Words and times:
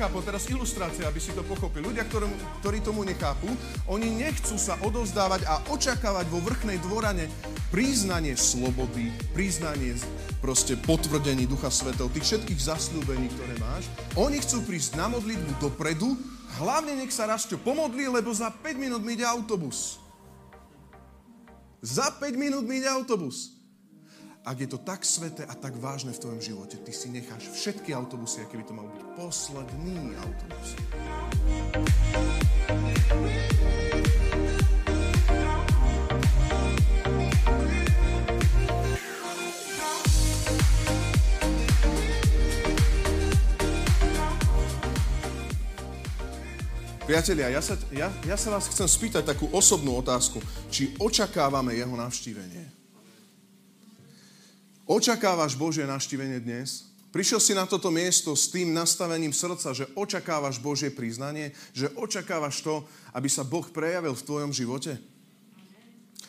nechápu, 0.00 0.24
teraz 0.24 0.48
ilustrácia, 0.48 1.04
aby 1.04 1.20
si 1.20 1.28
to 1.36 1.44
pochopil. 1.44 1.84
Ľudia, 1.84 2.08
ktorí, 2.08 2.24
ktorí 2.64 2.80
tomu 2.80 3.04
nechápu, 3.04 3.52
oni 3.84 4.08
nechcú 4.08 4.56
sa 4.56 4.80
odovzdávať 4.80 5.44
a 5.44 5.60
očakávať 5.68 6.24
vo 6.32 6.40
vrchnej 6.40 6.80
dvorane 6.80 7.28
priznanie 7.68 8.32
slobody, 8.32 9.12
priznanie 9.36 9.92
proste 10.40 10.80
potvrdení 10.80 11.44
Ducha 11.44 11.68
Svetov, 11.68 12.16
tých 12.16 12.32
všetkých 12.32 12.60
zasľúbení, 12.64 13.28
ktoré 13.28 13.60
máš. 13.60 13.92
Oni 14.16 14.40
chcú 14.40 14.64
prísť 14.64 14.96
na 14.96 15.12
modlitbu 15.12 15.68
dopredu, 15.68 16.16
hlavne 16.56 16.96
nech 16.96 17.12
sa 17.12 17.28
Rasto 17.28 17.60
pomodlí, 17.60 18.08
lebo 18.08 18.32
za 18.32 18.48
5 18.48 18.80
minút 18.80 19.04
mi 19.04 19.20
ide 19.20 19.28
autobus. 19.28 20.00
Za 21.84 22.08
5 22.08 22.40
minút 22.40 22.64
mi 22.64 22.80
ide 22.80 22.88
autobus 22.88 23.59
ak 24.40 24.56
je 24.56 24.68
to 24.72 24.80
tak 24.80 25.04
sveté 25.04 25.44
a 25.44 25.52
tak 25.52 25.76
vážne 25.76 26.16
v 26.16 26.22
tvojom 26.22 26.40
živote, 26.40 26.80
ty 26.80 26.92
si 26.96 27.12
necháš 27.12 27.52
všetky 27.52 27.92
autobusy, 27.92 28.40
aké 28.40 28.56
by 28.56 28.64
to 28.64 28.72
mal 28.72 28.88
byť 28.88 29.02
posledný 29.20 30.16
autobus. 30.16 30.68
Priatelia, 47.04 47.50
ja 47.50 47.58
sa, 47.58 47.74
ja, 47.90 48.06
ja 48.22 48.38
sa 48.38 48.54
vás 48.54 48.70
chcem 48.70 48.86
spýtať 48.86 49.26
takú 49.26 49.50
osobnú 49.50 49.98
otázku. 49.98 50.38
Či 50.70 50.94
očakávame 51.02 51.74
jeho 51.74 51.90
navštívenie? 51.98 52.79
Očakávaš 54.90 55.54
Božie 55.54 55.86
naštívenie 55.86 56.42
dnes? 56.42 56.90
Prišiel 57.14 57.38
si 57.38 57.54
na 57.54 57.62
toto 57.62 57.94
miesto 57.94 58.34
s 58.34 58.50
tým 58.50 58.74
nastavením 58.74 59.30
srdca, 59.30 59.70
že 59.70 59.86
očakávaš 59.94 60.58
Božie 60.58 60.90
priznanie, 60.90 61.54
že 61.70 61.94
očakávaš 61.94 62.58
to, 62.58 62.82
aby 63.14 63.30
sa 63.30 63.46
Boh 63.46 63.62
prejavil 63.70 64.18
v 64.18 64.26
tvojom 64.26 64.50
živote? 64.50 64.98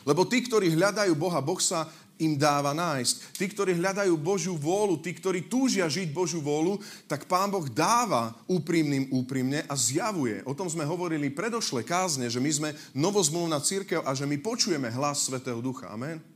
Lebo 0.05 0.29
tí, 0.29 0.45
ktorí 0.45 0.77
hľadajú 0.77 1.09
Boha, 1.17 1.41
Boh 1.41 1.57
sa 1.57 1.89
im 2.21 2.37
dáva 2.37 2.69
nájsť. 2.77 3.33
Tí, 3.33 3.49
ktorí 3.49 3.81
hľadajú 3.81 4.13
Božiu 4.21 4.53
vôľu, 4.53 5.01
tí, 5.01 5.17
ktorí 5.17 5.49
túžia 5.49 5.89
žiť 5.89 6.13
Božiu 6.13 6.37
vôľu, 6.37 6.77
tak 7.09 7.25
Pán 7.25 7.49
Boh 7.49 7.65
dáva 7.65 8.37
úprimným 8.45 9.09
úprimne 9.09 9.65
a 9.65 9.73
zjavuje. 9.73 10.45
O 10.45 10.53
tom 10.53 10.69
sme 10.69 10.85
hovorili 10.85 11.33
predošle 11.33 11.81
kázne, 11.81 12.29
že 12.29 12.37
my 12.37 12.51
sme 12.53 12.69
novozmluvná 12.93 13.57
církev 13.57 14.05
a 14.05 14.13
že 14.13 14.29
my 14.29 14.37
počujeme 14.37 14.93
hlas 14.93 15.25
Svetého 15.25 15.57
Ducha. 15.65 15.89
Amen. 15.89 16.30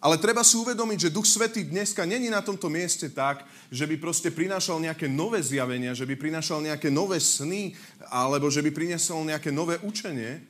Ale 0.00 0.20
treba 0.20 0.44
si 0.44 0.60
uvedomiť, 0.60 1.08
že 1.08 1.14
Duch 1.14 1.24
Svetý 1.24 1.64
dneska 1.64 2.04
není 2.04 2.28
na 2.28 2.44
tomto 2.44 2.68
mieste 2.68 3.08
tak, 3.08 3.48
že 3.72 3.88
by 3.88 3.96
proste 3.96 4.28
prinášal 4.28 4.76
nejaké 4.78 5.08
nové 5.08 5.40
zjavenia, 5.40 5.96
že 5.96 6.04
by 6.04 6.14
prinášal 6.14 6.60
nejaké 6.60 6.92
nové 6.92 7.16
sny, 7.16 7.72
alebo 8.12 8.52
že 8.52 8.60
by 8.60 8.70
priniesol 8.70 9.24
nejaké 9.24 9.48
nové 9.48 9.80
učenie. 9.80 10.44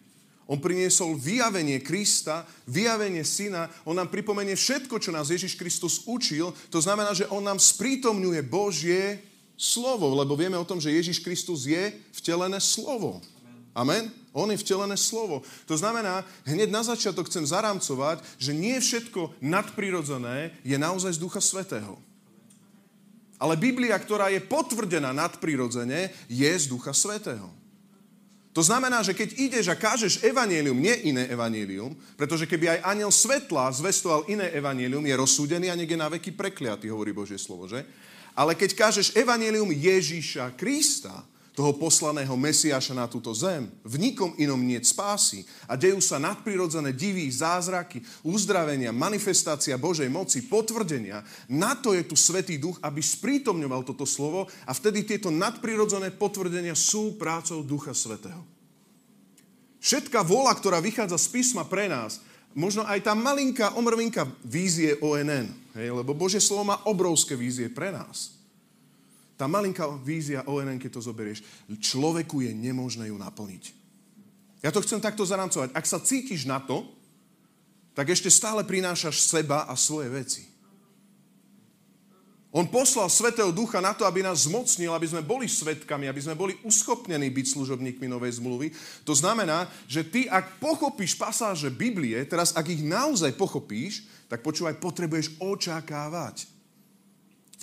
On 0.47 0.63
priniesol 0.63 1.19
vyjavenie 1.19 1.83
Krista, 1.83 2.47
vyjavenie 2.71 3.27
Syna. 3.27 3.67
On 3.83 3.99
nám 3.99 4.15
pripomenie 4.15 4.55
všetko, 4.55 5.03
čo 5.03 5.11
nás 5.11 5.27
Ježiš 5.27 5.59
Kristus 5.59 6.07
učil. 6.07 6.55
To 6.71 6.79
znamená, 6.79 7.11
že 7.19 7.27
on 7.27 7.43
nám 7.43 7.59
sprítomňuje 7.59 8.47
Božie 8.47 9.19
slovo, 9.59 10.15
lebo 10.15 10.39
vieme 10.39 10.55
o 10.55 10.69
tom, 10.69 10.79
že 10.79 10.95
Ježiš 10.95 11.19
Kristus 11.19 11.67
je 11.67 11.91
vtelené 12.15 12.63
slovo. 12.63 13.19
Amen? 13.75 14.07
On 14.37 14.53
je 14.53 14.61
vtelené 14.61 15.01
slovo. 15.01 15.41
To 15.65 15.81
znamená, 15.81 16.21
hneď 16.45 16.69
na 16.69 16.85
začiatok 16.85 17.33
chcem 17.33 17.49
zarámcovať, 17.49 18.21
že 18.37 18.53
nie 18.53 18.77
všetko 18.77 19.41
nadprirodzené 19.41 20.53
je 20.61 20.77
naozaj 20.77 21.17
z 21.17 21.23
Ducha 21.25 21.41
Svetého. 21.41 21.97
Ale 23.41 23.57
Biblia, 23.57 23.97
ktorá 23.97 24.29
je 24.29 24.45
potvrdená 24.45 25.17
nadprirodzene, 25.17 26.13
je 26.29 26.53
z 26.53 26.69
Ducha 26.69 26.93
Svetého. 26.93 27.49
To 28.57 28.65
znamená, 28.65 29.05
že 29.05 29.13
keď 29.13 29.37
ideš 29.37 29.69
a 29.69 29.77
kážeš 29.77 30.25
evanílium, 30.25 30.81
nie 30.81 31.13
iné 31.13 31.29
evanílium, 31.29 31.93
pretože 32.17 32.49
keby 32.49 32.77
aj 32.77 32.89
aniel 32.89 33.13
svetla 33.13 33.69
zvestoval 33.69 34.25
iné 34.33 34.49
evanílium, 34.53 35.05
je 35.05 35.13
rozsúdený 35.13 35.69
a 35.69 35.77
niekde 35.77 35.97
na 35.97 36.09
veky 36.09 36.33
prekliatý, 36.33 36.89
hovorí 36.89 37.13
Božie 37.13 37.37
slovo, 37.37 37.69
že? 37.69 37.85
Ale 38.33 38.57
keď 38.57 38.73
kážeš 38.73 39.13
evanílium 39.13 39.69
Ježíša 39.69 40.57
Krista, 40.57 41.25
toho 41.57 41.73
poslaného 41.73 42.37
Mesiaša 42.37 42.93
na 42.93 43.09
túto 43.09 43.33
zem. 43.33 43.73
V 43.81 43.97
nikom 43.97 44.37
inom 44.37 44.61
nie 44.61 44.77
spásy. 44.85 45.49
A 45.65 45.73
dejú 45.73 46.05
sa 46.05 46.21
nadprirodzené 46.21 46.93
divy, 46.93 47.25
zázraky, 47.33 48.05
uzdravenia, 48.21 48.93
manifestácia 48.93 49.81
Božej 49.81 50.13
moci, 50.13 50.45
potvrdenia. 50.45 51.25
Na 51.49 51.73
to 51.73 51.97
je 51.97 52.05
tu 52.05 52.13
Svetý 52.13 52.61
Duch, 52.61 52.77
aby 52.85 53.01
sprítomňoval 53.01 53.89
toto 53.89 54.05
slovo 54.05 54.53
a 54.69 54.77
vtedy 54.77 55.09
tieto 55.09 55.33
nadprirodzené 55.33 56.13
potvrdenia 56.13 56.77
sú 56.77 57.17
prácou 57.17 57.65
Ducha 57.65 57.97
Svetého. 57.97 58.45
Všetká 59.81 60.21
vola, 60.21 60.53
ktorá 60.53 60.85
vychádza 60.85 61.17
z 61.17 61.41
písma 61.41 61.65
pre 61.65 61.89
nás, 61.89 62.21
možno 62.53 62.85
aj 62.85 63.01
tá 63.01 63.17
malinká 63.17 63.73
omrvinka 63.81 64.29
vízie 64.45 65.01
ONN, 65.01 65.49
hej, 65.73 65.89
lebo 65.89 66.13
Božie 66.13 66.43
slovo 66.43 66.69
má 66.69 66.85
obrovské 66.85 67.33
vízie 67.33 67.73
pre 67.73 67.89
nás. 67.89 68.36
Tá 69.37 69.45
malinká 69.45 69.85
vízia 70.01 70.41
ONN, 70.49 70.81
keď 70.81 70.97
to 70.97 71.07
zoberieš, 71.13 71.45
človeku 71.77 72.41
je 72.41 72.57
nemožné 72.57 73.13
ju 73.13 73.17
naplniť. 73.21 73.65
Ja 74.65 74.73
to 74.73 74.81
chcem 74.81 74.99
takto 74.99 75.29
zaramcovať. 75.29 75.77
Ak 75.77 75.85
sa 75.85 76.01
cítiš 76.01 76.49
na 76.49 76.57
to, 76.59 76.89
tak 77.93 78.09
ešte 78.09 78.33
stále 78.33 78.65
prinášaš 78.65 79.25
seba 79.25 79.69
a 79.69 79.77
svoje 79.77 80.09
veci. 80.09 80.43
On 82.57 82.65
poslal 82.65 83.13
Svetého 83.13 83.53
Ducha 83.53 83.85
na 83.85 83.93
to, 83.93 84.09
aby 84.09 84.25
nás 84.25 84.49
zmocnil, 84.49 84.97
aby 84.97 85.05
sme 85.05 85.21
boli 85.21 85.45
svetkami, 85.45 86.09
aby 86.09 86.25
sme 86.25 86.33
boli 86.33 86.57
uschopnení 86.65 87.29
byť 87.29 87.47
služobníkmi 87.53 88.09
Novej 88.09 88.41
zmluvy. 88.41 88.73
To 89.05 89.13
znamená, 89.13 89.69
že 89.85 90.01
ty, 90.01 90.25
ak 90.25 90.57
pochopíš 90.57 91.21
pasáže 91.21 91.69
Biblie, 91.69 92.17
teraz 92.25 92.57
ak 92.57 92.65
ich 92.73 92.81
naozaj 92.81 93.37
pochopíš, 93.37 94.09
tak 94.33 94.41
počúvaj, 94.41 94.81
potrebuješ 94.81 95.37
očakávať. 95.37 96.56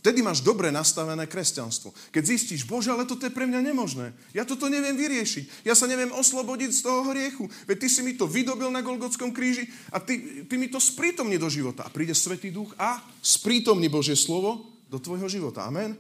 Vtedy 0.04 0.20
máš 0.20 0.44
dobre 0.44 0.68
nastavené 0.68 1.24
kresťanstvo. 1.32 1.96
Keď 2.12 2.24
zistíš, 2.28 2.68
Bože, 2.68 2.92
ale 2.92 3.08
toto 3.08 3.24
je 3.24 3.32
pre 3.32 3.48
mňa 3.48 3.64
nemožné. 3.64 4.12
Ja 4.36 4.44
toto 4.44 4.68
neviem 4.68 5.00
vyriešiť. 5.00 5.64
Ja 5.64 5.80
sa 5.80 5.88
neviem 5.88 6.12
oslobodiť 6.12 6.76
z 6.76 6.84
toho 6.84 7.08
hriechu. 7.16 7.48
Veď 7.64 7.78
ty 7.80 7.88
si 7.88 8.04
mi 8.04 8.12
to 8.12 8.28
vydobil 8.28 8.68
na 8.68 8.84
Golgotskom 8.84 9.32
kríži 9.32 9.64
a 9.96 10.04
ty, 10.04 10.44
ty 10.44 10.60
mi 10.60 10.68
to 10.68 10.76
sprítomni 10.84 11.40
do 11.40 11.48
života. 11.48 11.88
A 11.88 11.94
príde 11.94 12.12
Svetý 12.12 12.52
Duch 12.52 12.76
a 12.76 13.00
sprítomni 13.24 13.88
Božie 13.88 14.20
slovo 14.20 14.76
do 14.92 15.00
tvojho 15.00 15.32
života. 15.32 15.64
Amen. 15.64 15.96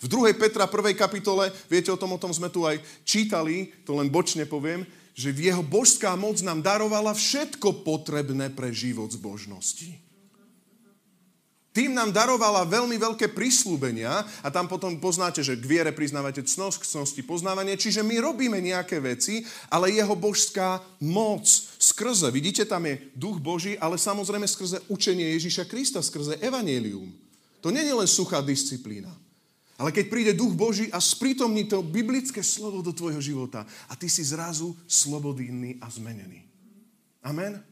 V 0.00 0.08
2. 0.08 0.32
Petra 0.40 0.64
1. 0.64 0.96
kapitole, 0.96 1.52
viete 1.68 1.92
o 1.92 2.00
tom, 2.00 2.16
o 2.16 2.22
tom 2.22 2.32
sme 2.32 2.48
tu 2.48 2.64
aj 2.64 2.80
čítali, 3.04 3.76
to 3.84 3.92
len 3.92 4.08
bočne 4.08 4.48
poviem, 4.48 4.88
že 5.12 5.36
jeho 5.36 5.60
božská 5.60 6.16
moc 6.16 6.40
nám 6.40 6.64
darovala 6.64 7.12
všetko 7.12 7.84
potrebné 7.84 8.48
pre 8.56 8.72
život 8.72 9.12
zbožnosti. 9.12 10.09
Tým 11.70 11.94
nám 11.94 12.10
darovala 12.10 12.66
veľmi 12.66 12.98
veľké 12.98 13.30
prislúbenia 13.30 14.26
a 14.42 14.48
tam 14.50 14.66
potom 14.66 14.98
poznáte, 14.98 15.38
že 15.38 15.54
k 15.54 15.62
viere 15.70 15.94
priznávate 15.94 16.42
cnosť, 16.42 16.82
k 16.82 16.88
cnosti 16.90 17.22
poznávanie, 17.22 17.78
čiže 17.78 18.02
my 18.02 18.18
robíme 18.18 18.58
nejaké 18.58 18.98
veci, 18.98 19.46
ale 19.70 19.94
jeho 19.94 20.18
božská 20.18 20.82
moc 20.98 21.46
skrze, 21.78 22.26
vidíte, 22.34 22.66
tam 22.66 22.90
je 22.90 22.98
duch 23.14 23.38
Boží, 23.38 23.78
ale 23.78 24.02
samozrejme 24.02 24.50
skrze 24.50 24.82
učenie 24.90 25.38
Ježíša 25.38 25.70
Krista, 25.70 26.02
skrze 26.02 26.42
evanelium. 26.42 27.06
To 27.62 27.70
nie 27.70 27.86
je 27.86 27.94
len 27.94 28.08
suchá 28.10 28.42
disciplína. 28.42 29.14
Ale 29.78 29.94
keď 29.94 30.10
príde 30.10 30.32
duch 30.34 30.52
Boží 30.58 30.90
a 30.90 30.98
sprítomní 30.98 31.70
to 31.70 31.86
biblické 31.86 32.42
slovo 32.42 32.82
do 32.82 32.90
tvojho 32.90 33.22
života 33.22 33.62
a 33.86 33.94
ty 33.94 34.10
si 34.10 34.26
zrazu 34.26 34.74
slobodný 34.90 35.78
a 35.78 35.86
zmenený. 35.86 36.44
Amen? 37.22 37.69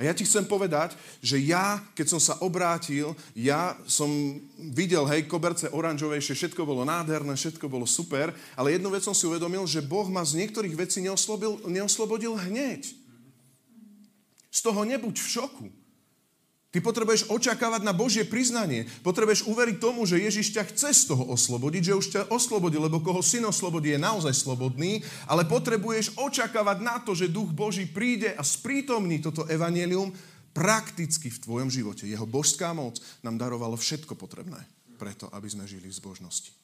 A 0.00 0.08
ja 0.08 0.16
ti 0.16 0.24
chcem 0.24 0.48
povedať, 0.48 0.96
že 1.20 1.36
ja, 1.36 1.76
keď 1.92 2.16
som 2.16 2.20
sa 2.24 2.40
obrátil, 2.40 3.12
ja 3.36 3.76
som 3.84 4.08
videl, 4.56 5.04
hej, 5.04 5.28
koberce 5.28 5.68
oranžovejšie, 5.68 6.32
všetko 6.32 6.64
bolo 6.64 6.88
nádherné, 6.88 7.36
všetko 7.36 7.68
bolo 7.68 7.84
super, 7.84 8.32
ale 8.56 8.80
jednu 8.80 8.88
vec 8.88 9.04
som 9.04 9.12
si 9.12 9.28
uvedomil, 9.28 9.68
že 9.68 9.84
Boh 9.84 10.08
ma 10.08 10.24
z 10.24 10.40
niektorých 10.40 10.72
vecí 10.72 11.04
neoslobodil 11.04 12.32
hneď. 12.48 12.96
Z 14.48 14.60
toho 14.64 14.80
nebuď 14.88 15.20
v 15.20 15.28
šoku. 15.28 15.66
Ty 16.70 16.78
potrebuješ 16.78 17.26
očakávať 17.26 17.82
na 17.82 17.90
Božie 17.90 18.22
priznanie. 18.22 18.86
Potrebuješ 19.02 19.50
uveriť 19.50 19.76
tomu, 19.82 20.06
že 20.06 20.22
Ježiš 20.22 20.54
ťa 20.54 20.70
chce 20.70 20.90
z 20.94 21.02
toho 21.10 21.26
oslobodiť, 21.34 21.82
že 21.90 21.98
už 21.98 22.06
ťa 22.14 22.22
oslobodil, 22.30 22.86
lebo 22.86 23.02
koho 23.02 23.18
syn 23.26 23.50
oslobodí 23.50 23.90
je 23.90 23.98
naozaj 23.98 24.30
slobodný, 24.38 25.02
ale 25.26 25.42
potrebuješ 25.50 26.14
očakávať 26.14 26.78
na 26.78 27.02
to, 27.02 27.18
že 27.18 27.26
duch 27.26 27.50
Boží 27.50 27.90
príde 27.90 28.30
a 28.38 28.46
sprítomní 28.46 29.18
toto 29.18 29.50
evanelium 29.50 30.14
prakticky 30.54 31.26
v 31.26 31.42
tvojom 31.42 31.74
živote. 31.74 32.06
Jeho 32.06 32.22
božská 32.22 32.70
moc 32.70 33.02
nám 33.26 33.34
darovalo 33.34 33.74
všetko 33.74 34.14
potrebné 34.14 34.62
preto, 34.94 35.26
aby 35.34 35.50
sme 35.50 35.66
žili 35.66 35.90
v 35.90 35.98
zbožnosti. 35.98 36.54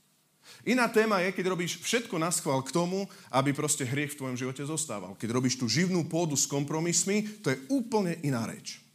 Iná 0.62 0.86
téma 0.86 1.18
je, 1.26 1.34
keď 1.34 1.50
robíš 1.50 1.82
všetko 1.82 2.14
na 2.22 2.30
schvál 2.30 2.62
k 2.62 2.70
tomu, 2.70 3.10
aby 3.34 3.50
proste 3.50 3.82
hriech 3.82 4.14
v 4.14 4.18
tvojom 4.22 4.38
živote 4.38 4.62
zostával. 4.62 5.18
Keď 5.18 5.34
robíš 5.34 5.58
tú 5.58 5.66
živnú 5.66 6.06
pôdu 6.06 6.38
s 6.38 6.46
kompromismi, 6.46 7.42
to 7.42 7.50
je 7.50 7.58
úplne 7.74 8.14
iná 8.22 8.46
reč. 8.46 8.85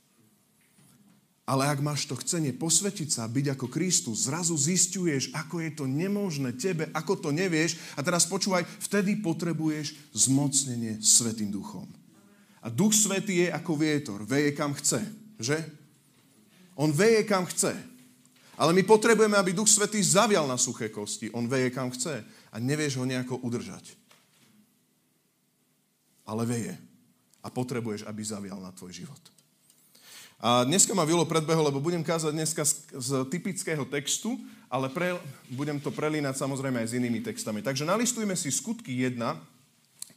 Ale 1.51 1.67
ak 1.67 1.83
máš 1.83 2.07
to 2.07 2.15
chcenie 2.15 2.55
posvetiť 2.55 3.11
sa, 3.11 3.27
byť 3.27 3.59
ako 3.59 3.67
Kristus, 3.67 4.31
zrazu 4.31 4.55
zistuješ, 4.55 5.35
ako 5.35 5.59
je 5.59 5.71
to 5.75 5.83
nemožné 5.83 6.55
tebe, 6.55 6.87
ako 6.95 7.27
to 7.27 7.29
nevieš. 7.35 7.75
A 7.99 8.01
teraz 8.07 8.23
počúvaj, 8.23 8.63
vtedy 8.79 9.19
potrebuješ 9.19 9.99
zmocnenie 10.15 11.03
Svetým 11.03 11.51
duchom. 11.51 11.91
A 12.63 12.71
Duch 12.71 12.95
Svetý 12.95 13.43
je 13.43 13.47
ako 13.51 13.75
vietor, 13.75 14.23
veje 14.23 14.55
kam 14.55 14.71
chce, 14.71 15.03
že? 15.43 15.59
On 16.79 16.87
veje 16.87 17.27
kam 17.27 17.43
chce. 17.43 17.75
Ale 18.55 18.71
my 18.71 18.87
potrebujeme, 18.87 19.35
aby 19.35 19.51
Duch 19.51 19.67
Svetý 19.67 19.99
zavial 19.99 20.47
na 20.47 20.55
suché 20.55 20.87
kosti. 20.87 21.27
On 21.35 21.51
veje 21.51 21.67
kam 21.75 21.91
chce 21.91 22.23
a 22.47 22.55
nevieš 22.63 22.95
ho 22.95 23.03
nejako 23.03 23.43
udržať. 23.43 23.91
Ale 26.23 26.47
veje. 26.47 26.79
A 27.43 27.51
potrebuješ, 27.51 28.07
aby 28.07 28.23
zavial 28.23 28.63
na 28.63 28.71
tvoj 28.71 29.03
život. 29.03 29.40
A 30.41 30.65
dneska 30.65 30.97
ma 30.97 31.05
Vilo 31.05 31.21
predbehol, 31.21 31.69
lebo 31.69 31.77
budem 31.77 32.01
kázať 32.01 32.33
dneska 32.33 32.65
z, 32.65 32.73
z 32.97 33.09
typického 33.29 33.85
textu, 33.85 34.41
ale 34.73 34.89
pre, 34.89 35.13
budem 35.53 35.77
to 35.77 35.93
prelínať 35.93 36.33
samozrejme 36.33 36.81
aj 36.81 36.87
s 36.89 36.97
inými 36.97 37.21
textami. 37.21 37.61
Takže 37.61 37.85
nalistujme 37.85 38.33
si 38.33 38.49
skutky 38.49 39.05
1, 39.05 39.21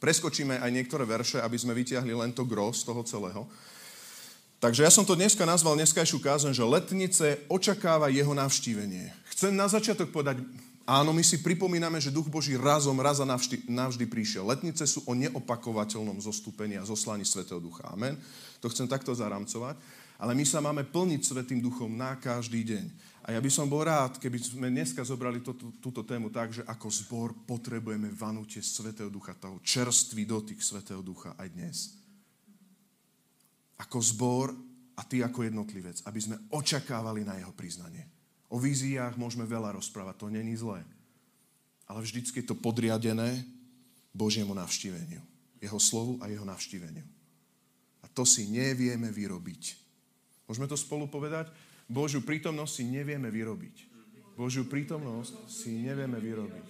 preskočíme 0.01 0.57
aj 0.57 0.71
niektoré 0.73 1.05
verše, 1.05 1.37
aby 1.37 1.53
sme 1.61 1.77
vytiahli 1.77 2.09
len 2.09 2.33
to 2.33 2.41
gros 2.41 2.81
toho 2.81 3.05
celého. 3.05 3.45
Takže 4.57 4.81
ja 4.81 4.89
som 4.89 5.05
to 5.05 5.13
dneska 5.13 5.45
nazval 5.45 5.77
dneskajšiu 5.77 6.17
kázen, 6.17 6.49
že 6.49 6.65
letnice 6.65 7.45
očakáva 7.45 8.09
jeho 8.09 8.33
navštívenie. 8.33 9.13
Chcem 9.29 9.53
na 9.53 9.69
začiatok 9.69 10.09
povedať, 10.09 10.41
áno, 10.89 11.13
my 11.13 11.21
si 11.21 11.37
pripomíname, 11.37 12.01
že 12.01 12.09
Duch 12.09 12.25
Boží 12.33 12.57
razom, 12.57 12.97
raz 12.97 13.21
a 13.21 13.29
navždy, 13.29 13.69
navždy 13.69 14.09
prišiel. 14.09 14.47
Letnice 14.47 14.89
sú 14.89 15.05
o 15.05 15.13
neopakovateľnom 15.13 16.17
zostúpení 16.17 16.81
a 16.81 16.87
zoslaní 16.87 17.27
Svetého 17.27 17.61
Ducha. 17.61 17.85
Amen. 17.93 18.17
To 18.63 18.71
chcem 18.73 18.89
takto 18.89 19.13
zaramcovať. 19.13 19.77
Ale 20.15 20.31
my 20.31 20.45
sa 20.47 20.63
máme 20.63 20.87
plniť 20.87 21.21
Svetým 21.27 21.59
duchom 21.59 21.91
na 21.91 22.15
každý 22.15 22.63
deň. 22.63 22.85
A 23.25 23.33
ja 23.33 23.41
by 23.41 23.49
som 23.49 23.65
bol 23.65 23.81
rád, 23.81 24.21
keby 24.21 24.37
sme 24.37 24.69
dneska 24.69 25.01
zobrali 25.01 25.41
to, 25.41 25.57
tú, 25.57 25.73
túto 25.81 26.05
tému 26.05 26.29
tak, 26.29 26.53
že 26.53 26.61
ako 26.69 26.87
zbor 26.93 27.29
potrebujeme 27.49 28.07
vanutie 28.13 28.61
Svetého 28.61 29.09
ducha, 29.09 29.33
toho 29.33 29.57
čerstvý 29.65 30.29
dotyk 30.29 30.61
Svetého 30.61 31.01
ducha 31.01 31.33
aj 31.33 31.47
dnes. 31.49 31.77
Ako 33.81 33.97
zbor 33.97 34.53
a 34.95 35.01
ty 35.03 35.25
ako 35.25 35.41
jednotlivec, 35.41 36.05
aby 36.05 36.19
sme 36.21 36.39
očakávali 36.53 37.25
na 37.25 37.35
jeho 37.41 37.51
priznanie. 37.51 38.05
O 38.47 38.61
víziách 38.61 39.17
môžeme 39.19 39.43
veľa 39.43 39.75
rozprávať, 39.75 40.15
to 40.21 40.27
není 40.29 40.53
zlé. 40.55 40.85
Ale 41.89 42.05
vždycky 42.05 42.39
je 42.39 42.49
to 42.53 42.55
podriadené 42.55 43.41
Božiemu 44.13 44.53
navštíveniu. 44.53 45.19
Jeho 45.59 45.79
slovu 45.81 46.21
a 46.21 46.29
jeho 46.29 46.45
navštíveniu. 46.45 47.03
A 47.99 48.07
to 48.07 48.21
si 48.21 48.47
nevieme 48.47 49.09
vyrobiť. 49.09 49.84
Môžeme 50.45 50.69
to 50.69 50.77
spolu 50.77 51.09
povedať? 51.09 51.49
Božiu 51.85 52.21
prítomnosť 52.21 52.81
si 52.81 52.83
nevieme 52.85 53.29
vyrobiť. 53.29 53.75
Božiu 54.35 54.65
prítomnosť 54.65 55.49
si 55.49 55.73
nevieme 55.73 56.17
vyrobiť. 56.17 56.67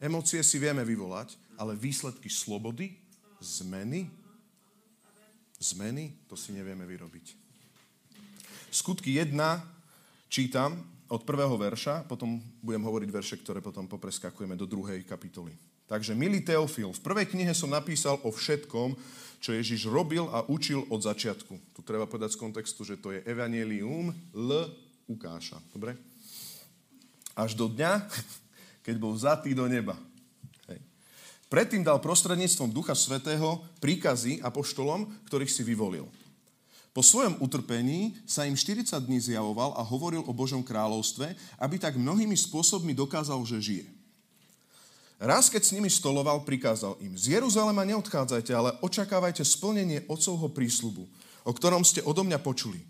Emócie 0.00 0.40
si 0.40 0.56
vieme 0.56 0.80
vyvolať, 0.80 1.36
ale 1.60 1.76
výsledky 1.76 2.32
slobody, 2.32 2.96
zmeny, 3.40 4.08
zmeny, 5.60 6.16
to 6.24 6.34
si 6.36 6.56
nevieme 6.56 6.88
vyrobiť. 6.88 7.36
Skutky 8.72 9.20
1 9.20 9.36
čítam 10.30 10.78
od 11.10 11.26
prvého 11.26 11.52
verša, 11.58 12.06
potom 12.06 12.38
budem 12.62 12.86
hovoriť 12.86 13.08
verše, 13.10 13.36
ktoré 13.42 13.58
potom 13.58 13.90
popreskakujeme 13.90 14.54
do 14.54 14.64
druhej 14.64 15.02
kapitoly. 15.02 15.52
Takže, 15.90 16.14
milý 16.14 16.38
Teofil, 16.46 16.94
v 16.94 17.02
prvej 17.02 17.26
knihe 17.34 17.50
som 17.50 17.74
napísal 17.74 18.22
o 18.22 18.30
všetkom, 18.30 18.94
čo 19.40 19.56
Ježiš 19.56 19.88
robil 19.88 20.28
a 20.28 20.44
učil 20.46 20.84
od 20.92 21.00
začiatku. 21.00 21.72
Tu 21.72 21.80
treba 21.80 22.04
povedať 22.04 22.36
z 22.36 22.40
kontextu, 22.44 22.84
že 22.84 23.00
to 23.00 23.16
je 23.16 23.24
Evangelium 23.24 24.12
L. 24.36 24.68
Ukáša. 25.08 25.58
Dobre? 25.72 25.96
Až 27.32 27.56
do 27.56 27.72
dňa, 27.72 28.04
keď 28.86 28.94
bol 29.00 29.16
vzatý 29.16 29.56
do 29.56 29.64
neba. 29.64 29.96
Hej. 30.68 30.84
Predtým 31.48 31.80
dal 31.80 31.98
prostredníctvom 32.04 32.68
Ducha 32.68 32.92
Svetého 32.92 33.64
príkazy 33.80 34.44
apoštolom, 34.44 35.08
ktorých 35.26 35.50
si 35.50 35.64
vyvolil. 35.64 36.04
Po 36.90 37.00
svojom 37.06 37.38
utrpení 37.38 38.18
sa 38.26 38.44
im 38.44 38.58
40 38.58 38.92
dní 39.06 39.22
zjavoval 39.22 39.78
a 39.78 39.82
hovoril 39.86 40.26
o 40.26 40.34
Božom 40.34 40.60
kráľovstve, 40.60 41.32
aby 41.62 41.78
tak 41.78 41.94
mnohými 41.94 42.34
spôsobmi 42.34 42.92
dokázal, 42.92 43.40
že 43.46 43.62
žije. 43.62 43.99
Raz, 45.20 45.52
keď 45.52 45.62
s 45.68 45.74
nimi 45.76 45.92
stoloval, 45.92 46.48
prikázal 46.48 46.96
im, 47.04 47.12
z 47.12 47.36
Jeruzalema 47.36 47.84
neodchádzajte, 47.84 48.56
ale 48.56 48.72
očakávajte 48.80 49.44
splnenie 49.44 50.08
otcovho 50.08 50.48
prísľubu, 50.48 51.04
o 51.44 51.52
ktorom 51.52 51.84
ste 51.84 52.00
odo 52.00 52.24
mňa 52.24 52.40
počuli. 52.40 52.80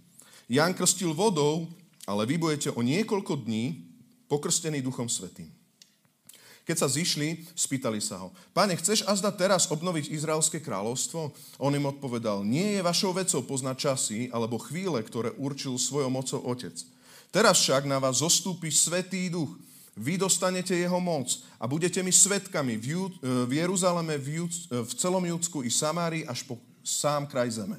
Ján 0.46 0.70
krstil 0.78 1.10
vodou, 1.10 1.66
ale 2.06 2.30
vy 2.30 2.38
budete 2.38 2.70
o 2.70 2.86
niekoľko 2.86 3.42
dní 3.42 3.82
pokrstený 4.30 4.78
Duchom 4.78 5.10
Svetým. 5.10 5.50
Keď 6.62 6.76
sa 6.78 6.86
zišli, 6.86 7.50
spýtali 7.58 7.98
sa 7.98 8.22
ho, 8.22 8.30
Pane, 8.54 8.78
chceš 8.78 9.02
azda 9.10 9.34
teraz 9.34 9.66
obnoviť 9.66 10.14
Izraelské 10.14 10.62
kráľovstvo? 10.62 11.34
On 11.58 11.74
im 11.74 11.90
odpovedal, 11.90 12.46
nie 12.46 12.78
je 12.78 12.86
vašou 12.86 13.10
vecou 13.10 13.42
poznať 13.42 13.90
časy 13.90 14.30
alebo 14.30 14.62
chvíle, 14.62 15.02
ktoré 15.02 15.34
určil 15.34 15.74
svojou 15.74 16.14
mocou 16.14 16.38
Otec. 16.46 16.78
Teraz 17.34 17.58
však 17.58 17.90
na 17.90 17.98
vás 17.98 18.22
zostúpi 18.22 18.70
Svetý 18.70 19.26
Duch, 19.34 19.50
vy 19.96 20.18
dostanete 20.18 20.76
jeho 20.76 21.00
moc 21.02 21.42
a 21.58 21.66
budete 21.66 22.02
mi 22.02 22.14
svetkami 22.14 22.78
v, 22.78 22.84
Jú, 22.94 23.02
e, 23.08 23.12
v 23.46 23.52
Jeruzaleme, 23.64 24.14
v, 24.18 24.42
Jú, 24.42 24.46
e, 24.46 24.82
v 24.86 24.92
celom 24.94 25.24
Júdsku 25.24 25.66
i 25.66 25.70
Samárii 25.70 26.26
až 26.26 26.46
po 26.46 26.58
sám 26.84 27.26
kraj 27.26 27.50
zeme. 27.58 27.78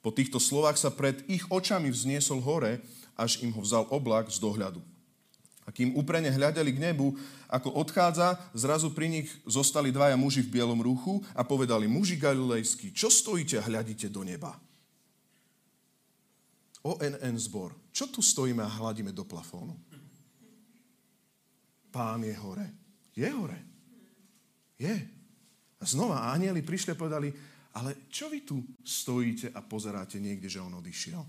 Po 0.00 0.14
týchto 0.14 0.38
slovách 0.38 0.78
sa 0.78 0.90
pred 0.90 1.26
ich 1.26 1.42
očami 1.50 1.90
vzniesol 1.90 2.38
hore, 2.38 2.78
až 3.18 3.42
im 3.42 3.50
ho 3.50 3.60
vzal 3.60 3.90
oblak 3.90 4.30
z 4.30 4.38
dohľadu. 4.38 4.78
A 5.66 5.74
kým 5.74 5.98
úprene 5.98 6.30
hľadeli 6.30 6.70
k 6.70 6.78
nebu, 6.78 7.18
ako 7.50 7.74
odchádza, 7.74 8.38
zrazu 8.54 8.94
pri 8.94 9.10
nich 9.10 9.28
zostali 9.42 9.90
dvaja 9.90 10.14
muži 10.14 10.46
v 10.46 10.62
bielom 10.62 10.78
ruchu 10.78 11.26
a 11.34 11.42
povedali, 11.42 11.90
muži 11.90 12.14
galilejskí, 12.14 12.94
čo 12.94 13.10
stojíte 13.10 13.58
a 13.58 13.66
hľadíte 13.66 14.06
do 14.06 14.22
neba? 14.22 14.54
ONN 16.86 17.34
zbor, 17.42 17.74
čo 17.90 18.06
tu 18.06 18.22
stojíme 18.22 18.62
a 18.62 18.70
hľadíme 18.70 19.10
do 19.10 19.26
plafónu? 19.26 19.74
Pán 21.96 22.20
je 22.20 22.36
hore. 22.36 22.68
Je 23.16 23.24
hore. 23.32 23.56
Je. 24.76 24.92
A 25.80 25.84
znova 25.88 26.28
anieli 26.36 26.60
prišli 26.60 26.92
a 26.92 27.00
povedali, 27.00 27.32
ale 27.72 28.04
čo 28.12 28.28
vy 28.28 28.44
tu 28.44 28.60
stojíte 28.84 29.48
a 29.56 29.64
pozeráte 29.64 30.20
niekde, 30.20 30.52
že 30.52 30.60
on 30.60 30.76
odišiel? 30.76 31.24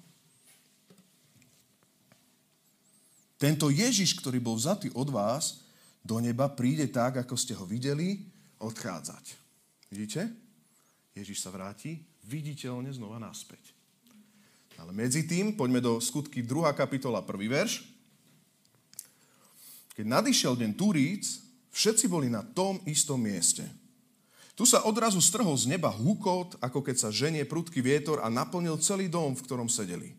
Tento 3.40 3.72
Ježiš, 3.72 4.20
ktorý 4.20 4.44
bol 4.44 4.60
vzatý 4.60 4.92
od 4.92 5.08
vás 5.08 5.64
do 6.04 6.20
neba, 6.20 6.52
príde 6.52 6.92
tak, 6.92 7.24
ako 7.24 7.40
ste 7.40 7.56
ho 7.56 7.64
videli, 7.64 8.28
odchádzať. 8.60 9.26
Vidíte? 9.88 10.28
Ježiš 11.16 11.48
sa 11.48 11.54
vráti 11.54 12.02
viditeľne 12.28 12.92
znova 12.92 13.22
naspäť. 13.22 13.72
Ale 14.78 14.92
medzi 14.92 15.24
tým, 15.24 15.56
poďme 15.56 15.80
do 15.80 15.98
skutky 16.04 16.44
2. 16.44 16.76
kapitola, 16.76 17.24
1. 17.24 17.40
verš. 17.50 17.97
Keď 19.98 20.06
nadišiel 20.06 20.54
deň 20.54 20.78
Turíc, 20.78 21.42
všetci 21.74 22.06
boli 22.06 22.30
na 22.30 22.46
tom 22.46 22.78
istom 22.86 23.18
mieste. 23.18 23.66
Tu 24.54 24.62
sa 24.62 24.86
odrazu 24.86 25.18
strhol 25.18 25.58
z 25.58 25.66
neba 25.66 25.90
húkot, 25.90 26.54
ako 26.62 26.86
keď 26.86 26.96
sa 27.02 27.10
ženie 27.10 27.50
prudký 27.50 27.82
vietor 27.82 28.22
a 28.22 28.30
naplnil 28.30 28.78
celý 28.78 29.10
dom, 29.10 29.34
v 29.34 29.42
ktorom 29.42 29.66
sedeli. 29.66 30.14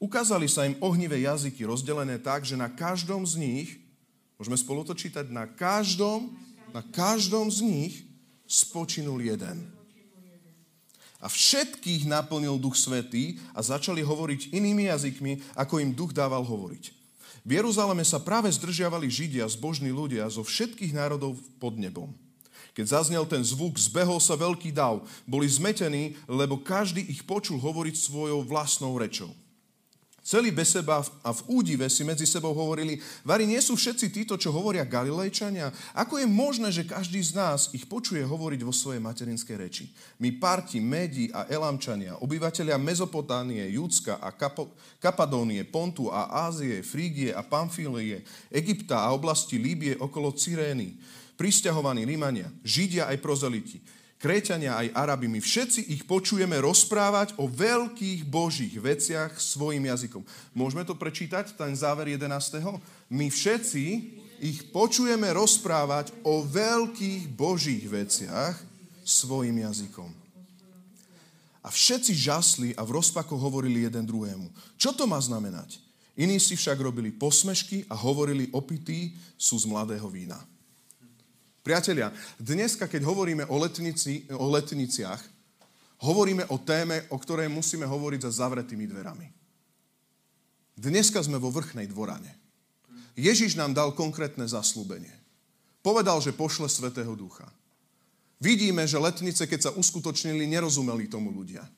Ukázali 0.00 0.48
sa 0.48 0.64
im 0.64 0.72
ohnivé 0.80 1.20
jazyky 1.20 1.68
rozdelené 1.68 2.16
tak, 2.16 2.48
že 2.48 2.56
na 2.56 2.72
každom 2.72 3.28
z 3.28 3.36
nich, 3.36 3.68
môžeme 4.40 4.56
spolu 4.56 4.80
to 4.88 4.96
čítať, 4.96 5.28
na 5.28 5.44
každom, 5.44 6.32
na 6.72 6.80
každom 6.80 7.52
z 7.52 7.60
nich 7.68 7.94
spočinul 8.48 9.20
jeden. 9.20 9.68
A 11.20 11.28
všetkých 11.28 12.08
naplnil 12.08 12.56
Duch 12.56 12.78
Svetý 12.78 13.36
a 13.52 13.60
začali 13.60 14.00
hovoriť 14.00 14.48
inými 14.56 14.88
jazykmi, 14.88 15.60
ako 15.60 15.76
im 15.76 15.92
Duch 15.92 16.16
dával 16.16 16.40
hovoriť. 16.40 16.97
V 17.46 17.50
Jeruzaleme 17.58 18.02
sa 18.02 18.22
práve 18.22 18.50
zdržiavali 18.50 19.10
Židia, 19.10 19.46
zbožní 19.50 19.90
ľudia 19.90 20.26
zo 20.30 20.46
všetkých 20.46 20.94
národov 20.94 21.38
pod 21.58 21.78
nebom. 21.78 22.14
Keď 22.78 22.86
zaznel 22.94 23.26
ten 23.26 23.42
zvuk, 23.42 23.74
zbehol 23.74 24.22
sa 24.22 24.38
veľký 24.38 24.70
dav. 24.70 25.02
Boli 25.26 25.50
zmetení, 25.50 26.14
lebo 26.30 26.62
každý 26.62 27.02
ich 27.02 27.26
počul 27.26 27.58
hovoriť 27.58 27.94
svojou 27.98 28.46
vlastnou 28.46 28.94
rečou. 28.94 29.34
Celý 30.28 30.52
bez 30.52 30.76
seba 30.76 31.00
a 31.24 31.32
v 31.32 31.40
údive 31.48 31.88
si 31.88 32.04
medzi 32.04 32.28
sebou 32.28 32.52
hovorili, 32.52 33.00
Vari, 33.24 33.48
nie 33.48 33.64
sú 33.64 33.80
všetci 33.80 34.12
títo, 34.12 34.36
čo 34.36 34.52
hovoria 34.52 34.84
Galilejčania? 34.84 35.72
Ako 35.96 36.20
je 36.20 36.28
možné, 36.28 36.68
že 36.68 36.84
každý 36.84 37.16
z 37.24 37.32
nás 37.32 37.72
ich 37.72 37.88
počuje 37.88 38.20
hovoriť 38.20 38.60
vo 38.60 38.68
svojej 38.68 39.00
materinskej 39.00 39.56
reči? 39.56 39.88
My 40.20 40.28
Parti, 40.36 40.84
Medi 40.84 41.32
a 41.32 41.48
Elamčania, 41.48 42.20
obyvateľia 42.20 42.76
Mezopotánie, 42.76 43.72
Judska 43.72 44.20
a 44.20 44.28
Kapo- 44.36 44.76
Kapadónie, 45.00 45.64
Pontu 45.64 46.12
a 46.12 46.44
Ázie, 46.44 46.84
Frígie 46.84 47.32
a 47.32 47.40
Pamfílie, 47.40 48.20
Egypta 48.52 49.08
a 49.08 49.16
oblasti 49.16 49.56
Líbie 49.56 49.96
okolo 49.96 50.36
Cyrény, 50.36 51.00
pristahovaní 51.40 52.04
Rímania, 52.04 52.52
Židia 52.60 53.08
aj 53.08 53.16
prozeliti, 53.24 53.80
Kréťania 54.18 54.74
aj 54.74 54.98
Arabi, 54.98 55.30
my 55.30 55.38
všetci 55.38 55.94
ich 55.94 56.02
počujeme 56.02 56.58
rozprávať 56.58 57.38
o 57.38 57.46
veľkých 57.46 58.26
božích 58.26 58.74
veciach 58.74 59.38
svojim 59.38 59.86
jazykom. 59.86 60.26
Môžeme 60.58 60.82
to 60.82 60.98
prečítať, 60.98 61.54
ten 61.54 61.70
záver 61.78 62.18
11. 62.18 62.26
My 63.14 63.30
všetci 63.30 63.84
ich 64.42 64.74
počujeme 64.74 65.30
rozprávať 65.30 66.10
o 66.26 66.42
veľkých 66.42 67.30
božích 67.30 67.86
veciach 67.86 68.58
svojim 69.06 69.54
jazykom. 69.62 70.10
A 71.62 71.70
všetci 71.70 72.12
žasli 72.18 72.68
a 72.74 72.82
v 72.82 72.98
rozpakoch 72.98 73.38
hovorili 73.38 73.86
jeden 73.86 74.02
druhému. 74.02 74.50
Čo 74.74 74.98
to 74.98 75.06
má 75.06 75.22
znamenať? 75.22 75.78
Iní 76.18 76.42
si 76.42 76.58
však 76.58 76.82
robili 76.82 77.14
posmešky 77.14 77.86
a 77.86 77.94
hovorili 77.94 78.50
opití 78.50 79.14
sú 79.38 79.54
z 79.62 79.70
mladého 79.70 80.10
vína. 80.10 80.42
Priatelia, 81.68 82.08
dneska, 82.40 82.88
keď 82.88 83.04
hovoríme 83.04 83.44
o, 83.52 83.60
letnici, 83.60 84.24
o 84.32 84.48
letniciach, 84.48 85.20
hovoríme 86.00 86.48
o 86.48 86.56
téme, 86.56 87.04
o 87.12 87.20
ktorej 87.20 87.52
musíme 87.52 87.84
hovoriť 87.84 88.24
za 88.24 88.40
zavretými 88.40 88.88
dverami. 88.88 89.28
Dneska 90.80 91.20
sme 91.20 91.36
vo 91.36 91.52
vrchnej 91.52 91.84
dvorane. 91.92 92.32
Ježiš 93.20 93.60
nám 93.60 93.76
dal 93.76 93.92
konkrétne 93.92 94.48
zaslúbenie. 94.48 95.12
Povedal, 95.84 96.16
že 96.24 96.32
pošle 96.32 96.72
Svetého 96.72 97.12
Ducha. 97.12 97.52
Vidíme, 98.40 98.88
že 98.88 98.96
letnice, 98.96 99.44
keď 99.44 99.68
sa 99.68 99.74
uskutočnili, 99.76 100.48
nerozumeli 100.48 101.04
tomu 101.04 101.28
ľudia. 101.36 101.68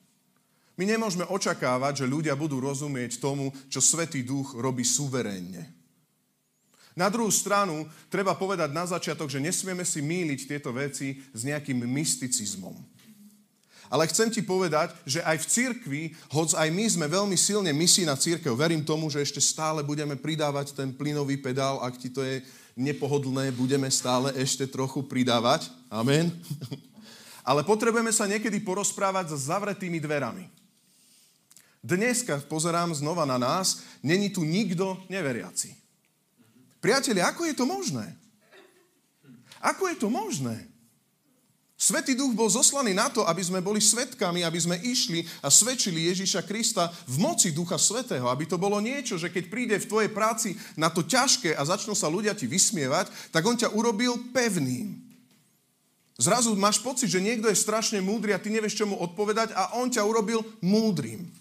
My 0.79 0.87
nemôžeme 0.87 1.27
očakávať, 1.27 2.07
že 2.07 2.13
ľudia 2.15 2.39
budú 2.39 2.63
rozumieť 2.63 3.19
tomu, 3.19 3.51
čo 3.67 3.83
Svetý 3.83 4.23
Duch 4.23 4.55
robí 4.55 4.87
suverénne. 4.87 5.80
Na 6.99 7.07
druhú 7.07 7.31
stranu, 7.31 7.87
treba 8.11 8.35
povedať 8.35 8.75
na 8.75 8.83
začiatok, 8.87 9.31
že 9.31 9.39
nesmieme 9.39 9.87
si 9.87 10.03
míliť 10.03 10.41
tieto 10.51 10.75
veci 10.75 11.23
s 11.31 11.47
nejakým 11.47 11.87
mysticizmom. 11.87 12.75
Ale 13.91 14.07
chcem 14.07 14.31
ti 14.31 14.39
povedať, 14.39 14.95
že 15.03 15.19
aj 15.27 15.43
v 15.43 15.51
cirkvi, 15.51 16.03
hoď 16.31 16.55
aj 16.63 16.69
my 16.71 16.85
sme 16.87 17.07
veľmi 17.11 17.35
silne 17.35 17.75
misijná 17.75 18.15
církev, 18.15 18.55
verím 18.55 18.87
tomu, 18.87 19.11
že 19.11 19.19
ešte 19.19 19.43
stále 19.43 19.83
budeme 19.83 20.15
pridávať 20.15 20.79
ten 20.79 20.95
plynový 20.95 21.35
pedál, 21.43 21.83
ak 21.83 21.99
ti 21.99 22.07
to 22.07 22.23
je 22.23 22.39
nepohodlné, 22.79 23.51
budeme 23.51 23.91
stále 23.91 24.31
ešte 24.39 24.71
trochu 24.71 25.03
pridávať. 25.03 25.75
Amen. 25.91 26.31
Ale 27.51 27.67
potrebujeme 27.67 28.15
sa 28.15 28.31
niekedy 28.31 28.63
porozprávať 28.63 29.35
s 29.35 29.51
zavretými 29.51 29.99
dverami. 29.99 30.47
Dneska 31.83 32.47
pozerám 32.47 32.95
znova 32.95 33.27
na 33.27 33.43
nás, 33.43 33.83
není 34.07 34.31
tu 34.31 34.47
nikto 34.47 35.03
neveriaci. 35.11 35.75
Priatelia, 36.81 37.29
ako 37.29 37.45
je 37.45 37.55
to 37.55 37.69
možné? 37.69 38.09
Ako 39.61 39.93
je 39.93 39.97
to 40.01 40.09
možné? 40.09 40.57
Svetý 41.81 42.13
duch 42.13 42.37
bol 42.37 42.45
zoslaný 42.53 42.93
na 42.93 43.09
to, 43.09 43.25
aby 43.25 43.41
sme 43.41 43.65
boli 43.65 43.81
svetkami, 43.81 44.45
aby 44.45 44.61
sme 44.61 44.77
išli 44.85 45.25
a 45.41 45.49
svedčili 45.49 46.13
Ježíša 46.13 46.45
Krista 46.45 46.93
v 47.09 47.17
moci 47.17 47.57
Ducha 47.57 47.81
Svetého. 47.81 48.29
Aby 48.29 48.45
to 48.45 48.61
bolo 48.61 48.77
niečo, 48.85 49.17
že 49.17 49.33
keď 49.33 49.45
príde 49.49 49.77
v 49.81 49.89
tvojej 49.89 50.11
práci 50.13 50.61
na 50.77 50.93
to 50.93 51.01
ťažké 51.01 51.57
a 51.57 51.65
začnú 51.65 51.97
sa 51.97 52.13
ľudia 52.13 52.37
ti 52.37 52.45
vysmievať, 52.45 53.33
tak 53.33 53.49
on 53.49 53.57
ťa 53.57 53.73
urobil 53.73 54.13
pevným. 54.29 54.93
Zrazu 56.21 56.53
máš 56.53 56.85
pocit, 56.85 57.09
že 57.09 57.25
niekto 57.25 57.49
je 57.49 57.57
strašne 57.57 58.05
múdry 58.05 58.37
a 58.37 58.43
ty 58.43 58.53
nevieš, 58.53 58.77
čo 58.77 58.85
mu 58.85 59.01
odpovedať 59.01 59.57
a 59.57 59.81
on 59.81 59.89
ťa 59.89 60.05
urobil 60.05 60.45
múdrym. 60.61 61.33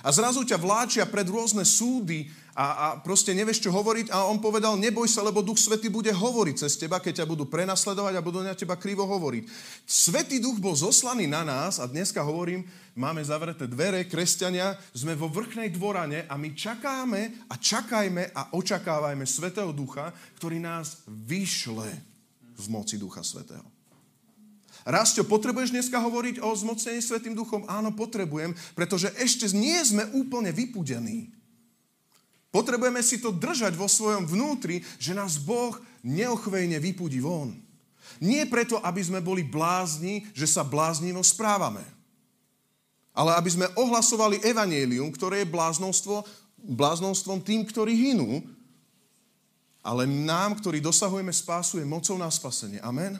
A 0.00 0.08
zrazu 0.08 0.44
ťa 0.44 0.56
vláčia 0.56 1.04
pred 1.04 1.28
rôzne 1.28 1.60
súdy 1.66 2.32
a, 2.56 2.66
a 2.66 2.86
proste 3.00 3.36
nevieš, 3.36 3.62
čo 3.62 3.70
hovoriť 3.70 4.10
a 4.10 4.26
on 4.26 4.40
povedal, 4.40 4.74
neboj 4.76 5.06
sa, 5.06 5.24
lebo 5.24 5.44
Duch 5.44 5.60
Svety 5.60 5.92
bude 5.92 6.10
hovoriť 6.10 6.56
cez 6.66 6.76
teba, 6.76 6.98
keď 6.98 7.22
ťa 7.22 7.30
budú 7.30 7.46
prenasledovať 7.46 8.14
a 8.16 8.24
budú 8.24 8.40
na 8.42 8.56
teba 8.56 8.74
krivo 8.80 9.06
hovoriť. 9.06 9.46
Svetý 9.84 10.40
Duch 10.42 10.60
bol 10.60 10.76
zoslaný 10.76 11.28
na 11.28 11.44
nás 11.46 11.78
a 11.78 11.88
dneska 11.88 12.20
hovorím, 12.20 12.66
máme 12.96 13.24
zavreté 13.24 13.64
dvere, 13.64 14.04
kresťania, 14.08 14.76
sme 14.92 15.16
vo 15.16 15.30
vrchnej 15.30 15.72
dvorane 15.72 16.26
a 16.26 16.34
my 16.36 16.52
čakáme 16.52 17.48
a 17.48 17.54
čakajme 17.56 18.34
a 18.34 18.42
očakávajme 18.56 19.24
Svetého 19.24 19.70
Ducha, 19.72 20.12
ktorý 20.36 20.58
nás 20.60 21.04
vyšle 21.06 21.88
v 22.60 22.66
moci 22.68 23.00
Ducha 23.00 23.24
Svetého. 23.24 23.79
Rastio, 24.88 25.28
potrebuješ 25.28 25.76
dneska 25.76 26.00
hovoriť 26.00 26.40
o 26.40 26.50
zmocnení 26.56 27.04
Svetým 27.04 27.36
Duchom? 27.36 27.68
Áno, 27.68 27.92
potrebujem, 27.92 28.56
pretože 28.72 29.12
ešte 29.20 29.44
nie 29.52 29.76
sme 29.84 30.08
úplne 30.16 30.50
vypudení. 30.50 31.28
Potrebujeme 32.50 32.98
si 33.04 33.22
to 33.22 33.30
držať 33.30 33.78
vo 33.78 33.86
svojom 33.86 34.26
vnútri, 34.26 34.82
že 34.98 35.14
nás 35.14 35.38
Boh 35.38 35.78
neochvejne 36.02 36.82
vypudí 36.82 37.22
von. 37.22 37.54
Nie 38.18 38.48
preto, 38.48 38.82
aby 38.82 38.98
sme 38.98 39.22
boli 39.22 39.46
blázni, 39.46 40.26
že 40.34 40.50
sa 40.50 40.66
bláznivo 40.66 41.22
správame. 41.22 41.84
Ale 43.14 43.38
aby 43.38 43.50
sme 43.54 43.70
ohlasovali 43.78 44.42
evanielium, 44.42 45.14
ktoré 45.14 45.46
je 45.46 45.52
bláznostvo, 45.52 46.26
bláznostvom 46.58 47.38
tým, 47.40 47.62
ktorí 47.62 47.94
hynú, 47.94 48.42
ale 49.80 50.04
nám, 50.04 50.60
ktorí 50.60 50.82
dosahujeme 50.82 51.32
spásu, 51.32 51.80
je 51.80 51.88
mocou 51.88 52.18
na 52.20 52.28
spasenie. 52.28 52.82
Amen? 52.84 53.16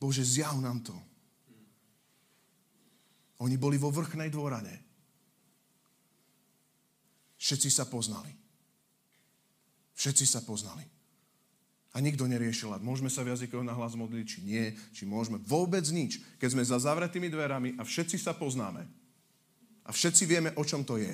Bože, 0.00 0.24
zjav 0.24 0.56
nám 0.56 0.80
to. 0.80 0.96
Oni 3.44 3.60
boli 3.60 3.76
vo 3.76 3.92
vrchnej 3.92 4.32
dvorane. 4.32 4.80
Všetci 7.36 7.68
sa 7.68 7.84
poznali. 7.84 8.32
Všetci 9.96 10.24
sa 10.24 10.40
poznali. 10.40 10.84
A 11.90 11.98
nikto 11.98 12.24
neriešil, 12.24 12.70
môžeme 12.80 13.10
sa 13.10 13.26
v 13.26 13.34
jazykoch 13.34 13.66
na 13.66 13.74
hlas 13.74 13.98
modliť, 13.98 14.24
či 14.24 14.38
nie, 14.46 14.64
či 14.94 15.04
môžeme. 15.04 15.42
Vôbec 15.42 15.82
nič. 15.90 16.22
Keď 16.38 16.48
sme 16.54 16.62
za 16.64 16.78
zavretými 16.78 17.28
dverami 17.28 17.76
a 17.76 17.82
všetci 17.82 18.16
sa 18.16 18.32
poznáme 18.32 18.86
a 19.84 19.90
všetci 19.90 20.22
vieme, 20.24 20.54
o 20.54 20.62
čom 20.62 20.86
to 20.86 20.96
je, 21.02 21.10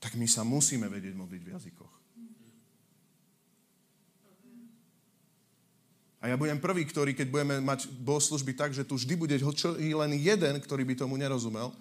tak 0.00 0.18
my 0.18 0.26
sa 0.26 0.42
musíme 0.42 0.88
vedieť 0.90 1.14
modliť 1.14 1.42
v 1.44 1.52
jazykoch. 1.54 2.01
A 6.22 6.30
ja 6.30 6.38
budem 6.38 6.62
prvý, 6.62 6.86
ktorý, 6.86 7.18
keď 7.18 7.34
budeme 7.34 7.58
mať 7.58 7.90
bohoslužby 7.98 8.54
tak, 8.54 8.70
že 8.70 8.86
tu 8.86 8.94
vždy 8.94 9.18
bude 9.18 9.34
len 9.74 10.12
jeden, 10.14 10.54
ktorý 10.62 10.86
by 10.86 10.94
tomu 10.94 11.18
nerozumel, 11.18 11.74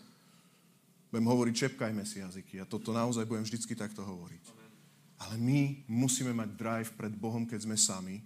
budem 1.13 1.29
hovoriť, 1.29 1.53
čepkajme 1.53 2.01
si 2.01 2.25
jazyky. 2.25 2.57
A 2.57 2.65
toto 2.65 2.89
naozaj 2.89 3.29
budem 3.29 3.45
vždycky 3.45 3.77
takto 3.77 4.01
hovoriť. 4.01 4.43
Ale 5.21 5.37
my 5.37 5.85
musíme 5.85 6.33
mať 6.33 6.49
drive 6.57 6.89
pred 6.97 7.13
Bohom, 7.13 7.45
keď 7.45 7.69
sme 7.69 7.77
sami. 7.77 8.17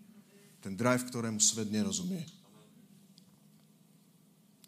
Ten 0.63 0.71
drive, 0.79 1.03
ktorému 1.03 1.43
svet 1.43 1.67
nerozumie. 1.67 2.23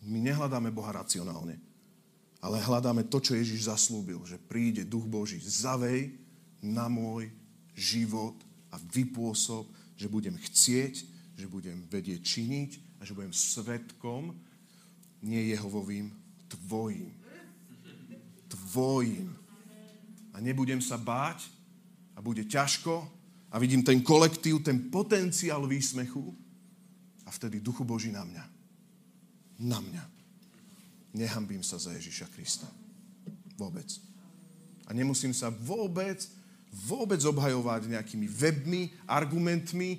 My 0.03 0.19
nehľadáme 0.19 0.67
Boha 0.67 0.91
racionálne, 0.91 1.55
ale 2.43 2.59
hľadáme 2.59 3.07
to, 3.07 3.23
čo 3.23 3.39
Ježiš 3.39 3.71
zaslúbil, 3.71 4.19
že 4.27 4.35
príde 4.35 4.83
Duch 4.83 5.07
Boží, 5.07 5.39
zavej 5.39 6.11
na 6.59 6.91
môj 6.91 7.31
život 7.71 8.35
a 8.67 8.75
vypôsob, 8.77 9.63
že 9.95 10.11
budem 10.11 10.35
chcieť, 10.35 11.16
že 11.37 11.45
budem 11.45 11.85
vedieť 11.87 12.19
činiť 12.25 12.71
a 12.99 13.05
že 13.05 13.13
budem 13.13 13.31
svetkom, 13.31 14.33
nie 15.21 15.53
Jehovovým, 15.53 16.09
tvojim 16.49 17.13
tvojim. 18.47 19.35
A 20.33 20.39
nebudem 20.39 20.79
sa 20.83 20.97
báť 20.97 21.47
a 22.15 22.21
bude 22.21 22.45
ťažko 22.45 23.07
a 23.51 23.55
vidím 23.59 23.83
ten 23.83 24.03
kolektív, 24.03 24.63
ten 24.63 24.91
potenciál 24.91 25.67
výsmechu 25.67 26.35
a 27.25 27.29
vtedy 27.31 27.59
duchu 27.59 27.83
Boží 27.83 28.11
na 28.11 28.23
mňa. 28.23 28.45
Na 29.65 29.79
mňa. 29.81 30.03
Nehambím 31.17 31.65
sa 31.65 31.81
za 31.81 31.95
Ježiša 31.97 32.29
Krista. 32.29 32.69
Vôbec. 33.57 33.89
A 34.85 34.93
nemusím 34.93 35.33
sa 35.33 35.49
vôbec, 35.49 36.21
vôbec 36.85 37.17
obhajovať 37.25 37.89
nejakými 37.89 38.29
webmi, 38.29 38.93
argumentmi, 39.09 39.97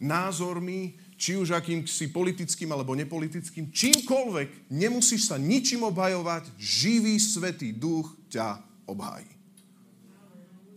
názormi, 0.00 0.96
či 1.20 1.36
už 1.36 1.52
akýmsi 1.52 2.08
politickým 2.08 2.72
alebo 2.72 2.96
nepolitickým, 2.96 3.68
čímkoľvek, 3.68 4.72
nemusíš 4.72 5.28
sa 5.28 5.36
ničím 5.36 5.84
obhajovať, 5.84 6.48
živý 6.56 7.20
svetý 7.20 7.76
duch 7.76 8.08
ťa 8.32 8.64
obhájí. 8.88 9.28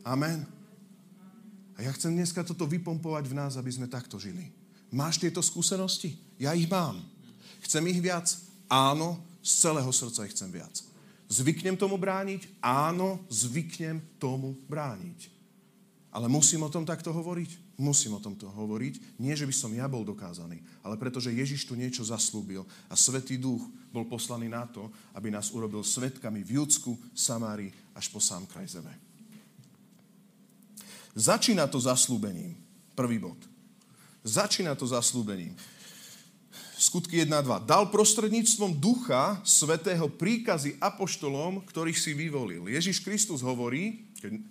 Amen. 0.04 0.44
A 1.80 1.82
ja 1.82 1.92
chcem 1.96 2.12
dneska 2.12 2.44
toto 2.44 2.68
vypompovať 2.68 3.24
v 3.32 3.38
nás, 3.40 3.56
aby 3.56 3.72
sme 3.72 3.88
takto 3.88 4.20
žili. 4.20 4.52
Máš 4.94 5.18
tieto 5.18 5.42
skúsenosti? 5.42 6.20
Ja 6.38 6.54
ich 6.54 6.70
mám. 6.70 7.02
Chcem 7.66 7.82
ich 7.90 8.04
viac? 8.04 8.30
Áno, 8.70 9.24
z 9.42 9.52
celého 9.64 9.90
srdca 9.90 10.28
ich 10.28 10.36
chcem 10.36 10.54
viac. 10.54 10.76
Zvyknem 11.32 11.74
tomu 11.74 11.98
brániť? 11.98 12.46
Áno, 12.62 13.26
zvyknem 13.32 14.04
tomu 14.22 14.54
brániť. 14.70 15.33
Ale 16.14 16.30
musím 16.30 16.62
o 16.62 16.70
tom 16.70 16.86
takto 16.86 17.10
hovoriť? 17.10 17.82
Musím 17.82 18.14
o 18.14 18.22
tomto 18.22 18.46
hovoriť. 18.46 19.18
Nie, 19.18 19.34
že 19.34 19.50
by 19.50 19.54
som 19.54 19.74
ja 19.74 19.90
bol 19.90 20.06
dokázaný, 20.06 20.62
ale 20.86 20.94
pretože 20.94 21.34
Ježiš 21.34 21.66
tu 21.66 21.74
niečo 21.74 22.06
zaslúbil 22.06 22.62
a 22.86 22.94
Svetý 22.94 23.42
Duch 23.42 23.66
bol 23.90 24.06
poslaný 24.06 24.46
na 24.46 24.70
to, 24.70 24.94
aby 25.18 25.34
nás 25.34 25.50
urobil 25.50 25.82
svetkami 25.82 26.46
v 26.46 26.62
Judsku, 26.62 26.94
Samárii 27.18 27.74
až 27.98 28.14
po 28.14 28.22
sám 28.22 28.46
kraj 28.46 28.70
zeme. 28.78 28.94
Začína 31.18 31.66
to 31.66 31.82
zaslúbením. 31.82 32.58
Prvý 32.94 33.18
bod. 33.18 33.38
Začína 34.22 34.78
to 34.78 34.86
zaslúbením. 34.86 35.58
Skutky 36.78 37.26
1 37.26 37.34
a 37.34 37.42
2. 37.42 37.70
Dal 37.70 37.90
prostredníctvom 37.90 38.78
ducha 38.78 39.42
svetého 39.42 40.06
príkazy 40.14 40.78
apoštolom, 40.78 41.66
ktorých 41.66 41.98
si 41.98 42.14
vyvolil. 42.14 42.70
Ježiš 42.70 43.02
Kristus 43.02 43.42
hovorí, 43.42 44.06
keď, 44.22 44.42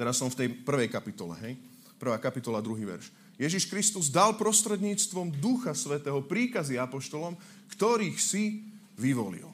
teraz 0.00 0.16
som 0.16 0.32
v 0.32 0.38
tej 0.40 0.48
prvej 0.64 0.88
kapitole, 0.88 1.36
hej? 1.44 1.60
Prvá 2.00 2.16
kapitola, 2.16 2.64
druhý 2.64 2.88
verš. 2.88 3.12
Ježiš 3.36 3.68
Kristus 3.68 4.08
dal 4.08 4.32
prostredníctvom 4.40 5.36
ducha 5.36 5.76
svetého 5.76 6.24
príkazy 6.24 6.80
apoštolom, 6.80 7.36
ktorých 7.76 8.16
si 8.16 8.64
vyvolil. 8.96 9.48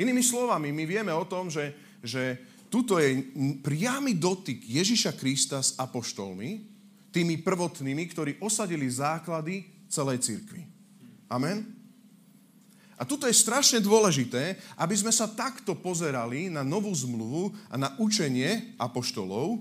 Inými 0.00 0.24
slovami, 0.24 0.72
my 0.72 0.84
vieme 0.88 1.12
o 1.12 1.28
tom, 1.28 1.52
že, 1.52 1.76
že 2.00 2.40
tuto 2.72 2.96
je 2.96 3.32
priamy 3.60 4.16
dotyk 4.16 4.64
Ježiša 4.64 5.20
Krista 5.20 5.60
s 5.60 5.76
apoštolmi, 5.76 6.72
tými 7.12 7.44
prvotnými, 7.44 8.08
ktorí 8.08 8.40
osadili 8.40 8.88
základy 8.88 9.68
celej 9.92 10.24
cirkvi. 10.24 10.64
Amen? 11.28 11.71
A 13.02 13.08
tuto 13.08 13.26
je 13.26 13.34
strašne 13.34 13.82
dôležité, 13.82 14.54
aby 14.78 14.94
sme 14.94 15.10
sa 15.10 15.26
takto 15.26 15.74
pozerali 15.74 16.46
na 16.46 16.62
novú 16.62 16.94
zmluvu 16.94 17.50
a 17.66 17.74
na 17.74 17.90
učenie 17.98 18.78
apoštolov, 18.78 19.58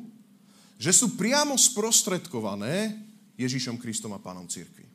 že 0.78 0.94
sú 0.94 1.18
priamo 1.18 1.58
sprostredkované 1.58 3.02
Ježišom 3.42 3.82
Kristom 3.82 4.14
a 4.14 4.22
Pánom 4.22 4.46
Církvy. 4.46 4.86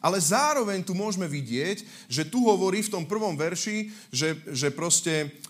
Ale 0.00 0.16
zároveň 0.24 0.80
tu 0.88 0.96
môžeme 0.96 1.28
vidieť, 1.28 2.08
že 2.08 2.24
tu 2.24 2.48
hovorí 2.48 2.80
v 2.80 2.92
tom 2.96 3.04
prvom 3.04 3.36
verši, 3.36 3.92
že, 4.08 4.40
že 4.48 4.72
proste 4.72 5.43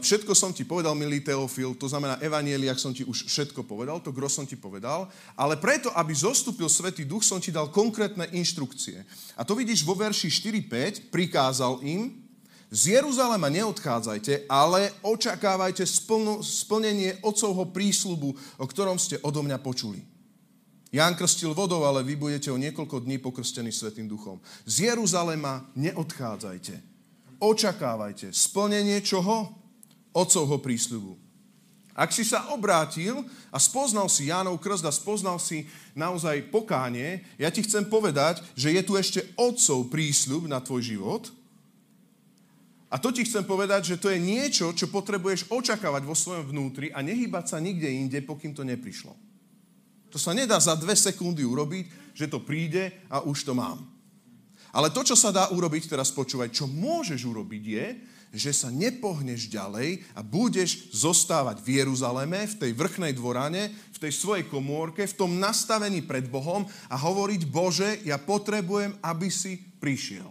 všetko 0.00 0.32
som 0.32 0.56
ti 0.56 0.64
povedal, 0.64 0.96
milý 0.96 1.20
Teofil, 1.20 1.76
to 1.76 1.84
znamená 1.84 2.16
ak 2.16 2.80
som 2.80 2.96
ti 2.96 3.04
už 3.04 3.28
všetko 3.28 3.68
povedal, 3.68 4.00
to 4.00 4.08
gros 4.08 4.32
som 4.32 4.48
ti 4.48 4.56
povedal, 4.56 5.12
ale 5.36 5.60
preto, 5.60 5.92
aby 5.92 6.16
zostúpil 6.16 6.64
Svetý 6.72 7.04
Duch, 7.04 7.20
som 7.20 7.36
ti 7.36 7.52
dal 7.52 7.68
konkrétne 7.68 8.24
inštrukcie. 8.32 9.04
A 9.36 9.44
to 9.44 9.52
vidíš 9.52 9.84
vo 9.84 9.92
verši 9.92 10.32
4.5, 10.32 11.12
prikázal 11.12 11.84
im, 11.84 12.24
z 12.70 13.02
Jeruzalema 13.02 13.50
neodchádzajte, 13.50 14.46
ale 14.48 14.94
očakávajte 15.02 15.82
splno, 15.84 16.40
splnenie 16.40 17.18
Otcovho 17.20 17.68
prísľubu, 17.68 18.30
o 18.62 18.64
ktorom 18.64 18.96
ste 18.96 19.18
odo 19.26 19.42
mňa 19.42 19.58
počuli. 19.58 20.00
Ján 20.94 21.18
krstil 21.18 21.50
vodou, 21.52 21.82
ale 21.82 22.06
vy 22.06 22.16
budete 22.16 22.48
o 22.48 22.58
niekoľko 22.58 23.02
dní 23.04 23.18
pokrstení 23.18 23.74
Svetým 23.74 24.06
duchom. 24.06 24.38
Z 24.64 24.88
Jeruzalema 24.90 25.66
neodchádzajte 25.74 26.89
očakávajte 27.40 28.30
splnenie 28.30 29.00
čoho? 29.00 29.56
Otcovho 30.10 30.58
prísľubu. 30.58 31.14
Ak 31.94 32.14
si 32.14 32.24
sa 32.24 32.48
obrátil 32.54 33.20
a 33.50 33.58
spoznal 33.60 34.08
si 34.08 34.30
Jánov 34.30 34.62
krst 34.62 34.86
a 34.86 34.94
spoznal 34.94 35.36
si 35.42 35.66
naozaj 35.92 36.48
pokánie, 36.48 37.26
ja 37.36 37.50
ti 37.50 37.60
chcem 37.60 37.84
povedať, 37.84 38.40
že 38.54 38.72
je 38.72 38.82
tu 38.86 38.94
ešte 38.96 39.20
Otcov 39.36 39.90
prísľub 39.90 40.48
na 40.48 40.62
tvoj 40.62 40.82
život. 40.82 41.28
A 42.90 42.98
to 42.98 43.14
ti 43.14 43.22
chcem 43.22 43.46
povedať, 43.46 43.94
že 43.94 44.00
to 44.02 44.10
je 44.10 44.18
niečo, 44.18 44.74
čo 44.74 44.90
potrebuješ 44.90 45.46
očakávať 45.46 46.02
vo 46.02 46.16
svojom 46.16 46.50
vnútri 46.50 46.90
a 46.90 47.04
nehýbať 47.06 47.54
sa 47.54 47.58
nikde 47.62 47.86
inde, 47.86 48.18
pokým 48.24 48.50
to 48.50 48.66
neprišlo. 48.66 49.14
To 50.10 50.18
sa 50.18 50.34
nedá 50.34 50.58
za 50.58 50.74
dve 50.74 50.98
sekundy 50.98 51.46
urobiť, 51.46 52.16
že 52.18 52.26
to 52.26 52.42
príde 52.42 52.90
a 53.06 53.22
už 53.22 53.46
to 53.46 53.54
mám. 53.54 53.99
Ale 54.70 54.90
to, 54.94 55.02
čo 55.02 55.18
sa 55.18 55.34
dá 55.34 55.50
urobiť, 55.50 55.90
teraz 55.90 56.14
počúvaj, 56.14 56.54
čo 56.54 56.70
môžeš 56.70 57.26
urobiť 57.26 57.64
je, 57.66 57.86
že 58.30 58.54
sa 58.54 58.70
nepohneš 58.70 59.50
ďalej 59.50 60.06
a 60.14 60.22
budeš 60.22 60.94
zostávať 60.94 61.58
v 61.66 61.82
Jeruzaleme, 61.82 62.46
v 62.46 62.58
tej 62.62 62.70
vrchnej 62.78 63.10
dvorane, 63.10 63.74
v 63.74 63.98
tej 63.98 64.12
svojej 64.14 64.46
komórke, 64.46 65.02
v 65.02 65.18
tom 65.18 65.42
nastavení 65.42 66.06
pred 66.06 66.30
Bohom 66.30 66.62
a 66.86 66.94
hovoriť, 66.94 67.42
Bože, 67.50 67.98
ja 68.06 68.22
potrebujem, 68.22 68.94
aby 69.02 69.26
si 69.26 69.58
prišiel. 69.82 70.30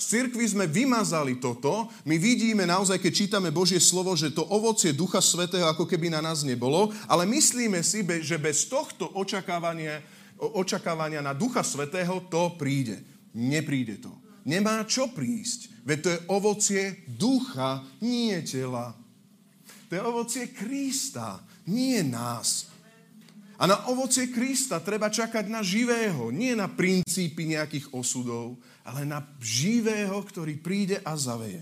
V 0.00 0.08
cirkvi 0.08 0.48
sme 0.48 0.64
vymazali 0.64 1.36
toto. 1.36 1.92
My 2.08 2.16
vidíme 2.16 2.64
naozaj, 2.64 2.96
keď 3.04 3.12
čítame 3.12 3.52
Božie 3.52 3.76
slovo, 3.76 4.16
že 4.16 4.32
to 4.32 4.48
ovocie 4.48 4.96
Ducha 4.96 5.20
Svetého 5.20 5.68
ako 5.68 5.84
keby 5.84 6.08
na 6.08 6.24
nás 6.24 6.40
nebolo, 6.40 6.88
ale 7.04 7.28
myslíme 7.28 7.84
si, 7.84 8.00
že 8.24 8.40
bez 8.40 8.64
tohto 8.64 9.12
očakávania, 9.12 10.00
očakávania 10.40 11.20
na 11.20 11.36
Ducha 11.36 11.60
Svetého 11.60 12.16
to 12.32 12.56
príde. 12.56 13.09
Nepríde 13.34 14.02
to. 14.02 14.10
Nemá 14.48 14.82
čo 14.88 15.12
prísť. 15.12 15.84
Veď 15.84 15.98
to 16.00 16.08
je 16.08 16.24
ovocie 16.32 16.82
ducha, 17.06 17.84
nie 18.00 18.40
tela. 18.42 18.96
To 19.90 19.92
je 19.98 20.02
ovocie 20.02 20.44
Krista, 20.54 21.42
nie 21.66 22.00
nás. 22.06 22.70
A 23.60 23.68
na 23.68 23.76
ovocie 23.92 24.32
Krista 24.32 24.80
treba 24.80 25.12
čakať 25.12 25.50
na 25.52 25.60
živého, 25.60 26.32
nie 26.32 26.56
na 26.56 26.70
princípy 26.70 27.44
nejakých 27.44 27.92
osudov, 27.92 28.56
ale 28.80 29.04
na 29.04 29.20
živého, 29.36 30.16
ktorý 30.24 30.56
príde 30.56 30.96
a 31.04 31.12
zaveje. 31.12 31.60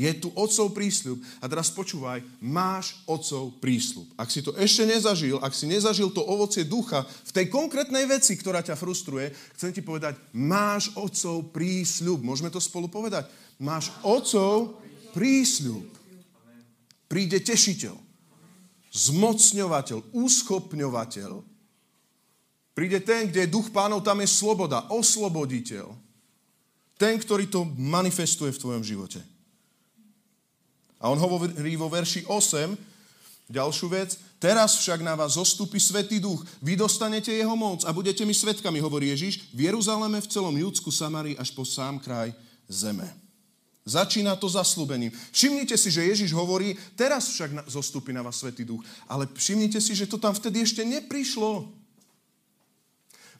Je 0.00 0.08
tu 0.16 0.32
otcov 0.32 0.72
prísľub. 0.72 1.20
A 1.44 1.44
teraz 1.44 1.68
počúvaj, 1.68 2.24
máš 2.40 2.96
otcov 3.04 3.60
prísľub. 3.60 4.08
Ak 4.16 4.32
si 4.32 4.40
to 4.40 4.56
ešte 4.56 4.88
nezažil, 4.88 5.36
ak 5.36 5.52
si 5.52 5.68
nezažil 5.68 6.08
to 6.16 6.24
ovocie 6.24 6.64
ducha 6.64 7.04
v 7.04 7.34
tej 7.36 7.52
konkrétnej 7.52 8.08
veci, 8.08 8.32
ktorá 8.40 8.64
ťa 8.64 8.80
frustruje, 8.80 9.28
chcem 9.60 9.76
ti 9.76 9.84
povedať, 9.84 10.16
máš 10.32 10.88
otcov 10.96 11.52
prísľub. 11.52 12.24
Môžeme 12.24 12.48
to 12.48 12.56
spolu 12.64 12.88
povedať? 12.88 13.28
Máš 13.60 13.92
otcov 14.00 14.80
prísľub. 15.12 15.84
Príde 17.04 17.42
tešiteľ, 17.42 17.92
zmocňovateľ, 18.94 20.16
úschopňovateľ. 20.16 21.32
Príde 22.72 23.04
ten, 23.04 23.28
kde 23.28 23.44
je 23.44 23.52
duch 23.52 23.68
pánov, 23.68 24.00
tam 24.00 24.24
je 24.24 24.30
sloboda, 24.30 24.88
osloboditeľ. 24.88 25.92
Ten, 26.96 27.20
ktorý 27.20 27.52
to 27.52 27.66
manifestuje 27.66 28.54
v 28.54 28.62
tvojom 28.62 28.84
živote. 28.86 29.20
A 31.00 31.08
on 31.08 31.16
hovorí 31.16 31.74
vo 31.80 31.88
verši 31.88 32.28
8, 32.28 32.76
ďalšiu 33.50 33.88
vec, 33.88 34.20
teraz 34.38 34.78
však 34.78 35.00
na 35.00 35.16
vás 35.16 35.34
zostupí 35.34 35.80
Svetý 35.80 36.20
duch, 36.20 36.44
vy 36.62 36.76
dostanete 36.76 37.32
jeho 37.32 37.56
moc 37.56 37.82
a 37.82 37.90
budete 37.90 38.22
mi 38.22 38.36
svetkami, 38.36 38.78
hovorí 38.78 39.08
Ježiš, 39.10 39.50
v 39.50 39.72
Jeruzaleme, 39.72 40.20
v 40.20 40.30
celom 40.30 40.54
Judsku, 40.54 40.92
Samarii 40.92 41.34
až 41.40 41.50
po 41.50 41.64
sám 41.64 41.98
kraj 41.98 42.30
zeme. 42.68 43.08
Začína 43.90 44.36
to 44.36 44.46
zaslúbením. 44.46 45.10
Všimnite 45.32 45.74
si, 45.74 45.90
že 45.90 46.04
Ježiš 46.04 46.30
hovorí, 46.36 46.76
teraz 46.94 47.32
však 47.32 47.66
zostupí 47.66 48.12
na 48.12 48.22
vás 48.22 48.38
Svetý 48.38 48.62
duch. 48.62 48.84
Ale 49.08 49.26
všimnite 49.26 49.80
si, 49.80 49.96
že 49.96 50.06
to 50.06 50.20
tam 50.20 50.36
vtedy 50.36 50.62
ešte 50.62 50.84
neprišlo. 50.84 51.66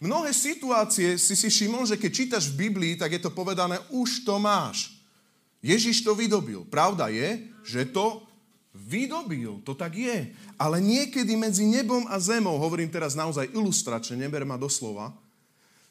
Mnohé 0.00 0.32
situácie 0.32 1.20
si 1.20 1.36
si 1.36 1.52
všimol, 1.52 1.84
že 1.84 2.00
keď 2.00 2.10
čítaš 2.10 2.48
v 2.50 2.66
Biblii, 2.66 2.96
tak 2.96 3.12
je 3.12 3.20
to 3.20 3.30
povedané, 3.30 3.76
už 3.92 4.24
to 4.24 4.40
máš. 4.40 4.99
Ježiš 5.60 6.00
to 6.04 6.16
vydobil. 6.16 6.64
Pravda 6.64 7.12
je, 7.12 7.44
že 7.64 7.84
to 7.88 8.24
vydobil. 8.72 9.60
To 9.68 9.76
tak 9.76 9.96
je. 9.96 10.32
Ale 10.56 10.80
niekedy 10.80 11.36
medzi 11.36 11.68
nebom 11.68 12.08
a 12.08 12.16
zemou, 12.16 12.56
hovorím 12.56 12.88
teraz 12.88 13.12
naozaj 13.12 13.52
ilustračne, 13.52 14.16
neber 14.16 14.48
ma 14.48 14.56
doslova, 14.56 15.12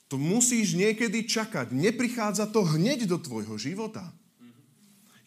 to 0.09 0.17
musíš 0.17 0.73
niekedy 0.73 1.21
čakať. 1.29 1.69
Neprichádza 1.69 2.49
to 2.49 2.65
hneď 2.65 3.05
do 3.05 3.21
tvojho 3.21 3.61
života. 3.61 4.09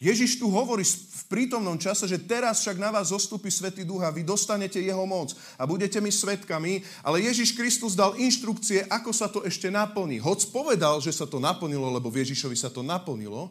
Ježiš 0.03 0.35
tu 0.35 0.51
hovorí 0.51 0.83
v 0.83 1.23
prítomnom 1.31 1.79
čase, 1.79 2.03
že 2.11 2.19
teraz 2.19 2.59
však 2.59 2.75
na 2.75 2.91
vás 2.91 3.15
zostupí 3.15 3.47
Svetý 3.47 3.87
Duch 3.87 4.03
a 4.03 4.11
vy 4.11 4.27
dostanete 4.27 4.75
jeho 4.83 5.07
moc 5.07 5.31
a 5.55 5.63
budete 5.63 6.03
mi 6.03 6.11
svetkami, 6.11 6.83
ale 6.99 7.23
Ježiš 7.23 7.55
Kristus 7.55 7.95
dal 7.95 8.11
inštrukcie, 8.19 8.83
ako 8.91 9.15
sa 9.15 9.31
to 9.31 9.47
ešte 9.47 9.71
naplní. 9.71 10.19
Hoc 10.19 10.43
povedal, 10.51 10.99
že 10.99 11.15
sa 11.15 11.23
to 11.23 11.39
naplnilo, 11.39 11.87
lebo 11.87 12.11
v 12.11 12.19
Ježišovi 12.19 12.59
sa 12.59 12.67
to 12.67 12.83
naplnilo, 12.83 13.47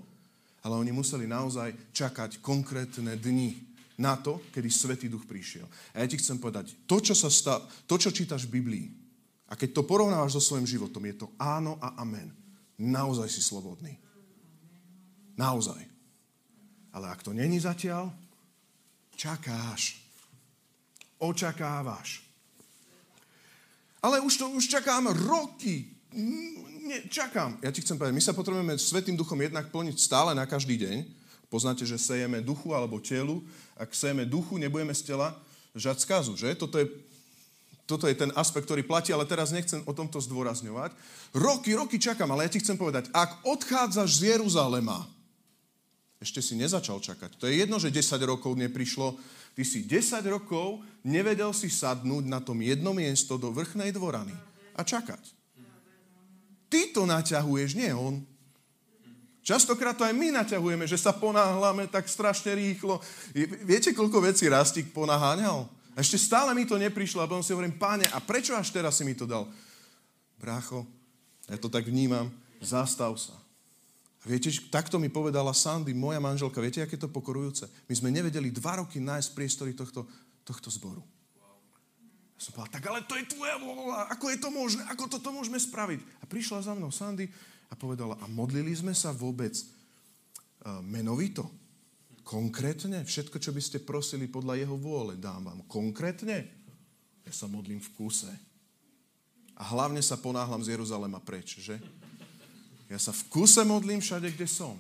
ale 0.63 0.75
oni 0.79 0.95
museli 0.95 1.27
naozaj 1.27 1.93
čakať 1.93 2.39
konkrétne 2.39 3.19
dni 3.19 3.59
na 3.99 4.17
to, 4.19 4.43
kedy 4.55 4.69
Svetý 4.71 5.07
Duch 5.11 5.27
prišiel. 5.27 5.67
A 5.95 6.03
ja 6.03 6.07
ti 6.07 6.19
chcem 6.19 6.39
povedať, 6.39 6.75
to, 6.87 7.03
čo, 7.03 7.15
sa 7.15 7.29
stá, 7.29 7.59
to, 7.87 7.95
čo 7.99 8.15
čítaš 8.15 8.47
v 8.47 8.63
Biblii, 8.63 8.87
a 9.53 9.59
keď 9.59 9.77
to 9.77 9.83
porovnávaš 9.85 10.41
so 10.41 10.41
svojím 10.41 10.65
životom, 10.65 11.05
je 11.05 11.13
to 11.13 11.29
áno 11.37 11.77
a 11.77 12.01
amen. 12.01 12.33
Naozaj 12.81 13.29
si 13.29 13.45
slobodný. 13.45 14.01
Naozaj. 15.37 15.85
Ale 16.97 17.13
ak 17.13 17.21
to 17.21 17.37
není 17.37 17.61
zatiaľ, 17.61 18.09
čakáš. 19.13 20.01
Očakávaš. 21.21 22.25
Ale 24.01 24.25
už 24.25 24.41
to 24.41 24.51
už 24.57 24.73
čakám 24.73 25.13
roky 25.13 25.93
nie, 26.83 26.99
čakám. 27.09 27.59
Ja 27.63 27.71
ti 27.71 27.81
chcem 27.81 27.95
povedať, 27.95 28.15
my 28.15 28.25
sa 28.25 28.35
potrebujeme 28.35 28.75
Svetým 28.77 29.15
duchom 29.15 29.39
jednak 29.39 29.71
plniť 29.71 29.97
stále 29.97 30.35
na 30.35 30.45
každý 30.45 30.77
deň. 30.77 31.07
Poznáte, 31.47 31.85
že 31.85 32.01
sejeme 32.01 32.41
duchu 32.41 32.73
alebo 32.73 32.97
telu. 32.99 33.45
Ak 33.77 33.93
sejeme 33.93 34.25
duchu, 34.25 34.57
nebudeme 34.57 34.97
z 34.97 35.13
tela 35.13 35.37
žať 35.77 36.05
skazu, 36.05 36.33
že? 36.33 36.57
Toto 36.57 36.81
je, 36.81 36.89
toto 37.85 38.09
je 38.09 38.17
ten 38.17 38.33
aspekt, 38.33 38.65
ktorý 38.65 38.83
platí, 38.83 39.13
ale 39.13 39.29
teraz 39.29 39.53
nechcem 39.53 39.85
o 39.85 39.93
tomto 39.93 40.17
zdôrazňovať. 40.21 40.97
Roky, 41.37 41.77
roky 41.77 42.01
čakám, 42.01 42.29
ale 42.33 42.49
ja 42.49 42.53
ti 42.53 42.61
chcem 42.61 42.77
povedať, 42.77 43.13
ak 43.13 43.45
odchádzaš 43.45 44.11
z 44.17 44.37
Jeruzalema, 44.37 45.05
ešte 46.23 46.39
si 46.39 46.55
nezačal 46.55 47.03
čakať. 47.03 47.37
To 47.43 47.51
je 47.51 47.67
jedno, 47.67 47.83
že 47.83 47.91
10 47.91 48.15
rokov 48.23 48.55
neprišlo. 48.55 49.19
Ty 49.59 49.63
si 49.67 49.83
10 49.83 50.23
rokov 50.31 50.81
nevedel 51.03 51.51
si 51.51 51.67
sadnúť 51.67 52.31
na 52.31 52.39
tom 52.39 52.63
jedno 52.63 52.95
miesto 52.95 53.35
do 53.37 53.51
vrchnej 53.51 53.91
dvorany 53.91 54.33
a 54.79 54.87
čakať. 54.87 55.42
Ty 56.73 56.89
to 56.97 57.05
naťahuješ, 57.05 57.77
nie 57.77 57.93
on. 57.93 58.25
Častokrát 59.45 59.93
to 59.93 60.09
aj 60.09 60.17
my 60.17 60.33
naťahujeme, 60.33 60.89
že 60.89 60.97
sa 60.97 61.13
ponáhľame 61.13 61.85
tak 61.93 62.09
strašne 62.09 62.57
rýchlo. 62.57 62.97
Viete, 63.69 63.93
koľko 63.93 64.25
vecí 64.25 64.49
Rastík 64.49 64.95
ponaháňal? 64.97 65.69
A 65.93 66.01
ešte 66.01 66.17
stále 66.17 66.57
mi 66.57 66.65
to 66.65 66.81
neprišlo 66.81 67.21
a 67.21 67.29
potom 67.29 67.45
si 67.45 67.53
hovorím, 67.53 67.77
páne, 67.77 68.09
a 68.17 68.23
prečo 68.25 68.57
až 68.57 68.73
teraz 68.73 68.97
si 68.97 69.05
mi 69.05 69.13
to 69.13 69.29
dal? 69.29 69.45
Brácho, 70.41 70.89
ja 71.51 71.61
to 71.61 71.69
tak 71.69 71.85
vnímam, 71.85 72.33
zastav 72.65 73.13
sa. 73.21 73.37
A 74.23 74.31
viete, 74.31 74.49
takto 74.73 74.97
mi 74.97 75.13
povedala 75.13 75.53
Sandy, 75.53 75.93
moja 75.93 76.23
manželka, 76.23 76.63
viete, 76.63 76.81
aké 76.81 76.97
to 76.97 77.11
pokorujúce? 77.11 77.69
My 77.91 77.95
sme 77.99 78.15
nevedeli 78.15 78.49
dva 78.49 78.81
roky 78.81 79.03
nájsť 79.03 79.29
priestory 79.37 79.77
tohto, 79.77 80.09
tohto 80.47 80.73
zboru. 80.73 81.03
Som 82.43 82.59
povedal, 82.59 82.75
tak 82.75 82.91
ale 82.91 83.07
to 83.07 83.15
je 83.15 83.31
tvoja 83.31 83.55
vola, 83.63 84.11
ako 84.11 84.27
je 84.35 84.39
to 84.43 84.51
možné, 84.51 84.83
ako 84.91 85.07
toto 85.07 85.31
môžeme 85.31 85.63
spraviť? 85.63 86.03
A 86.19 86.25
prišla 86.27 86.67
za 86.67 86.75
mnou 86.75 86.91
Sandy 86.91 87.31
a 87.71 87.79
povedala, 87.79 88.19
a 88.19 88.27
modlili 88.27 88.75
sme 88.75 88.91
sa 88.91 89.15
vôbec 89.15 89.55
uh, 89.55 90.83
menovito? 90.83 91.47
Konkrétne? 92.27 93.07
Všetko, 93.07 93.39
čo 93.39 93.55
by 93.55 93.63
ste 93.63 93.79
prosili 93.87 94.27
podľa 94.27 94.59
jeho 94.59 94.75
vôle, 94.75 95.15
dám 95.15 95.47
vám. 95.47 95.63
Konkrétne? 95.71 96.51
Ja 97.23 97.31
sa 97.31 97.47
modlím 97.47 97.79
v 97.79 97.95
kúse. 97.95 98.31
A 99.55 99.63
hlavne 99.63 100.03
sa 100.03 100.19
ponáhlam 100.19 100.67
z 100.67 100.75
Jeruzalema 100.75 101.23
preč, 101.23 101.63
že? 101.63 101.79
Ja 102.91 102.99
sa 102.99 103.15
v 103.15 103.23
kuse 103.31 103.63
modlím 103.63 104.03
všade, 104.03 104.35
kde 104.35 104.51
som. 104.51 104.75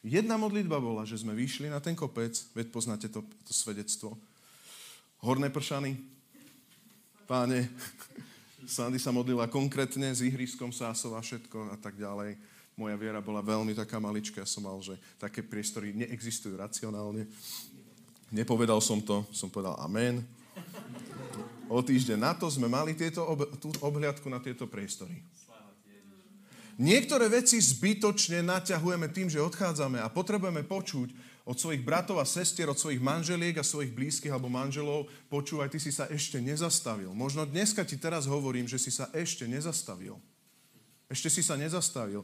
Jedna 0.00 0.40
modlitba 0.40 0.80
bola, 0.80 1.04
že 1.04 1.20
sme 1.20 1.36
vyšli 1.36 1.68
na 1.68 1.84
ten 1.84 1.92
kopec, 1.92 2.32
veď 2.56 2.72
poznáte 2.72 3.12
to, 3.12 3.20
to 3.44 3.52
svedectvo. 3.52 4.16
Horné 5.20 5.52
pršany. 5.52 6.11
Páne, 7.32 7.64
Sandy 8.76 9.00
sa 9.00 9.08
modlila 9.08 9.48
konkrétne 9.48 10.12
s 10.12 10.20
ihriskom 10.20 10.68
Sásova, 10.68 11.16
všetko 11.24 11.72
a 11.72 11.80
tak 11.80 11.96
ďalej. 11.96 12.36
Moja 12.76 12.92
viera 13.00 13.24
bola 13.24 13.40
veľmi 13.40 13.72
taká 13.72 13.96
maličká, 13.96 14.44
ja 14.44 14.48
som 14.48 14.68
mal, 14.68 14.76
že 14.84 15.00
také 15.16 15.40
priestory 15.40 15.96
neexistujú 15.96 16.60
racionálne. 16.60 17.24
Nepovedal 18.28 18.84
som 18.84 19.00
to, 19.00 19.24
som 19.32 19.48
povedal 19.48 19.80
amen. 19.80 20.20
O 21.72 21.80
týždeň 21.80 22.20
na 22.20 22.36
to 22.36 22.52
sme 22.52 22.68
mali 22.68 22.92
tieto 22.92 23.24
ob- 23.24 23.48
tú 23.56 23.72
obhliadku 23.80 24.28
na 24.28 24.36
tieto 24.36 24.68
priestory. 24.68 25.16
Niektoré 26.76 27.32
veci 27.32 27.56
zbytočne 27.56 28.44
naťahujeme 28.44 29.08
tým, 29.08 29.32
že 29.32 29.40
odchádzame 29.40 30.04
a 30.04 30.12
potrebujeme 30.12 30.68
počuť 30.68 31.31
od 31.42 31.58
svojich 31.58 31.82
bratov 31.82 32.22
a 32.22 32.26
sestier, 32.26 32.70
od 32.70 32.78
svojich 32.78 33.02
manželiek 33.02 33.58
a 33.58 33.66
svojich 33.66 33.90
blízkych 33.90 34.30
alebo 34.30 34.46
manželov, 34.46 35.10
počúvaj, 35.26 35.74
ty 35.74 35.82
si 35.82 35.90
sa 35.90 36.06
ešte 36.06 36.38
nezastavil. 36.38 37.10
Možno 37.10 37.42
dneska 37.42 37.82
ti 37.82 37.98
teraz 37.98 38.30
hovorím, 38.30 38.70
že 38.70 38.78
si 38.78 38.94
sa 38.94 39.10
ešte 39.10 39.50
nezastavil. 39.50 40.14
Ešte 41.10 41.28
si 41.28 41.42
sa 41.42 41.58
nezastavil. 41.58 42.22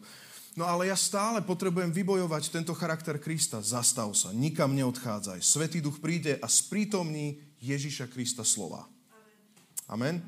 No 0.54 0.64
ale 0.66 0.90
ja 0.90 0.96
stále 0.98 1.42
potrebujem 1.42 1.90
vybojovať 1.90 2.50
tento 2.50 2.74
charakter 2.74 3.18
Krista. 3.18 3.62
Zastav 3.62 4.10
sa, 4.14 4.34
nikam 4.34 4.74
neodchádzaj. 4.74 5.42
Svetý 5.42 5.78
duch 5.82 5.98
príde 6.02 6.38
a 6.38 6.46
sprítomní 6.46 7.42
Ježiša 7.62 8.10
Krista 8.10 8.46
slova. 8.46 8.86
Amen. 9.90 10.22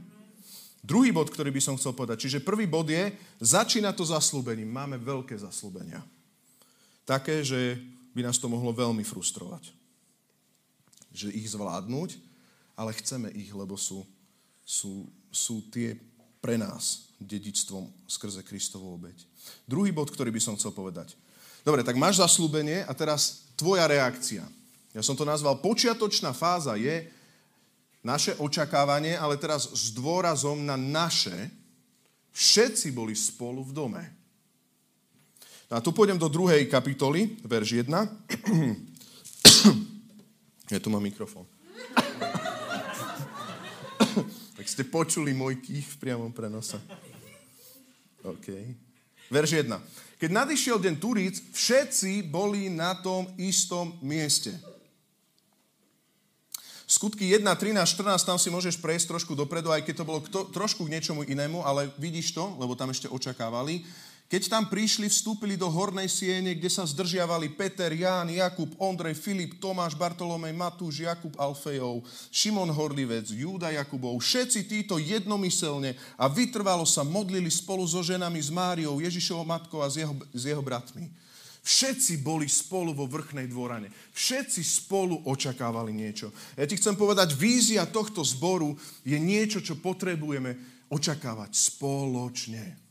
Druhý 0.80 1.12
bod, 1.12 1.28
ktorý 1.28 1.52
by 1.52 1.62
som 1.62 1.76
chcel 1.76 1.92
povedať. 1.92 2.26
Čiže 2.26 2.46
prvý 2.46 2.64
bod 2.64 2.88
je, 2.88 3.12
začína 3.38 3.92
to 3.92 4.02
zaslúbením. 4.06 4.70
Máme 4.70 4.96
veľké 4.96 5.36
zaslúbenia. 5.36 6.00
Také, 7.04 7.44
že 7.44 7.76
by 8.14 8.26
nás 8.26 8.38
to 8.38 8.50
mohlo 8.50 8.74
veľmi 8.74 9.02
frustrovať. 9.06 9.70
Že 11.14 11.34
ich 11.34 11.50
zvládnuť, 11.50 12.18
ale 12.78 12.96
chceme 12.96 13.28
ich, 13.34 13.50
lebo 13.50 13.74
sú, 13.74 14.06
sú, 14.62 15.06
sú 15.30 15.66
tie 15.70 15.98
pre 16.40 16.56
nás 16.56 17.10
dedičstvom 17.20 18.08
skrze 18.08 18.40
Kristovú 18.46 18.96
obeď. 18.96 19.16
Druhý 19.68 19.92
bod, 19.92 20.08
ktorý 20.08 20.32
by 20.32 20.40
som 20.40 20.56
chcel 20.56 20.72
povedať. 20.72 21.12
Dobre, 21.60 21.84
tak 21.84 22.00
máš 22.00 22.24
zaslúbenie 22.24 22.88
a 22.88 22.92
teraz 22.96 23.44
tvoja 23.52 23.84
reakcia. 23.84 24.48
Ja 24.96 25.02
som 25.04 25.12
to 25.12 25.28
nazval 25.28 25.60
počiatočná 25.60 26.32
fáza 26.32 26.74
je, 26.80 27.12
naše 28.00 28.32
očakávanie, 28.40 29.12
ale 29.20 29.36
teraz 29.36 29.68
s 29.68 29.92
dôrazom 29.92 30.64
na 30.64 30.76
naše, 30.80 31.52
všetci 32.32 32.96
boli 32.96 33.12
spolu 33.12 33.60
v 33.60 33.72
dome. 33.76 34.04
No 35.70 35.78
a 35.78 35.80
tu 35.80 35.94
pôjdem 35.94 36.18
do 36.18 36.26
druhej 36.26 36.66
kapitoly, 36.66 37.38
verš 37.46 37.86
1. 37.86 37.94
Ja 40.70 40.78
tu 40.78 40.86
mám 40.86 41.02
mikrofón. 41.02 41.50
tak 44.54 44.66
ste 44.70 44.86
počuli 44.86 45.34
môj 45.34 45.58
kých 45.58 45.82
v 45.82 45.96
priamom 45.98 46.30
prenose. 46.30 46.78
OK. 48.22 48.54
Verš 49.34 49.66
1. 49.66 50.22
Keď 50.22 50.30
nadišiel 50.30 50.78
deň 50.78 50.94
Turíc, 51.02 51.42
všetci 51.50 52.30
boli 52.30 52.70
na 52.70 52.94
tom 53.02 53.26
istom 53.34 53.98
mieste. 53.98 54.54
Skutky 56.86 57.34
1, 57.34 57.42
13, 57.46 57.98
14, 57.98 58.26
tam 58.26 58.38
si 58.38 58.50
môžeš 58.50 58.78
prejsť 58.78 59.14
trošku 59.14 59.38
dopredu, 59.38 59.70
aj 59.74 59.82
keď 59.86 59.94
to 60.02 60.04
bolo 60.06 60.20
kto, 60.22 60.50
trošku 60.54 60.86
k 60.86 60.92
niečomu 60.98 61.22
inému, 61.22 61.62
ale 61.62 61.90
vidíš 61.98 62.34
to, 62.34 62.58
lebo 62.58 62.74
tam 62.78 62.90
ešte 62.94 63.10
očakávali. 63.10 63.86
Keď 64.30 64.46
tam 64.46 64.70
prišli, 64.70 65.10
vstúpili 65.10 65.58
do 65.58 65.66
hornej 65.66 66.06
siene, 66.06 66.54
kde 66.54 66.70
sa 66.70 66.86
zdržiavali 66.86 67.50
Peter, 67.50 67.90
Ján, 67.90 68.30
Jakub, 68.30 68.70
Ondrej, 68.78 69.18
Filip, 69.18 69.58
Tomáš, 69.58 69.98
Bartolomej, 69.98 70.54
Matúš, 70.54 71.02
Jakub 71.02 71.34
Alfejov, 71.34 72.06
Šimon 72.30 72.70
Horlivec, 72.70 73.26
Júda 73.26 73.74
Jakubov. 73.74 74.14
Všetci 74.22 74.70
títo 74.70 75.02
jednomyselne 75.02 75.98
a 76.14 76.30
vytrvalo 76.30 76.86
sa 76.86 77.02
modlili 77.02 77.50
spolu 77.50 77.82
so 77.82 78.06
ženami, 78.06 78.38
s 78.38 78.54
Máriou, 78.54 79.02
Ježišovou 79.02 79.42
matkou 79.42 79.82
a 79.82 79.90
s 79.90 79.98
jeho, 79.98 80.14
s 80.30 80.42
jeho 80.46 80.62
bratmi. 80.62 81.10
Všetci 81.66 82.22
boli 82.22 82.46
spolu 82.46 82.94
vo 82.94 83.10
vrchnej 83.10 83.50
dvorane. 83.50 83.90
Všetci 84.14 84.62
spolu 84.62 85.26
očakávali 85.26 85.90
niečo. 85.90 86.30
Ja 86.54 86.70
ti 86.70 86.78
chcem 86.78 86.94
povedať, 86.94 87.34
vízia 87.34 87.82
tohto 87.82 88.22
zboru 88.22 88.78
je 89.02 89.18
niečo, 89.18 89.58
čo 89.58 89.74
potrebujeme 89.74 90.54
očakávať 90.86 91.50
spoločne. 91.50 92.89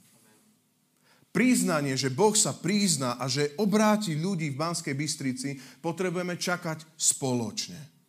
Príznanie, 1.30 1.94
že 1.94 2.10
Boh 2.10 2.34
sa 2.34 2.58
prízna 2.58 3.22
a 3.22 3.30
že 3.30 3.54
obráti 3.62 4.18
ľudí 4.18 4.50
v 4.50 4.60
Banskej 4.60 4.98
Bystrici, 4.98 5.62
potrebujeme 5.78 6.34
čakať 6.34 6.98
spoločne. 6.98 8.00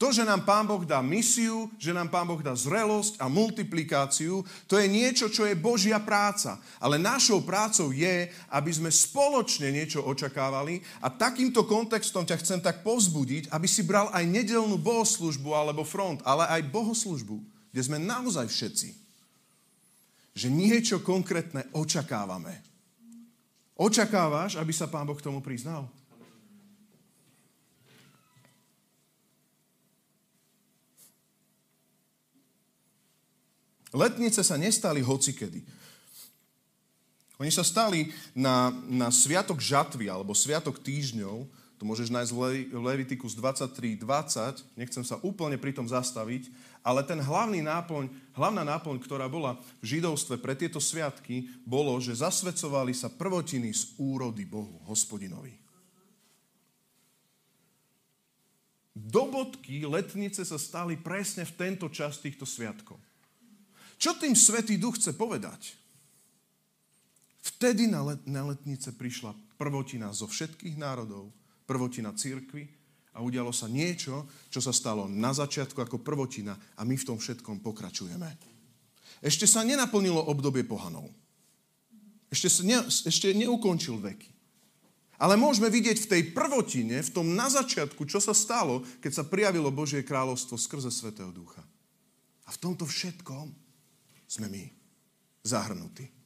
To, 0.00 0.08
že 0.08 0.24
nám 0.24 0.48
Pán 0.48 0.64
Boh 0.64 0.80
dá 0.80 1.04
misiu, 1.04 1.68
že 1.76 1.92
nám 1.92 2.08
Pán 2.08 2.24
Boh 2.24 2.40
dá 2.40 2.56
zrelosť 2.56 3.20
a 3.20 3.28
multiplikáciu, 3.28 4.40
to 4.64 4.80
je 4.80 4.88
niečo, 4.88 5.28
čo 5.28 5.44
je 5.44 5.52
Božia 5.52 6.00
práca. 6.00 6.56
Ale 6.80 6.96
našou 6.96 7.44
prácou 7.44 7.92
je, 7.92 8.32
aby 8.48 8.70
sme 8.72 8.88
spoločne 8.88 9.68
niečo 9.68 10.00
očakávali 10.00 10.80
a 11.04 11.12
takýmto 11.12 11.68
kontextom 11.68 12.24
ťa 12.24 12.40
chcem 12.40 12.60
tak 12.64 12.80
povzbudiť, 12.80 13.52
aby 13.52 13.68
si 13.68 13.84
bral 13.84 14.08
aj 14.16 14.24
nedelnú 14.24 14.80
bohoslužbu 14.80 15.52
alebo 15.52 15.84
front, 15.84 16.24
ale 16.24 16.48
aj 16.48 16.72
bohoslužbu, 16.72 17.36
kde 17.68 17.82
sme 17.84 18.00
naozaj 18.00 18.48
všetci. 18.48 19.09
Že 20.34 20.48
niečo 20.48 20.96
konkrétne 21.02 21.66
očakávame. 21.74 22.62
Očakávaš, 23.80 24.60
aby 24.60 24.72
sa 24.76 24.86
Pán 24.86 25.08
Boh 25.08 25.16
k 25.16 25.24
tomu 25.24 25.40
priznal? 25.40 25.88
Letnice 33.90 34.46
sa 34.46 34.54
nestali 34.54 35.02
hocikedy. 35.02 35.66
Oni 37.40 37.50
sa 37.50 37.64
stali 37.64 38.12
na, 38.36 38.70
na 38.86 39.08
sviatok 39.08 39.58
žatvy 39.58 40.12
alebo 40.12 40.36
sviatok 40.36 40.78
týždňov, 40.84 41.48
to 41.80 41.88
môžeš 41.88 42.12
nájsť 42.12 42.32
v 42.36 42.76
Levitikus 42.76 43.32
23.20, 43.32 44.76
nechcem 44.76 45.00
sa 45.00 45.16
úplne 45.24 45.56
pri 45.56 45.72
tom 45.72 45.88
zastaviť, 45.88 46.52
ale 46.80 47.04
ten 47.04 47.20
hlavný 47.20 47.60
náplň, 47.60 48.08
hlavná 48.32 48.64
náplň, 48.64 48.96
ktorá 49.04 49.28
bola 49.28 49.60
v 49.84 49.98
židovstve 49.98 50.40
pre 50.40 50.56
tieto 50.56 50.80
sviatky, 50.80 51.48
bolo, 51.68 51.92
že 52.00 52.16
zasvedcovali 52.16 52.96
sa 52.96 53.12
prvotiny 53.12 53.68
z 53.72 53.96
úrody 54.00 54.48
Bohu, 54.48 54.80
hospodinovi. 54.88 55.52
Dobodky 58.96 59.84
letnice 59.88 60.44
sa 60.44 60.58
stali 60.60 60.96
presne 60.96 61.48
v 61.48 61.56
tento 61.56 61.88
čas 61.88 62.20
týchto 62.20 62.44
sviatkov. 62.44 63.00
Čo 64.00 64.16
tým 64.16 64.32
Svetý 64.32 64.80
Duch 64.80 64.96
chce 64.96 65.12
povedať? 65.12 65.76
Vtedy 67.40 67.88
na, 67.88 68.04
let, 68.04 68.20
na 68.24 68.44
letnice 68.48 68.92
prišla 68.92 69.32
prvotina 69.60 70.12
zo 70.12 70.28
všetkých 70.28 70.76
národov, 70.80 71.32
prvotina 71.68 72.12
církvy 72.12 72.79
a 73.10 73.18
udialo 73.18 73.50
sa 73.50 73.66
niečo, 73.66 74.26
čo 74.48 74.62
sa 74.62 74.70
stalo 74.70 75.10
na 75.10 75.34
začiatku 75.34 75.76
ako 75.82 75.98
prvotina 75.98 76.54
a 76.78 76.86
my 76.86 76.94
v 76.94 77.06
tom 77.06 77.18
všetkom 77.18 77.58
pokračujeme. 77.62 78.30
Ešte 79.20 79.44
sa 79.44 79.66
nenaplnilo 79.66 80.22
obdobie 80.30 80.64
pohanov. 80.64 81.10
Ešte, 82.30 82.48
sa 82.48 82.62
ne, 82.62 82.78
ešte 82.86 83.34
neukončil 83.34 83.98
veky. 83.98 84.30
Ale 85.20 85.36
môžeme 85.36 85.68
vidieť 85.68 85.98
v 86.00 86.10
tej 86.16 86.22
prvotine, 86.32 87.04
v 87.04 87.10
tom 87.12 87.36
na 87.36 87.52
začiatku, 87.52 88.08
čo 88.08 88.22
sa 88.22 88.32
stalo, 88.32 88.80
keď 89.04 89.20
sa 89.20 89.28
prijavilo 89.28 89.68
Božie 89.68 90.00
kráľovstvo 90.00 90.56
skrze 90.56 90.88
Svetého 90.88 91.28
Ducha. 91.28 91.60
A 92.48 92.54
v 92.54 92.60
tomto 92.62 92.88
všetkom 92.88 93.52
sme 94.24 94.48
my 94.48 94.64
zahrnutí. 95.44 96.19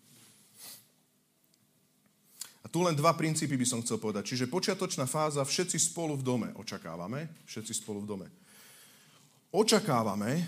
Tu 2.74 2.82
len 2.82 2.98
dva 2.98 3.14
princípy 3.14 3.54
by 3.54 3.62
som 3.62 3.82
chcel 3.86 4.02
povedať. 4.02 4.34
Čiže 4.34 4.50
počiatočná 4.50 5.06
fáza, 5.06 5.46
všetci 5.46 5.78
spolu 5.78 6.18
v 6.18 6.26
dome 6.26 6.48
očakávame. 6.58 7.30
Všetci 7.46 7.70
spolu 7.70 8.02
v 8.02 8.10
dome. 8.10 8.26
Očakávame, 9.54 10.42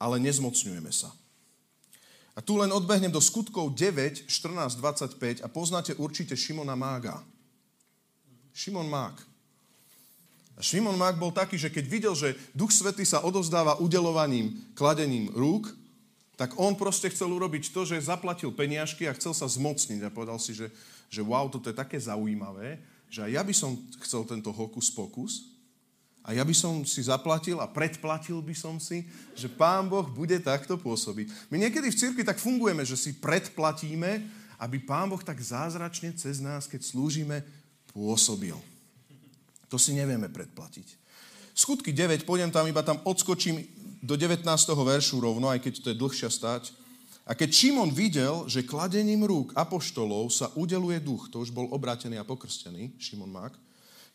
ale 0.00 0.16
nezmocňujeme 0.24 0.88
sa. 0.88 1.12
A 2.32 2.40
tu 2.40 2.56
len 2.56 2.72
odbehnem 2.72 3.12
do 3.12 3.20
skutkov 3.20 3.76
9, 3.76 4.24
14, 4.24 4.80
25 4.80 5.44
a 5.44 5.48
poznáte 5.52 5.92
určite 6.00 6.32
Šimona 6.32 6.72
Mága. 6.72 7.20
Šimon 8.56 8.88
Mák. 8.88 9.20
A 10.56 10.64
Šimon 10.64 10.96
Mák 10.96 11.20
bol 11.20 11.28
taký, 11.28 11.60
že 11.60 11.68
keď 11.68 11.84
videl, 11.92 12.14
že 12.16 12.40
Duch 12.56 12.72
Svetý 12.72 13.04
sa 13.04 13.20
odozdáva 13.20 13.76
udelovaním, 13.84 14.64
kladením 14.72 15.28
rúk, 15.36 15.68
tak 16.36 16.52
on 16.60 16.76
proste 16.76 17.08
chcel 17.08 17.32
urobiť 17.32 17.72
to, 17.72 17.88
že 17.88 18.12
zaplatil 18.12 18.52
peniažky 18.52 19.08
a 19.08 19.16
chcel 19.16 19.32
sa 19.32 19.48
zmocniť 19.48 20.04
a 20.04 20.12
povedal 20.12 20.36
si, 20.36 20.52
že, 20.52 20.68
že 21.08 21.24
wow, 21.24 21.48
toto 21.48 21.72
je 21.72 21.76
také 21.76 21.96
zaujímavé, 21.96 22.76
že 23.08 23.24
aj 23.24 23.30
ja 23.32 23.42
by 23.42 23.54
som 23.56 23.72
chcel 24.04 24.28
tento 24.28 24.52
hokus 24.52 24.92
pokus 24.92 25.56
a 26.26 26.36
ja 26.36 26.44
by 26.44 26.52
som 26.52 26.84
si 26.84 27.06
zaplatil 27.06 27.56
a 27.62 27.70
predplatil 27.70 28.42
by 28.44 28.52
som 28.52 28.76
si, 28.76 29.08
že 29.32 29.48
Pán 29.48 29.88
Boh 29.88 30.04
bude 30.04 30.36
takto 30.42 30.76
pôsobiť. 30.76 31.48
My 31.48 31.56
niekedy 31.56 31.88
v 31.88 32.00
cirkvi 32.02 32.22
tak 32.26 32.42
fungujeme, 32.42 32.82
že 32.84 32.98
si 32.98 33.14
predplatíme, 33.16 34.26
aby 34.58 34.76
Pán 34.82 35.06
Boh 35.06 35.22
tak 35.22 35.38
zázračne 35.38 36.12
cez 36.18 36.42
nás, 36.42 36.66
keď 36.66 36.82
slúžime, 36.82 37.46
pôsobil. 37.94 38.58
To 39.70 39.78
si 39.78 39.94
nevieme 39.94 40.26
predplatiť. 40.26 41.06
Skutky 41.56 41.94
9, 41.94 42.28
pôjdem 42.28 42.52
tam, 42.52 42.68
iba 42.68 42.84
tam 42.84 43.00
odskočím 43.06 43.62
do 44.06 44.14
19. 44.14 44.46
veršu 44.86 45.18
rovno, 45.18 45.50
aj 45.50 45.58
keď 45.58 45.72
to 45.82 45.90
je 45.90 45.98
dlhšia 45.98 46.30
stať. 46.30 46.70
A 47.26 47.34
keď 47.34 47.50
Šimon 47.50 47.90
videl, 47.90 48.46
že 48.46 48.62
kladením 48.62 49.26
rúk 49.26 49.50
apoštolov 49.58 50.30
sa 50.30 50.54
udeluje 50.54 51.02
duch, 51.02 51.26
to 51.26 51.42
už 51.42 51.50
bol 51.50 51.66
obrátený 51.74 52.22
a 52.22 52.24
pokrstený, 52.24 52.94
Šimon 53.02 53.34
Mák, 53.34 53.58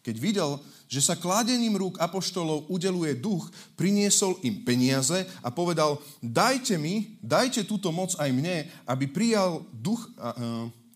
keď 0.01 0.15
videl, 0.17 0.51
že 0.89 1.03
sa 1.03 1.19
kladením 1.19 1.77
rúk 1.77 1.99
apoštolov 2.01 2.71
udeluje 2.71 3.13
duch, 3.19 3.51
priniesol 3.77 4.39
im 4.41 4.65
peniaze 4.65 5.27
a 5.45 5.53
povedal, 5.53 6.01
dajte 6.23 6.79
mi, 6.79 7.19
dajte 7.21 7.67
túto 7.67 7.93
moc 7.93 8.15
aj 8.17 8.31
mne, 8.33 8.65
aby 8.89 9.05
prijal, 9.05 9.61
duch, 9.69 10.07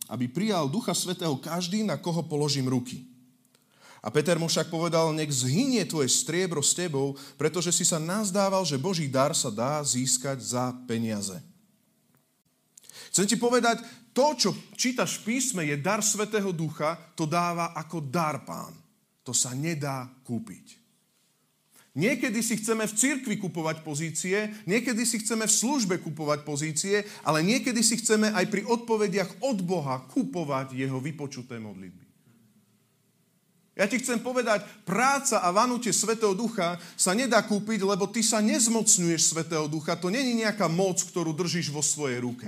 aby 0.10 0.26
prijal 0.26 0.66
ducha 0.66 0.96
svetého 0.98 1.38
každý, 1.38 1.86
na 1.86 2.02
koho 2.02 2.26
položím 2.26 2.66
ruky. 2.66 3.06
A 4.06 4.14
Peter 4.14 4.38
mu 4.38 4.46
však 4.46 4.70
povedal, 4.70 5.10
nech 5.18 5.34
zhynie 5.34 5.82
tvoje 5.90 6.14
striebro 6.14 6.62
s 6.62 6.78
tebou, 6.78 7.18
pretože 7.42 7.74
si 7.74 7.82
sa 7.82 7.98
nazdával, 7.98 8.62
že 8.62 8.78
Boží 8.78 9.10
dar 9.10 9.34
sa 9.34 9.50
dá 9.50 9.82
získať 9.82 10.46
za 10.46 10.70
peniaze. 10.86 11.34
Chcem 13.10 13.26
ti 13.26 13.34
povedať, 13.34 13.82
to, 14.14 14.38
čo 14.38 14.50
čítaš 14.78 15.18
v 15.20 15.34
písme, 15.34 15.66
je 15.66 15.74
dar 15.82 16.06
Svetého 16.06 16.54
Ducha, 16.54 16.94
to 17.18 17.26
dáva 17.26 17.74
ako 17.74 17.98
dar 17.98 18.46
pán. 18.46 18.78
To 19.26 19.34
sa 19.34 19.58
nedá 19.58 20.06
kúpiť. 20.22 20.78
Niekedy 21.98 22.46
si 22.46 22.62
chceme 22.62 22.86
v 22.86 22.94
cirkvi 22.94 23.36
kupovať 23.42 23.82
pozície, 23.82 24.54
niekedy 24.70 25.02
si 25.08 25.18
chceme 25.18 25.50
v 25.50 25.58
službe 25.58 25.96
kupovať 25.98 26.46
pozície, 26.46 27.02
ale 27.26 27.42
niekedy 27.42 27.82
si 27.82 27.98
chceme 27.98 28.30
aj 28.36 28.46
pri 28.54 28.68
odpovediach 28.70 29.42
od 29.42 29.66
Boha 29.66 30.06
kupovať 30.14 30.78
jeho 30.78 31.02
vypočuté 31.02 31.58
modlitby. 31.58 32.05
Ja 33.76 33.92
ti 33.92 34.00
chcem 34.00 34.24
povedať, 34.24 34.64
práca 34.88 35.44
a 35.44 35.52
vanutie 35.52 35.92
Svetého 35.92 36.32
Ducha 36.32 36.80
sa 36.96 37.12
nedá 37.12 37.44
kúpiť, 37.44 37.84
lebo 37.84 38.08
ty 38.08 38.24
sa 38.24 38.40
nezmocňuješ 38.40 39.36
Svetého 39.36 39.68
Ducha. 39.68 40.00
To 40.00 40.08
není 40.08 40.32
nejaká 40.32 40.72
moc, 40.72 41.04
ktorú 41.04 41.36
držíš 41.36 41.76
vo 41.76 41.84
svojej 41.84 42.24
ruke. 42.24 42.48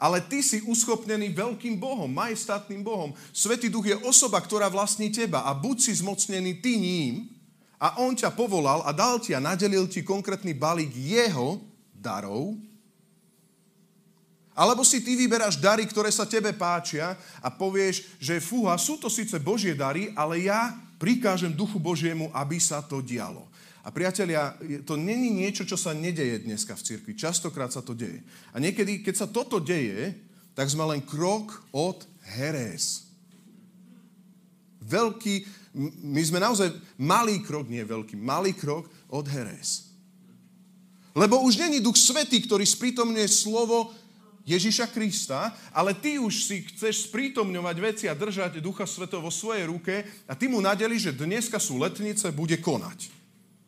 Ale 0.00 0.24
ty 0.24 0.40
si 0.40 0.64
uschopnený 0.64 1.36
veľkým 1.36 1.76
Bohom, 1.76 2.08
majestátnym 2.08 2.80
Bohom. 2.80 3.12
Svetý 3.36 3.68
Duch 3.68 3.84
je 3.84 4.00
osoba, 4.00 4.40
ktorá 4.40 4.72
vlastní 4.72 5.12
teba 5.12 5.44
a 5.44 5.52
buď 5.52 5.92
si 5.92 5.92
zmocnený 6.00 6.56
ty 6.64 6.80
ním 6.80 7.28
a 7.76 8.00
on 8.00 8.16
ťa 8.16 8.32
povolal 8.32 8.80
a 8.88 8.96
dal 8.96 9.20
ti 9.20 9.36
a 9.36 9.44
nadelil 9.44 9.84
ti 9.92 10.00
konkrétny 10.00 10.56
balík 10.56 10.88
jeho 10.96 11.60
darov, 11.92 12.56
alebo 14.54 14.86
si 14.86 15.02
ty 15.02 15.18
vyberáš 15.18 15.58
dary, 15.58 15.82
ktoré 15.82 16.14
sa 16.14 16.30
tebe 16.30 16.54
páčia 16.54 17.18
a 17.42 17.50
povieš, 17.50 18.06
že 18.22 18.38
fúha, 18.38 18.78
sú 18.78 18.96
to 19.02 19.10
síce 19.10 19.34
Božie 19.42 19.74
dary, 19.74 20.14
ale 20.14 20.46
ja 20.46 20.70
prikážem 20.96 21.50
Duchu 21.50 21.82
Božiemu, 21.82 22.30
aby 22.30 22.62
sa 22.62 22.78
to 22.78 23.02
dialo. 23.02 23.50
A 23.84 23.92
priatelia, 23.92 24.56
to 24.88 24.96
není 24.96 25.28
niečo, 25.28 25.68
čo 25.68 25.76
sa 25.76 25.92
nedeje 25.92 26.40
dneska 26.40 26.72
v 26.72 26.84
cirkvi. 26.86 27.12
Častokrát 27.12 27.68
sa 27.68 27.84
to 27.84 27.92
deje. 27.92 28.24
A 28.54 28.62
niekedy, 28.62 29.04
keď 29.04 29.14
sa 29.14 29.28
toto 29.28 29.60
deje, 29.60 30.16
tak 30.56 30.70
sme 30.72 30.88
len 30.88 31.04
krok 31.04 31.52
od 31.68 32.00
herés. 32.38 33.04
Veľký, 34.80 35.44
my 36.00 36.22
sme 36.24 36.40
naozaj 36.40 36.72
malý 36.96 37.44
krok, 37.44 37.68
nie 37.68 37.84
veľký, 37.84 38.16
malý 38.16 38.56
krok 38.56 38.88
od 39.12 39.26
herés. 39.28 39.92
Lebo 41.12 41.44
už 41.44 41.60
není 41.60 41.78
Duch 41.84 42.00
Svetý, 42.00 42.40
ktorý 42.40 42.64
sprítomňuje 42.64 43.28
slovo 43.28 43.92
Ježiša 44.44 44.92
Krista, 44.92 45.56
ale 45.72 45.96
ty 45.96 46.20
už 46.20 46.44
si 46.44 46.68
chceš 46.68 47.08
sprítomňovať 47.08 47.76
veci 47.80 48.04
a 48.06 48.14
držať 48.14 48.60
Ducha 48.60 48.84
Svetého 48.84 49.24
vo 49.24 49.32
svojej 49.32 49.64
ruke 49.64 50.04
a 50.28 50.36
ty 50.36 50.52
mu 50.52 50.60
nadeli, 50.60 51.00
že 51.00 51.16
dneska 51.16 51.56
sú 51.56 51.80
letnice, 51.80 52.28
bude 52.28 52.60
konať. 52.60 53.08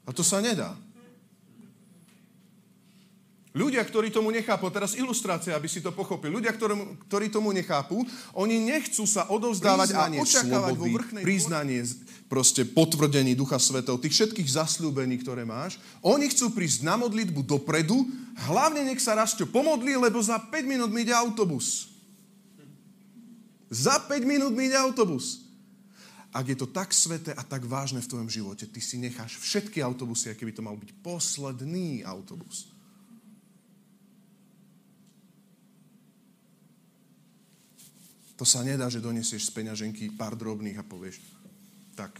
A 0.04 0.12
to 0.12 0.20
sa 0.20 0.44
nedá. 0.44 0.76
Ľudia, 3.56 3.80
ktorí 3.80 4.12
tomu 4.12 4.28
nechápu, 4.28 4.68
teraz 4.68 4.92
ilustrácia, 5.00 5.56
aby 5.56 5.64
si 5.64 5.80
to 5.80 5.88
pochopil, 5.88 6.28
ľudia, 6.28 6.52
ktorí, 6.52 6.76
ktorí 7.08 7.32
tomu 7.32 7.56
nechápu, 7.56 8.04
oni 8.36 8.60
nechcú 8.60 9.08
sa 9.08 9.32
odovzdávať 9.32 9.96
a 9.96 10.12
očakávať 10.12 10.76
slobody, 10.76 10.92
vo 10.92 10.96
vrchnej 11.00 11.22
priznanie, 11.24 11.80
proste 12.26 12.66
potvrdení 12.66 13.38
Ducha 13.38 13.58
Svetov, 13.58 14.02
tých 14.02 14.14
všetkých 14.18 14.50
zasľúbení, 14.50 15.18
ktoré 15.22 15.46
máš. 15.46 15.78
Oni 16.02 16.26
chcú 16.26 16.50
prísť 16.50 16.82
na 16.82 16.98
modlitbu 16.98 17.46
dopredu, 17.46 18.06
hlavne 18.50 18.82
nech 18.82 18.98
sa 18.98 19.14
Rastio 19.14 19.46
pomodlí, 19.46 19.94
lebo 19.94 20.18
za 20.18 20.38
5 20.38 20.52
minút 20.66 20.90
mi 20.90 21.06
ide 21.06 21.14
autobus. 21.14 21.90
Za 23.70 24.02
5 24.02 24.26
minút 24.26 24.52
mi 24.54 24.66
ide 24.66 24.78
autobus. 24.78 25.46
Ak 26.34 26.44
je 26.50 26.58
to 26.58 26.68
tak 26.68 26.92
sveté 26.92 27.32
a 27.32 27.40
tak 27.40 27.64
vážne 27.64 28.02
v 28.02 28.10
tvojom 28.10 28.28
živote, 28.28 28.68
ty 28.68 28.82
si 28.82 29.00
necháš 29.00 29.40
všetky 29.40 29.80
autobusy, 29.80 30.28
aké 30.28 30.44
by 30.44 30.52
to 30.52 30.66
mal 30.66 30.76
byť 30.76 30.90
posledný 31.00 32.04
autobus 32.04 32.76
To 38.36 38.44
sa 38.44 38.60
nedá, 38.60 38.92
že 38.92 39.00
donesieš 39.00 39.48
z 39.48 39.54
peňaženky 39.56 40.12
pár 40.12 40.36
drobných 40.36 40.76
a 40.76 40.84
povieš, 40.84 41.16
tak. 41.96 42.12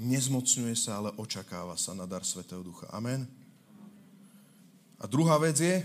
Nezmocňuje 0.00 0.76
sa, 0.76 1.00
ale 1.00 1.12
očakáva 1.20 1.76
sa 1.76 1.92
na 1.92 2.08
dar 2.08 2.24
Svetého 2.24 2.60
Ducha. 2.64 2.88
Amen. 2.92 3.28
A 4.96 5.04
druhá 5.04 5.36
vec 5.36 5.60
je, 5.60 5.84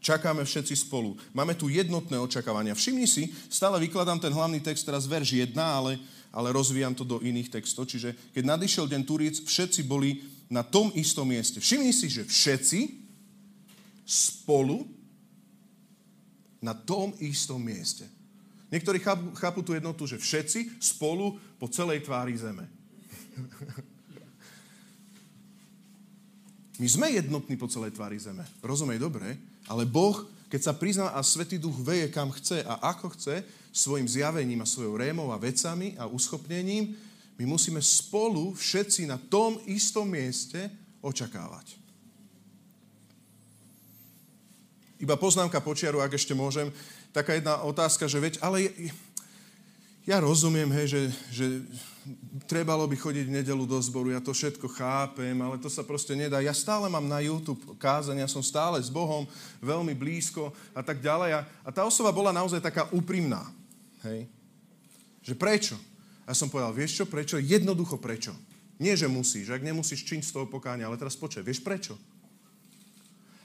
čakáme 0.00 0.44
všetci 0.44 0.88
spolu. 0.88 1.16
Máme 1.36 1.52
tu 1.52 1.68
jednotné 1.68 2.16
očakávania. 2.20 2.76
Všimni 2.76 3.04
si, 3.04 3.28
stále 3.52 3.76
vykladám 3.80 4.20
ten 4.20 4.32
hlavný 4.32 4.60
text, 4.60 4.84
teraz 4.84 5.04
verš 5.04 5.36
1, 5.36 5.56
ale, 5.56 6.00
ale 6.32 6.52
rozvíjam 6.52 6.96
to 6.96 7.04
do 7.04 7.20
iných 7.20 7.52
textov. 7.52 7.88
Čiže 7.88 8.16
keď 8.32 8.44
nadišiel 8.44 8.88
deň 8.88 9.02
Turíc, 9.04 9.36
všetci 9.44 9.84
boli 9.84 10.24
na 10.48 10.64
tom 10.64 10.92
istom 10.96 11.28
mieste. 11.28 11.60
Všimni 11.60 11.92
si, 11.92 12.12
že 12.12 12.28
všetci 12.28 12.80
spolu 14.04 14.84
na 16.60 16.76
tom 16.76 17.16
istom 17.24 17.60
mieste. 17.60 18.19
Niektorí 18.70 19.02
chápu, 19.02 19.34
chápu 19.34 19.60
tú 19.66 19.74
jednotu, 19.74 20.06
že 20.06 20.18
všetci 20.18 20.78
spolu 20.78 21.38
po 21.58 21.66
celej 21.66 22.06
tvári 22.06 22.38
zeme. 22.38 22.70
My 26.80 26.88
sme 26.88 27.12
jednotní 27.12 27.58
po 27.58 27.68
celej 27.68 27.92
tvári 27.98 28.16
zeme. 28.16 28.46
Rozumej 28.62 29.02
dobre, 29.02 29.36
ale 29.66 29.84
Boh, 29.84 30.24
keď 30.48 30.60
sa 30.70 30.72
prizná 30.72 31.12
a 31.12 31.20
Svetý 31.20 31.58
Duch 31.58 31.76
veje 31.82 32.08
kam 32.08 32.30
chce 32.30 32.62
a 32.64 32.94
ako 32.94 33.12
chce, 33.18 33.44
svojim 33.70 34.08
zjavením 34.08 34.62
a 34.62 34.70
svojou 34.70 34.98
rémou 34.98 35.30
a 35.30 35.38
vecami 35.38 35.94
a 35.98 36.06
uschopnením, 36.10 36.94
my 37.38 37.44
musíme 37.46 37.82
spolu 37.82 38.54
všetci 38.54 39.06
na 39.06 39.16
tom 39.16 39.58
istom 39.66 40.04
mieste 40.04 40.70
očakávať. 41.00 41.80
Iba 45.00 45.16
poznámka 45.16 45.64
počiaru, 45.64 46.04
ak 46.04 46.12
ešte 46.12 46.36
môžem. 46.36 46.68
Taká 47.10 47.34
jedna 47.34 47.62
otázka, 47.66 48.06
že 48.06 48.22
veď, 48.22 48.34
ale 48.38 48.70
ja 50.06 50.22
rozumiem, 50.22 50.70
hej, 50.74 50.86
že, 50.90 51.02
že 51.30 51.46
trebalo 52.48 52.86
by 52.88 52.96
chodiť 52.96 53.24
v 53.28 53.36
nedelu 53.42 53.64
do 53.66 53.76
zboru, 53.82 54.10
ja 54.10 54.22
to 54.22 54.32
všetko 54.32 54.66
chápem, 54.72 55.36
ale 55.38 55.60
to 55.60 55.68
sa 55.68 55.84
proste 55.84 56.16
nedá. 56.16 56.40
Ja 56.40 56.56
stále 56.56 56.88
mám 56.88 57.04
na 57.04 57.20
YouTube 57.20 57.60
kázania, 57.76 58.30
som 58.30 58.40
stále 58.40 58.80
s 58.80 58.88
Bohom 58.88 59.28
veľmi 59.60 59.92
blízko 59.92 60.50
a 60.72 60.80
tak 60.80 61.04
ďalej. 61.04 61.30
A, 61.36 61.40
a 61.66 61.70
tá 61.70 61.82
osoba 61.84 62.14
bola 62.14 62.32
naozaj 62.32 62.62
taká 62.64 62.88
úprimná. 62.94 63.44
Hej. 64.06 64.26
Že 65.20 65.34
prečo? 65.36 65.76
A 66.24 66.32
som 66.32 66.48
povedal, 66.48 66.72
vieš 66.72 67.02
čo, 67.02 67.04
prečo? 67.04 67.36
Jednoducho 67.36 68.00
prečo. 68.00 68.32
Nie, 68.80 68.96
že 68.96 69.10
musíš. 69.10 69.52
Ak 69.52 69.60
nemusíš, 69.60 70.08
čiň 70.08 70.24
z 70.24 70.32
toho 70.32 70.48
pokáňa. 70.48 70.88
Ale 70.88 70.96
teraz 70.96 71.12
počkaj, 71.18 71.44
vieš 71.44 71.60
prečo? 71.60 72.00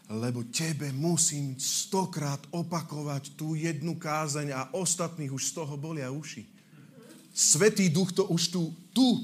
Lebo 0.05 0.45
tebe 0.45 0.93
musím 0.93 1.57
stokrát 1.57 2.37
opakovať 2.53 3.33
tú 3.33 3.57
jednu 3.57 3.97
kázeň 3.97 4.53
a 4.53 4.69
ostatných 4.77 5.33
už 5.33 5.49
z 5.49 5.51
toho 5.57 5.73
bolia 5.81 6.13
uši. 6.13 6.45
Svetý 7.33 7.89
duch 7.89 8.13
to 8.13 8.29
už 8.29 8.53
tu, 8.53 8.69
tu, 8.93 9.17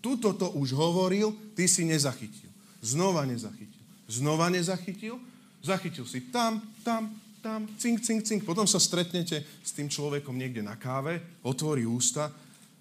tuto 0.00 0.32
to 0.32 0.56
už 0.56 0.72
hovoril, 0.72 1.36
ty 1.52 1.68
si 1.68 1.84
nezachytil. 1.84 2.48
Znova 2.80 3.28
nezachytil. 3.28 3.82
Znova 4.08 4.48
nezachytil. 4.48 5.20
Zachytil 5.62 6.08
si 6.08 6.32
tam, 6.32 6.58
tam, 6.82 7.12
tam, 7.38 7.68
cink, 7.78 8.00
cink, 8.00 8.24
cink. 8.24 8.42
Potom 8.42 8.66
sa 8.66 8.82
stretnete 8.82 9.44
s 9.62 9.70
tým 9.70 9.86
človekom 9.86 10.34
niekde 10.34 10.64
na 10.64 10.74
káve, 10.74 11.22
otvorí 11.44 11.86
ústa 11.86 12.32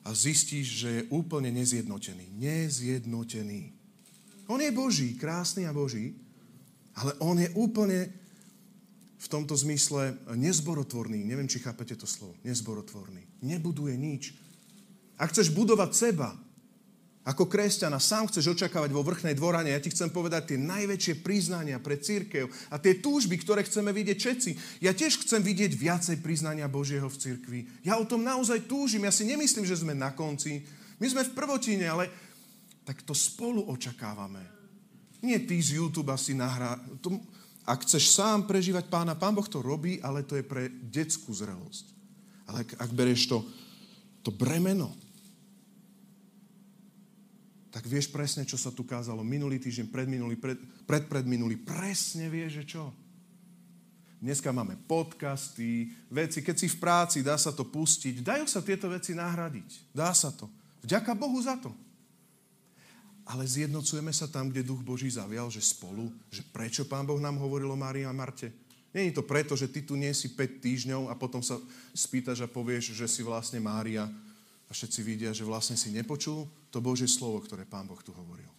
a 0.02 0.10
zistíš, 0.16 0.82
že 0.82 0.90
je 0.90 1.08
úplne 1.14 1.54
nezjednotený. 1.54 2.26
Nezjednotený. 2.42 3.70
On 4.50 4.58
je 4.58 4.72
Boží, 4.74 5.14
krásny 5.14 5.70
a 5.70 5.76
Boží, 5.76 6.18
ale 7.02 7.18
on 7.18 7.42
je 7.42 7.50
úplne 7.58 8.14
v 9.22 9.28
tomto 9.30 9.58
zmysle 9.58 10.18
nezborotvorný. 10.38 11.26
Neviem, 11.26 11.50
či 11.50 11.62
chápete 11.62 11.98
to 11.98 12.06
slovo. 12.06 12.38
Nezborotvorný. 12.46 13.42
Nebuduje 13.42 13.98
nič. 13.98 14.38
Ak 15.18 15.34
chceš 15.34 15.54
budovať 15.54 15.92
seba, 15.94 16.34
ako 17.22 17.46
kresťana 17.46 18.02
sám 18.02 18.34
chceš 18.34 18.58
očakávať 18.58 18.90
vo 18.90 19.06
vrchnej 19.06 19.38
dvorane, 19.38 19.70
ja 19.70 19.78
ti 19.78 19.94
chcem 19.94 20.10
povedať 20.10 20.54
tie 20.54 20.58
najväčšie 20.58 21.22
priznania 21.22 21.78
pre 21.78 22.02
církev 22.02 22.50
a 22.74 22.82
tie 22.82 22.98
túžby, 22.98 23.38
ktoré 23.38 23.62
chceme 23.62 23.94
vidieť 23.94 24.18
všetci. 24.18 24.52
Ja 24.82 24.90
tiež 24.90 25.22
chcem 25.22 25.46
vidieť 25.46 25.78
viacej 25.78 26.18
priznania 26.26 26.66
Božieho 26.66 27.06
v 27.06 27.20
cirkvi. 27.22 27.60
Ja 27.86 28.02
o 28.02 28.10
tom 28.10 28.26
naozaj 28.26 28.66
túžim. 28.66 29.06
Ja 29.06 29.14
si 29.14 29.30
nemyslím, 29.30 29.70
že 29.70 29.78
sme 29.78 29.94
na 29.94 30.18
konci. 30.18 30.66
My 30.98 31.06
sme 31.14 31.22
v 31.22 31.38
prvotine, 31.38 31.86
ale 31.86 32.10
tak 32.82 33.06
to 33.06 33.14
spolu 33.14 33.70
očakávame. 33.70 34.61
Nie 35.22 35.38
ty 35.38 35.62
z 35.62 35.78
YouTube 35.78 36.10
asi 36.10 36.34
nahrá. 36.34 36.82
Ak 37.62 37.86
chceš 37.86 38.10
sám 38.18 38.50
prežívať 38.50 38.90
pána, 38.90 39.14
pán 39.14 39.38
Boh 39.38 39.46
to 39.46 39.62
robí, 39.62 40.02
ale 40.02 40.26
to 40.26 40.34
je 40.34 40.42
pre 40.42 40.68
detskú 40.90 41.30
zrelosť. 41.30 41.86
Ale 42.50 42.66
ak, 42.66 42.70
ak 42.82 42.92
bereš 42.92 43.30
to, 43.30 43.46
to 44.26 44.34
bremeno, 44.34 44.90
tak 47.72 47.88
vieš 47.88 48.12
presne, 48.12 48.44
čo 48.44 48.60
sa 48.60 48.74
tu 48.74 48.84
kázalo 48.84 49.24
minulý 49.24 49.56
týždeň, 49.62 49.88
predminulý, 49.88 50.36
pred, 50.36 50.60
predpredminulý. 50.84 51.56
Presne 51.64 52.28
vieš, 52.28 52.62
že 52.62 52.76
čo? 52.76 52.92
Dneska 54.22 54.54
máme 54.54 54.78
podcasty, 54.86 55.90
veci, 56.12 56.46
keď 56.46 56.56
si 56.60 56.68
v 56.70 56.78
práci, 56.78 57.18
dá 57.26 57.40
sa 57.42 57.50
to 57.50 57.66
pustiť. 57.66 58.22
Dajú 58.22 58.46
sa 58.46 58.62
tieto 58.62 58.86
veci 58.86 59.18
nahradiť. 59.18 59.96
Dá 59.96 60.14
sa 60.14 60.30
to. 60.30 60.46
Vďaka 60.86 61.18
Bohu 61.18 61.42
za 61.42 61.58
to. 61.58 61.74
Ale 63.26 63.48
zjednocujeme 63.48 64.10
sa 64.10 64.26
tam, 64.28 64.50
kde 64.50 64.66
Duch 64.66 64.82
Boží 64.82 65.08
zavial, 65.08 65.48
že 65.54 65.62
spolu, 65.62 66.10
že 66.34 66.42
prečo 66.50 66.84
Pán 66.90 67.06
Boh 67.06 67.22
nám 67.22 67.38
hovoril 67.38 67.70
o 67.70 67.78
Márii 67.78 68.04
a 68.06 68.12
Marte. 68.12 68.50
Není 68.92 69.16
to 69.16 69.24
preto, 69.24 69.56
že 69.56 69.72
ty 69.72 69.86
tu 69.86 69.96
nie 69.96 70.12
si 70.12 70.36
5 70.36 70.60
týždňov 70.60 71.08
a 71.08 71.16
potom 71.16 71.40
sa 71.40 71.56
spýtaš 71.96 72.44
a 72.44 72.52
povieš, 72.52 72.92
že 72.92 73.08
si 73.08 73.24
vlastne 73.24 73.64
Mária 73.64 74.04
a 74.68 74.72
všetci 74.72 75.00
vidia, 75.04 75.32
že 75.32 75.48
vlastne 75.48 75.80
si 75.80 75.96
nepočul 75.96 76.44
to 76.74 76.84
Božie 76.84 77.08
slovo, 77.08 77.40
ktoré 77.40 77.64
Pán 77.64 77.88
Boh 77.88 78.00
tu 78.04 78.12
hovoril. 78.12 78.50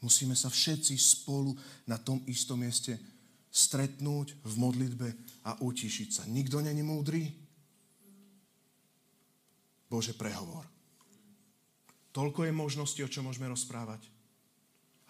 Musíme 0.00 0.32
sa 0.32 0.48
všetci 0.48 0.96
spolu 0.96 1.52
na 1.84 2.00
tom 2.00 2.22
istom 2.24 2.56
mieste 2.56 2.96
stretnúť 3.50 4.38
v 4.46 4.54
modlitbe 4.56 5.08
a 5.44 5.58
utišiť 5.60 6.08
sa. 6.08 6.22
Nikto 6.30 6.62
není 6.62 6.80
múdry? 6.86 7.28
Bože, 9.90 10.14
prehovor. 10.14 10.79
Toľko 12.10 12.46
je 12.46 12.52
možností, 12.52 13.00
o 13.06 13.10
čom 13.10 13.30
môžeme 13.30 13.46
rozprávať. 13.46 14.02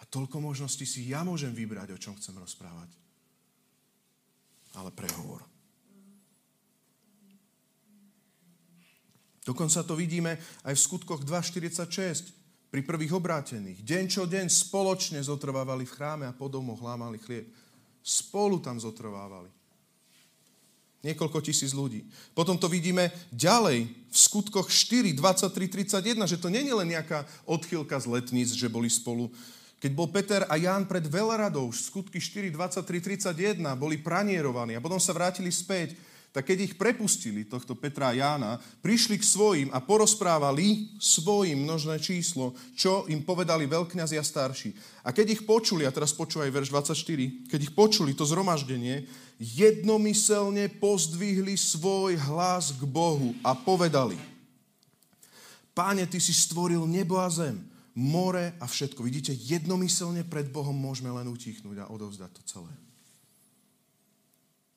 A 0.01 0.03
toľko 0.05 0.41
možností 0.41 0.85
si 0.85 1.09
ja 1.09 1.25
môžem 1.25 1.53
vybrať, 1.53 1.93
o 1.93 2.01
čom 2.01 2.17
chcem 2.17 2.33
rozprávať. 2.37 2.89
Ale 4.77 4.89
prehovor. 4.93 5.45
Dokonca 9.41 9.81
to 9.81 9.97
vidíme 9.97 10.37
aj 10.61 10.73
v 10.77 10.83
skutkoch 10.85 11.25
2.46 11.25 12.69
pri 12.69 12.81
prvých 12.85 13.17
obrátených. 13.17 13.81
Deň 13.81 14.03
čo 14.05 14.23
deň 14.29 14.47
spoločne 14.47 15.19
zotrvávali 15.19 15.83
v 15.83 15.95
chráme 15.97 16.25
a 16.29 16.37
po 16.37 16.45
domoch 16.45 16.79
lámali 16.79 17.17
chlieb. 17.17 17.49
Spolu 18.05 18.61
tam 18.61 18.77
zotrvávali. 18.77 19.60
Niekoľko 21.01 21.41
tisíc 21.41 21.73
ľudí. 21.73 22.05
Potom 22.37 22.61
to 22.61 22.69
vidíme 22.69 23.09
ďalej 23.33 23.89
v 23.89 24.17
skutkoch 24.17 24.69
4, 24.69 25.17
23, 25.17 25.97
31, 25.97 26.29
že 26.29 26.37
to 26.37 26.53
nie 26.53 26.61
je 26.61 26.77
len 26.77 26.93
nejaká 26.93 27.25
odchylka 27.49 27.97
z 27.97 28.05
letníc, 28.05 28.53
že 28.53 28.69
boli 28.69 28.85
spolu. 28.85 29.33
Keď 29.81 29.91
bol 29.97 30.13
Peter 30.13 30.45
a 30.45 30.61
Ján 30.61 30.85
pred 30.85 31.01
Veleradou, 31.09 31.73
skutky 31.73 32.21
4, 32.21 32.53
23, 32.53 33.33
31, 33.33 33.57
boli 33.73 33.97
pranierovaní 33.97 34.77
a 34.77 34.83
potom 34.83 35.01
sa 35.01 35.09
vrátili 35.09 35.49
späť 35.49 35.97
tak 36.31 36.47
keď 36.47 36.57
ich 36.63 36.73
prepustili, 36.79 37.43
tohto 37.43 37.75
Petra 37.75 38.15
a 38.15 38.15
Jána, 38.15 38.51
prišli 38.79 39.19
k 39.19 39.27
svojim 39.27 39.69
a 39.75 39.83
porozprávali 39.83 40.95
svojim 40.95 41.59
množné 41.59 41.99
číslo, 41.99 42.55
čo 42.71 43.03
im 43.11 43.19
povedali 43.19 43.67
veľkňazi 43.67 44.15
a 44.15 44.23
starší. 44.23 44.71
A 45.03 45.11
keď 45.11 45.35
ich 45.35 45.41
počuli, 45.43 45.83
a 45.83 45.91
teraz 45.91 46.15
počúvaj 46.15 46.47
verš 46.47 46.71
24, 46.71 47.51
keď 47.51 47.59
ich 47.59 47.75
počuli, 47.75 48.15
to 48.15 48.23
zhromaždenie, 48.23 49.03
jednomyselne 49.41 50.69
pozdvihli 50.77 51.57
svoj 51.57 52.13
hlas 52.29 52.69
k 52.77 52.85
Bohu 52.85 53.33
a 53.41 53.57
povedali, 53.57 54.13
Páne, 55.71 56.05
Ty 56.05 56.19
si 56.21 56.35
stvoril 56.35 56.85
nebo 56.85 57.17
a 57.17 57.25
zem, 57.31 57.57
more 57.95 58.53
a 58.59 58.65
všetko. 58.67 59.01
Vidíte, 59.01 59.33
jednomyselne 59.33 60.21
pred 60.27 60.45
Bohom 60.51 60.75
môžeme 60.75 61.09
len 61.09 61.25
utichnúť 61.31 61.81
a 61.81 61.89
odovzdať 61.89 62.31
to 62.37 62.41
celé. 62.43 62.71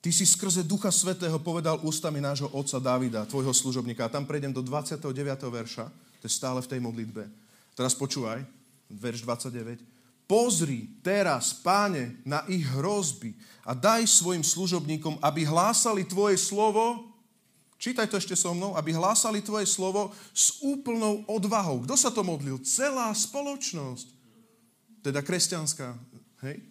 Ty 0.05 0.11
si 0.13 0.29
skrze 0.29 0.63
Ducha 0.63 0.93
Svetého 0.93 1.41
povedal 1.41 1.81
ústami 1.81 2.21
nášho 2.21 2.47
otca 2.53 2.77
Davida, 2.77 3.25
tvojho 3.25 3.57
služobníka. 3.57 4.05
A 4.05 4.13
tam 4.13 4.29
prejdem 4.29 4.53
do 4.53 4.61
29. 4.61 5.01
verša, 5.49 5.89
to 6.21 6.25
je 6.29 6.33
stále 6.33 6.61
v 6.61 6.71
tej 6.71 6.81
modlitbe. 6.81 7.25
Teraz 7.73 7.97
počúvaj, 7.97 8.45
verš 8.93 9.25
29. 9.25 9.94
Pozri 10.25 10.89
teraz, 11.05 11.53
páne, 11.53 12.17
na 12.25 12.41
ich 12.49 12.65
hrozby 12.65 13.37
a 13.65 13.77
daj 13.77 14.09
svojim 14.09 14.41
služobníkom, 14.41 15.21
aby 15.21 15.45
hlásali 15.45 16.05
tvoje 16.09 16.41
slovo, 16.41 17.13
čítaj 17.77 18.09
to 18.09 18.17
ešte 18.17 18.33
so 18.33 18.57
mnou, 18.57 18.73
aby 18.73 18.97
hlásali 18.97 19.45
tvoje 19.45 19.69
slovo 19.69 20.17
s 20.33 20.65
úplnou 20.65 21.29
odvahou. 21.29 21.85
Kto 21.85 21.95
sa 21.97 22.09
to 22.09 22.25
modlil? 22.25 22.57
Celá 22.65 23.13
spoločnosť. 23.13 24.09
Teda 25.05 25.21
kresťanská. 25.21 25.93
Hej? 26.49 26.65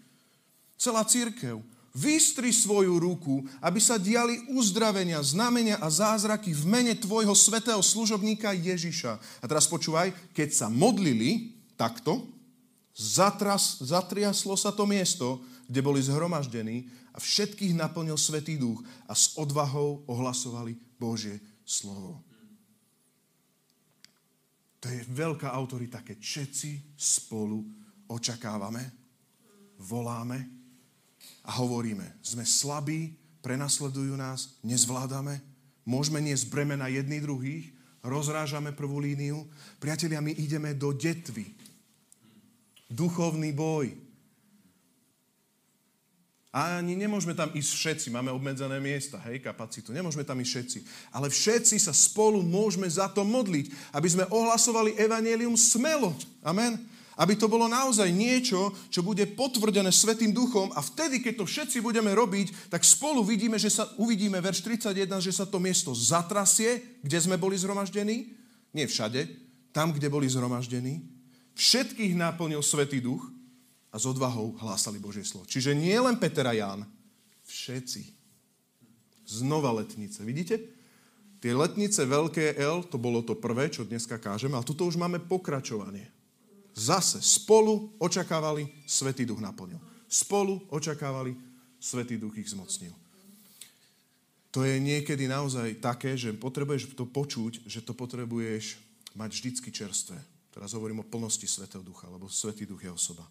Celá 0.82 1.06
církev 1.06 1.62
Vystri 1.94 2.50
svoju 2.50 2.98
ruku, 2.98 3.46
aby 3.62 3.78
sa 3.78 4.02
diali 4.02 4.50
uzdravenia, 4.50 5.22
znamenia 5.22 5.78
a 5.78 5.94
zázraky 5.94 6.50
v 6.50 6.66
mene 6.66 6.98
tvojho 6.98 7.38
svetého 7.38 7.78
služobníka 7.86 8.50
Ježiša. 8.50 9.22
A 9.22 9.46
teraz 9.46 9.70
počúvaj, 9.70 10.10
keď 10.34 10.58
sa 10.58 10.68
modlili 10.74 11.54
takto, 11.78 12.33
zatras, 12.94 13.82
zatriaslo 13.82 14.54
sa 14.58 14.70
to 14.70 14.86
miesto, 14.86 15.42
kde 15.68 15.82
boli 15.82 16.00
zhromaždení 16.02 16.90
a 17.14 17.22
všetkých 17.22 17.78
naplnil 17.78 18.18
Svetý 18.18 18.58
duch 18.58 18.82
a 19.10 19.14
s 19.14 19.38
odvahou 19.38 20.06
ohlasovali 20.10 20.78
Božie 20.98 21.42
slovo. 21.66 22.22
To 24.84 24.92
je 24.92 25.00
veľká 25.16 25.48
autorita, 25.48 26.04
keď 26.04 26.20
všetci 26.20 27.00
spolu 27.00 27.64
očakávame, 28.12 28.84
voláme 29.80 30.44
a 31.48 31.56
hovoríme, 31.56 32.20
sme 32.20 32.44
slabí, 32.44 33.16
prenasledujú 33.40 34.12
nás, 34.20 34.60
nezvládame, 34.60 35.40
môžeme 35.88 36.20
niesť 36.20 36.52
bremena 36.52 36.92
jedných 36.92 37.24
druhých, 37.24 37.66
rozrážame 38.04 38.76
prvú 38.76 39.00
líniu. 39.00 39.48
Priatelia, 39.80 40.20
my 40.20 40.36
ideme 40.36 40.76
do 40.76 40.92
detvy. 40.92 41.56
Duchovný 42.94 43.50
boj. 43.50 44.04
A 46.54 46.78
ani 46.78 46.94
nemôžeme 46.94 47.34
tam 47.34 47.50
ísť 47.50 47.72
všetci, 47.74 48.08
máme 48.14 48.30
obmedzené 48.30 48.78
miesta, 48.78 49.18
hej, 49.26 49.42
kapacitu, 49.42 49.90
nemôžeme 49.90 50.22
tam 50.22 50.38
ísť 50.38 50.52
všetci. 50.54 50.80
Ale 51.10 51.34
všetci 51.34 51.82
sa 51.82 51.90
spolu 51.90 52.46
môžeme 52.46 52.86
za 52.86 53.10
to 53.10 53.26
modliť, 53.26 53.74
aby 53.90 54.06
sme 54.06 54.30
ohlasovali 54.30 54.94
evanelium 54.94 55.58
smelo. 55.58 56.14
Amen. 56.46 56.78
Aby 57.18 57.42
to 57.42 57.50
bolo 57.50 57.66
naozaj 57.66 58.06
niečo, 58.14 58.70
čo 58.94 59.02
bude 59.02 59.26
potvrdené 59.34 59.90
Svetým 59.90 60.30
duchom 60.30 60.70
a 60.78 60.82
vtedy, 60.86 61.26
keď 61.26 61.42
to 61.42 61.50
všetci 61.50 61.82
budeme 61.82 62.14
robiť, 62.14 62.70
tak 62.70 62.86
spolu 62.86 63.26
vidíme, 63.26 63.58
že 63.58 63.74
sa, 63.74 63.90
uvidíme 63.98 64.38
verš 64.38 64.62
31, 64.62 65.10
že 65.26 65.34
sa 65.34 65.50
to 65.50 65.58
miesto 65.58 65.90
zatrasie, 65.98 67.02
kde 67.02 67.18
sme 67.18 67.38
boli 67.38 67.58
zhromaždení. 67.58 68.30
Nie 68.78 68.86
všade, 68.86 69.26
tam, 69.74 69.90
kde 69.90 70.06
boli 70.06 70.30
zhromaždení. 70.30 71.13
Všetkých 71.54 72.18
náplnil 72.18 72.62
Svetý 72.66 72.98
duch 72.98 73.30
a 73.94 74.02
s 74.02 74.10
odvahou 74.10 74.58
hlásali 74.58 74.98
Božie 74.98 75.22
slovo. 75.22 75.46
Čiže 75.46 75.78
nie 75.78 75.94
len 75.94 76.18
Peter 76.18 76.46
a 76.50 76.54
Ján, 76.54 76.90
všetci. 77.46 78.10
Znova 79.30 79.72
letnice. 79.72 80.26
Vidíte? 80.26 80.60
Tie 81.44 81.52
letnice 81.52 82.08
veľké 82.08 82.56
L, 82.58 82.88
to 82.88 82.96
bolo 82.96 83.20
to 83.20 83.36
prvé, 83.36 83.68
čo 83.68 83.84
dneska 83.84 84.16
kážeme, 84.16 84.56
ale 84.56 84.66
tuto 84.66 84.88
už 84.88 84.96
máme 84.96 85.20
pokračovanie. 85.20 86.08
Zase 86.74 87.22
spolu 87.22 87.94
očakávali, 88.02 88.66
Svetý 88.90 89.28
duch 89.28 89.44
naplnil. 89.44 89.78
Spolu 90.10 90.66
očakávali, 90.74 91.38
Svetý 91.78 92.18
duch 92.18 92.40
ich 92.40 92.50
zmocnil. 92.50 92.96
To 94.54 94.62
je 94.64 94.78
niekedy 94.78 95.26
naozaj 95.26 95.82
také, 95.82 96.14
že 96.14 96.34
potrebuješ 96.34 96.94
to 96.94 97.10
počuť, 97.10 97.66
že 97.66 97.82
to 97.82 97.92
potrebuješ 97.98 98.78
mať 99.18 99.30
vždycky 99.34 99.70
čerstvé. 99.74 100.18
Teraz 100.54 100.78
hovorím 100.78 101.02
o 101.02 101.10
plnosti 101.10 101.50
Svetého 101.50 101.82
Ducha, 101.82 102.06
lebo 102.14 102.30
Svetý 102.30 102.70
Duch 102.70 102.86
je 102.86 102.94
osoba. 102.94 103.26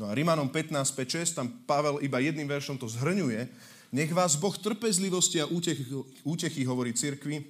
No 0.00 0.08
a 0.08 0.16
Rimanom 0.16 0.48
15, 0.48 0.72
5, 0.96 1.36
6, 1.36 1.36
tam 1.36 1.48
Pavel 1.68 2.00
iba 2.00 2.20
jedným 2.20 2.48
veršom 2.48 2.80
to 2.80 2.88
zhrňuje, 2.88 3.48
nech 3.92 4.12
vás 4.12 4.36
Boh 4.36 4.52
trpezlivosti 4.56 5.40
a 5.40 5.46
útechy, 5.46 5.84
útechy 6.24 6.64
hovorí 6.64 6.96
cirkvi, 6.96 7.44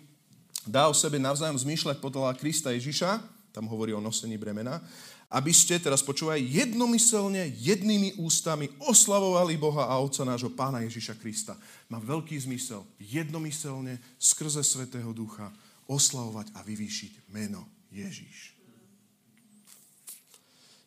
dá 0.67 0.91
o 0.91 0.95
sebe 0.95 1.19
navzájom 1.19 1.59
zmýšľať 1.59 2.03
podľa 2.03 2.35
Krista 2.39 2.75
Ježiša, 2.75 3.23
tam 3.55 3.71
hovorí 3.71 3.95
o 3.95 4.03
nosení 4.03 4.37
bremena, 4.37 4.83
aby 5.27 5.51
ste, 5.51 5.81
teraz 5.83 6.07
počúvaj, 6.07 6.39
jednomyselne, 6.39 7.51
jednými 7.59 8.23
ústami 8.23 8.71
oslavovali 8.79 9.59
Boha 9.59 9.91
a 9.91 9.99
Otca 9.99 10.23
nášho 10.23 10.55
Pána 10.55 10.87
Ježiša 10.87 11.19
Krista. 11.19 11.59
Má 11.91 11.99
veľký 11.99 12.39
zmysel 12.39 12.87
jednomyselne 13.01 13.99
skrze 14.23 14.63
Svetého 14.63 15.11
Ducha 15.11 15.51
oslavovať 15.91 16.55
a 16.55 16.63
vyvýšiť 16.63 17.33
meno 17.35 17.67
Ježiš. 17.91 18.56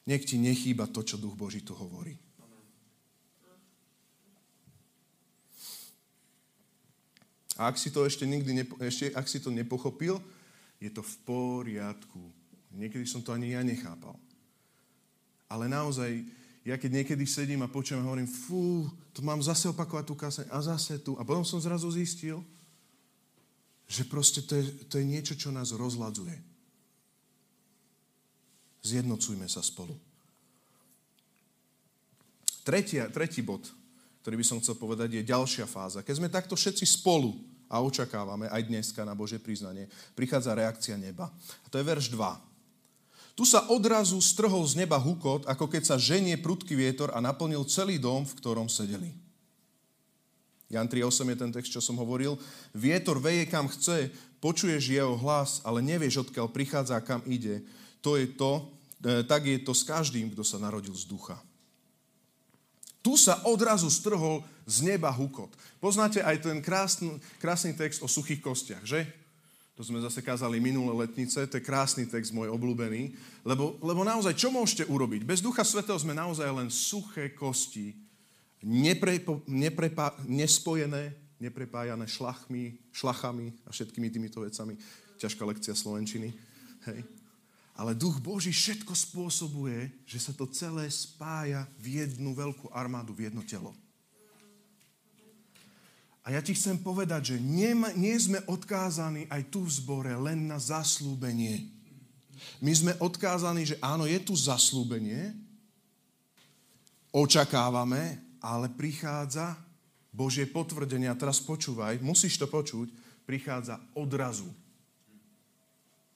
Nech 0.10 0.26
ti 0.26 0.42
nechýba 0.42 0.90
to, 0.90 1.06
čo 1.06 1.22
Duch 1.22 1.38
Boží 1.38 1.62
tu 1.62 1.78
hovorí. 1.78 2.18
A 7.60 7.70
ak 7.70 7.78
si 7.78 7.94
to 7.94 8.08
ešte 8.08 8.24
nikdy 8.26 8.64
nepo, 8.64 8.74
ešte, 8.82 9.14
ak 9.14 9.28
si 9.28 9.38
to 9.38 9.54
nepochopil, 9.54 10.18
je 10.80 10.90
to 10.90 11.04
v 11.04 11.16
poriadku. 11.28 12.32
Niekedy 12.74 13.04
som 13.06 13.22
to 13.22 13.36
ani 13.36 13.54
ja 13.54 13.62
nechápal. 13.62 14.16
Ale 15.52 15.68
naozaj, 15.68 16.24
ja 16.64 16.80
keď 16.80 17.04
niekedy 17.04 17.28
sedím 17.28 17.62
a 17.62 17.70
počujem 17.70 18.00
a 18.00 18.08
hovorím, 18.08 18.32
fú, 18.32 18.88
to 19.12 19.20
mám 19.22 19.44
zase 19.44 19.70
opakovať 19.70 20.06
tú 20.08 20.16
kaseň 20.16 20.48
a 20.50 20.58
zase 20.64 21.04
tu. 21.04 21.20
A 21.20 21.28
potom 21.28 21.44
som 21.44 21.60
zrazu 21.60 21.92
zistil, 21.92 22.42
že 23.86 24.08
proste 24.08 24.42
to 24.42 24.56
je, 24.56 24.64
to 24.88 24.96
je 24.98 25.06
niečo, 25.06 25.36
čo 25.36 25.52
nás 25.52 25.76
rozladzuje. 25.76 26.49
Zjednocujme 28.84 29.46
sa 29.52 29.60
spolu. 29.60 29.96
Tretia, 32.64 33.10
tretí 33.10 33.42
bod, 33.42 33.66
ktorý 34.22 34.36
by 34.40 34.46
som 34.46 34.60
chcel 34.62 34.78
povedať, 34.78 35.20
je 35.20 35.30
ďalšia 35.30 35.66
fáza. 35.66 36.06
Keď 36.06 36.16
sme 36.16 36.30
takto 36.30 36.54
všetci 36.54 36.86
spolu 36.86 37.34
a 37.66 37.82
očakávame 37.82 38.46
aj 38.52 38.68
dneska 38.70 39.02
na 39.02 39.18
Bože 39.18 39.42
priznanie, 39.42 39.90
prichádza 40.14 40.54
reakcia 40.54 40.96
neba. 41.00 41.34
A 41.66 41.68
to 41.72 41.82
je 41.82 41.88
verš 41.88 42.14
2. 42.14 42.20
Tu 43.40 43.48
sa 43.48 43.72
odrazu 43.72 44.20
strhol 44.20 44.68
z 44.68 44.84
neba 44.84 45.00
hukot, 45.00 45.48
ako 45.48 45.72
keď 45.72 45.84
sa 45.88 45.96
ženie 45.96 46.36
prudký 46.36 46.76
vietor 46.76 47.16
a 47.16 47.24
naplnil 47.24 47.64
celý 47.64 47.96
dom, 47.96 48.28
v 48.28 48.36
ktorom 48.36 48.68
sedeli. 48.68 49.16
Jan 50.70 50.86
3.8 50.86 51.34
je 51.34 51.38
ten 51.40 51.52
text, 51.56 51.72
čo 51.74 51.82
som 51.82 51.98
hovoril. 51.98 52.38
Vietor 52.76 53.18
veje 53.18 53.50
kam 53.50 53.66
chce, 53.66 54.14
počuješ 54.38 54.94
jeho 54.94 55.18
hlas, 55.18 55.64
ale 55.66 55.82
nevieš, 55.82 56.30
odkiaľ 56.30 56.52
prichádza 56.54 57.00
a 57.00 57.02
kam 57.02 57.26
ide. 57.26 57.66
To 58.02 58.16
je 58.16 58.28
to, 58.32 58.68
e, 59.04 59.24
tak 59.28 59.46
je 59.46 59.60
to 59.60 59.76
s 59.76 59.84
každým, 59.84 60.32
kto 60.32 60.44
sa 60.44 60.60
narodil 60.60 60.96
z 60.96 61.08
ducha. 61.08 61.40
Tu 63.00 63.16
sa 63.16 63.40
odrazu 63.48 63.88
strhol 63.88 64.44
z 64.68 64.84
neba 64.84 65.08
hukot. 65.08 65.50
Poznáte 65.80 66.20
aj 66.20 66.44
ten 66.44 66.60
krásny, 66.60 67.16
krásny 67.40 67.72
text 67.72 68.04
o 68.04 68.12
suchých 68.12 68.44
kostiach, 68.44 68.84
že? 68.84 69.08
To 69.80 69.88
sme 69.88 70.04
zase 70.04 70.20
kázali 70.20 70.60
minulé 70.60 71.08
letnice, 71.08 71.40
to 71.48 71.56
je 71.56 71.64
krásny 71.64 72.04
text 72.04 72.36
môj 72.36 72.52
obľúbený, 72.52 73.16
lebo, 73.48 73.80
lebo 73.80 74.04
naozaj, 74.04 74.36
čo 74.36 74.52
môžete 74.52 74.84
urobiť? 74.92 75.24
Bez 75.24 75.40
Ducha 75.40 75.64
Svetého 75.64 75.96
sme 75.96 76.12
naozaj 76.12 76.52
len 76.52 76.68
suché 76.68 77.32
kosti, 77.32 77.96
nepre, 78.60 79.24
neprepa, 79.48 80.20
nespojené, 80.28 81.16
neprepájané 81.40 82.04
šlachmi, 82.12 82.76
šlachami 82.92 83.56
a 83.64 83.72
všetkými 83.72 84.12
týmito 84.12 84.44
vecami. 84.44 84.76
Ťažká 85.16 85.48
lekcia 85.48 85.72
slovenčiny. 85.72 86.36
Hej. 86.92 87.19
Ale 87.80 87.96
duch 87.96 88.20
Boží 88.20 88.52
všetko 88.52 88.92
spôsobuje, 88.92 90.04
že 90.04 90.20
sa 90.20 90.36
to 90.36 90.44
celé 90.52 90.92
spája 90.92 91.64
v 91.80 92.04
jednu 92.04 92.36
veľkú 92.36 92.68
armádu, 92.76 93.16
v 93.16 93.32
jedno 93.32 93.40
telo. 93.40 93.72
A 96.28 96.36
ja 96.36 96.44
ti 96.44 96.52
chcem 96.52 96.76
povedať, 96.76 97.34
že 97.34 97.38
nie, 97.40 97.72
nie 97.96 98.20
sme 98.20 98.44
odkázaní 98.52 99.32
aj 99.32 99.48
tu 99.48 99.64
v 99.64 99.72
zbore 99.72 100.12
len 100.12 100.52
na 100.52 100.60
zaslúbenie. 100.60 101.72
My 102.60 102.76
sme 102.76 102.94
odkázaní, 103.00 103.64
že 103.64 103.80
áno, 103.80 104.04
je 104.04 104.20
tu 104.20 104.36
zaslúbenie, 104.36 105.32
očakávame, 107.16 108.20
ale 108.44 108.68
prichádza 108.76 109.56
Božie 110.12 110.44
potvrdenie. 110.52 111.08
A 111.08 111.16
teraz 111.16 111.40
počúvaj, 111.40 112.04
musíš 112.04 112.36
to 112.36 112.52
počuť, 112.52 112.92
prichádza 113.24 113.80
odrazu 113.96 114.52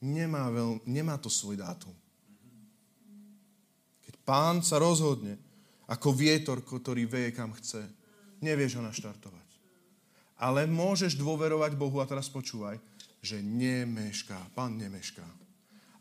nemá, 0.04 0.51
veľ, 0.51 0.84
nemá 0.84 1.16
to 1.16 1.32
svoj 1.32 1.64
dátum. 1.64 1.95
Keď 4.04 4.14
pán 4.28 4.60
sa 4.60 4.76
rozhodne, 4.84 5.39
ako 5.88 6.12
vietor, 6.12 6.60
ktorý 6.60 7.08
veje 7.08 7.32
kam 7.32 7.56
chce, 7.56 7.88
nevieš 8.43 8.80
ho 8.80 8.84
naštartovať. 8.84 9.47
Ale 10.43 10.68
môžeš 10.68 11.16
dôverovať 11.16 11.80
Bohu 11.80 12.04
a 12.04 12.10
teraz 12.10 12.28
počúvaj, 12.28 12.76
že 13.24 13.39
nemešká. 13.39 14.51
Pán 14.51 14.76
nemešká. 14.76 15.24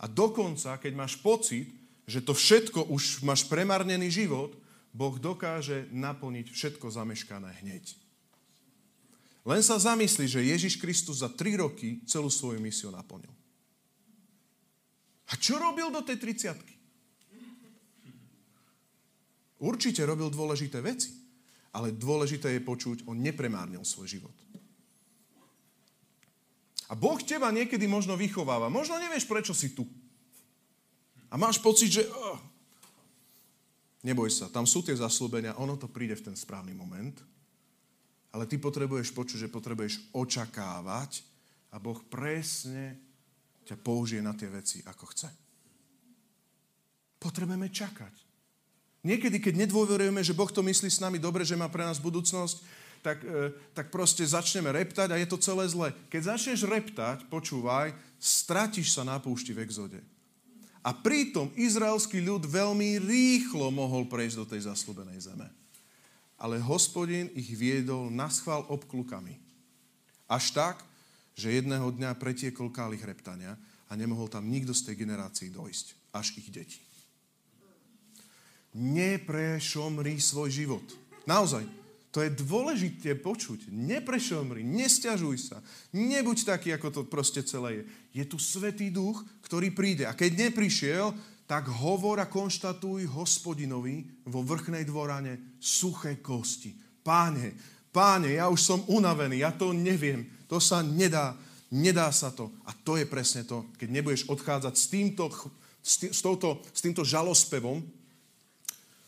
A 0.03 0.11
dokonca, 0.11 0.74
keď 0.82 0.92
máš 0.98 1.14
pocit, 1.22 1.70
že 2.03 2.18
to 2.18 2.34
všetko 2.34 2.90
už 2.90 3.22
máš 3.22 3.46
premarnený 3.46 4.11
život, 4.11 4.59
Boh 4.90 5.14
dokáže 5.14 5.86
naplniť 5.94 6.50
všetko 6.50 6.90
zameškané 6.90 7.62
hneď. 7.62 7.94
Len 9.46 9.62
sa 9.62 9.78
zamysli, 9.78 10.26
že 10.26 10.42
Ježiš 10.42 10.78
Kristus 10.78 11.22
za 11.22 11.30
tri 11.30 11.55
roky 11.55 12.03
celú 12.07 12.30
svoju 12.30 12.59
misiu 12.59 12.90
naplnil. 12.90 13.30
A 15.32 15.40
čo 15.40 15.56
robil 15.56 15.88
do 15.88 16.04
tej 16.04 16.20
30 16.20 16.72
Určite 19.62 20.02
robil 20.02 20.26
dôležité 20.26 20.82
veci, 20.82 21.14
ale 21.70 21.94
dôležité 21.94 22.50
je 22.58 22.66
počuť, 22.66 23.06
on 23.06 23.14
nepremárnil 23.14 23.86
svoj 23.86 24.18
život. 24.18 24.34
A 26.90 26.98
Boh 26.98 27.16
teba 27.22 27.48
niekedy 27.54 27.86
možno 27.86 28.18
vychováva. 28.18 28.66
Možno 28.66 28.98
nevieš, 28.98 29.24
prečo 29.24 29.54
si 29.54 29.72
tu. 29.72 29.86
A 31.30 31.38
máš 31.38 31.62
pocit, 31.62 31.88
že... 31.88 32.04
Oh, 32.10 32.36
neboj 34.04 34.28
sa, 34.28 34.50
tam 34.52 34.66
sú 34.68 34.84
tie 34.84 34.98
zaslúbenia, 34.98 35.56
ono 35.56 35.78
to 35.78 35.88
príde 35.88 36.18
v 36.18 36.26
ten 36.28 36.36
správny 36.36 36.76
moment. 36.76 37.16
Ale 38.34 38.44
ty 38.50 38.58
potrebuješ 38.58 39.14
počuť, 39.14 39.46
že 39.46 39.54
potrebuješ 39.54 40.10
očakávať 40.12 41.22
a 41.70 41.78
Boh 41.78 42.02
presne 42.10 42.98
ťa 43.66 43.76
použije 43.78 44.22
na 44.22 44.34
tie 44.34 44.50
veci, 44.50 44.82
ako 44.82 45.04
chce. 45.10 45.30
Potrebujeme 47.22 47.70
čakať. 47.70 48.14
Niekedy, 49.02 49.42
keď 49.42 49.66
nedôverujeme, 49.66 50.22
že 50.22 50.34
Boh 50.34 50.50
to 50.50 50.62
myslí 50.62 50.90
s 50.90 51.02
nami 51.02 51.18
dobre, 51.18 51.42
že 51.42 51.58
má 51.58 51.66
pre 51.66 51.82
nás 51.82 51.98
budúcnosť, 51.98 52.62
tak, 53.02 53.18
e, 53.26 53.50
tak 53.74 53.90
proste 53.90 54.22
začneme 54.22 54.70
reptať 54.70 55.10
a 55.10 55.18
je 55.18 55.26
to 55.26 55.42
celé 55.42 55.66
zle. 55.66 55.90
Keď 56.06 56.22
začneš 56.34 56.62
reptať, 56.62 57.26
počúvaj, 57.26 57.90
stratíš 58.22 58.94
sa 58.94 59.02
na 59.02 59.18
púšti 59.18 59.50
v 59.50 59.66
exode. 59.66 59.98
A 60.82 60.94
pritom 60.94 61.50
izraelský 61.58 62.22
ľud 62.22 62.46
veľmi 62.46 63.02
rýchlo 63.02 63.70
mohol 63.74 64.06
prejsť 64.06 64.36
do 64.38 64.46
tej 64.46 64.70
zaslúbenej 64.70 65.18
zeme. 65.18 65.50
Ale 66.38 66.58
hospodin 66.62 67.30
ich 67.38 67.54
viedol 67.54 68.10
na 68.10 68.26
schvál 68.30 68.66
obklukami. 68.66 69.38
Až 70.26 70.54
tak, 70.54 70.82
že 71.32 71.54
jedného 71.54 71.88
dňa 71.92 72.16
pretiekol 72.16 72.72
kálich 72.72 73.02
reptania 73.04 73.56
a 73.88 73.92
nemohol 73.96 74.28
tam 74.28 74.48
nikto 74.48 74.72
z 74.72 74.92
tej 74.92 75.04
generácii 75.04 75.48
dojsť, 75.52 75.86
až 76.16 76.36
ich 76.40 76.48
deti. 76.48 76.80
Neprešomri 78.72 80.16
svoj 80.16 80.48
život. 80.48 80.86
Naozaj, 81.28 81.64
to 82.12 82.20
je 82.20 82.32
dôležité 82.32 83.16
počuť. 83.16 83.72
Neprešomri, 83.72 84.60
nestiažuj 84.60 85.52
sa. 85.52 85.64
Nebuď 85.96 86.44
taký, 86.44 86.76
ako 86.76 86.88
to 86.92 87.02
proste 87.08 87.40
celé 87.48 87.80
je. 87.80 87.82
Je 88.20 88.24
tu 88.28 88.36
Svetý 88.36 88.92
Duch, 88.92 89.24
ktorý 89.44 89.72
príde. 89.72 90.04
A 90.04 90.12
keď 90.12 90.48
neprišiel, 90.48 91.16
tak 91.48 91.68
hovor 91.68 92.20
a 92.20 92.28
konštatuj 92.28 93.08
hospodinovi 93.12 94.24
vo 94.28 94.44
vrchnej 94.44 94.84
dvorane 94.84 95.56
suché 95.60 96.20
kosti. 96.20 96.76
Páne, 97.00 97.56
páne, 97.92 98.36
ja 98.36 98.48
už 98.52 98.60
som 98.60 98.80
unavený, 98.88 99.40
ja 99.40 99.52
to 99.52 99.72
neviem. 99.72 100.28
To 100.53 100.61
sa 100.61 100.84
nedá. 100.84 101.32
Nedá 101.72 102.12
sa 102.12 102.28
to. 102.28 102.53
A 102.68 102.76
to 102.76 103.00
je 103.00 103.09
presne 103.09 103.48
to, 103.48 103.64
keď 103.80 103.88
nebudeš 103.88 104.28
odchádzať 104.28 104.74
s 104.76 104.86
týmto, 104.92 105.32
s, 105.80 106.20
touto, 106.20 106.61
s 106.68 106.84
týmto 106.84 107.00
žalospevom 107.00 107.80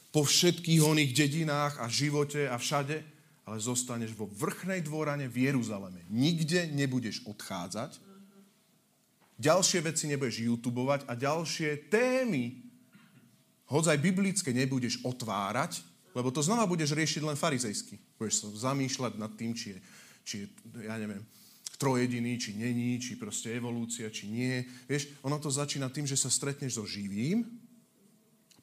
po 0.08 0.24
všetkých 0.24 0.80
oných 0.80 1.12
dedinách 1.12 1.84
a 1.84 1.92
živote 1.92 2.48
a 2.48 2.56
všade, 2.56 3.04
ale 3.44 3.56
zostaneš 3.60 4.16
vo 4.16 4.24
vrchnej 4.24 4.80
dvorane 4.80 5.28
v 5.28 5.52
Jeruzaleme. 5.52 6.00
Nikde 6.08 6.72
nebudeš 6.72 7.20
odchádzať, 7.28 8.00
ďalšie 9.36 9.84
veci 9.84 10.08
nebudeš 10.08 10.48
youtubovať 10.48 11.04
a 11.04 11.12
ďalšie 11.12 11.92
témy, 11.92 12.56
hoď 13.68 13.92
aj 13.92 13.98
biblické, 14.00 14.56
nebudeš 14.56 15.04
otvárať, 15.04 15.84
lebo 16.16 16.32
to 16.32 16.40
znova 16.40 16.64
budeš 16.64 16.96
riešiť 16.96 17.20
len 17.20 17.36
farizejsky. 17.36 18.00
Budeš 18.16 18.40
sa 18.40 18.72
zamýšľať 18.72 19.20
nad 19.20 19.36
tým, 19.36 19.52
či 19.52 19.76
je, 19.76 19.78
či 20.24 20.48
ja 20.82 20.96
neviem, 20.98 21.22
trojediný, 21.76 22.40
či 22.40 22.56
není, 22.56 22.96
či 22.96 23.20
proste 23.20 23.52
evolúcia, 23.52 24.08
či 24.08 24.32
nie. 24.32 24.64
Vieš, 24.88 25.20
ono 25.20 25.36
to 25.36 25.52
začína 25.52 25.92
tým, 25.92 26.08
že 26.08 26.16
sa 26.16 26.32
stretneš 26.32 26.80
so 26.80 26.84
živým, 26.88 27.44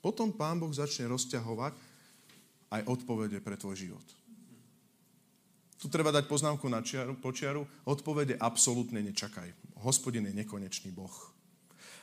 potom 0.02 0.34
Pán 0.34 0.58
Boh 0.58 0.74
začne 0.74 1.06
rozťahovať 1.14 1.78
aj 2.74 2.82
odpovede 2.90 3.38
pre 3.46 3.54
tvoj 3.54 3.78
život. 3.78 4.08
Tu 5.78 5.90
treba 5.90 6.14
dať 6.14 6.30
poznámku 6.30 6.70
na 6.70 6.82
čiaru, 6.86 7.18
počiaru. 7.18 7.66
Odpovede 7.90 8.38
absolútne 8.38 9.02
nečakaj. 9.02 9.50
Hospodin 9.82 10.30
je 10.30 10.38
nekonečný 10.46 10.94
Boh. 10.94 11.14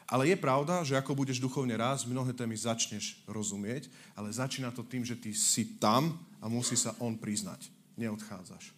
Ale 0.09 0.27
je 0.27 0.37
pravda, 0.41 0.83
že 0.83 0.99
ako 0.99 1.15
budeš 1.15 1.39
duchovne 1.39 1.77
rásť, 1.79 2.11
mnohé 2.11 2.35
témy 2.35 2.59
začneš 2.59 3.23
rozumieť, 3.29 3.87
ale 4.19 4.35
začína 4.35 4.75
to 4.75 4.83
tým, 4.83 5.05
že 5.05 5.15
ty 5.15 5.31
si 5.37 5.79
tam 5.79 6.17
a 6.43 6.51
musí 6.51 6.75
sa 6.75 6.97
on 6.99 7.15
priznať. 7.15 7.71
Neodchádzaš. 7.95 8.78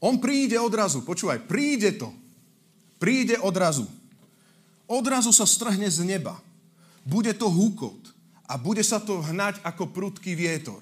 On 0.00 0.16
príde 0.16 0.56
odrazu, 0.56 1.04
počúvaj, 1.04 1.44
príde 1.44 1.92
to. 1.92 2.08
Príde 2.96 3.36
odrazu. 3.40 3.84
Odrazu 4.88 5.30
sa 5.30 5.44
strhne 5.44 5.86
z 5.86 6.02
neba. 6.08 6.40
Bude 7.04 7.36
to 7.36 7.52
húkot 7.52 8.12
a 8.48 8.56
bude 8.58 8.82
sa 8.82 8.98
to 8.98 9.20
hnať 9.20 9.60
ako 9.62 9.92
prudký 9.92 10.32
vietor. 10.34 10.80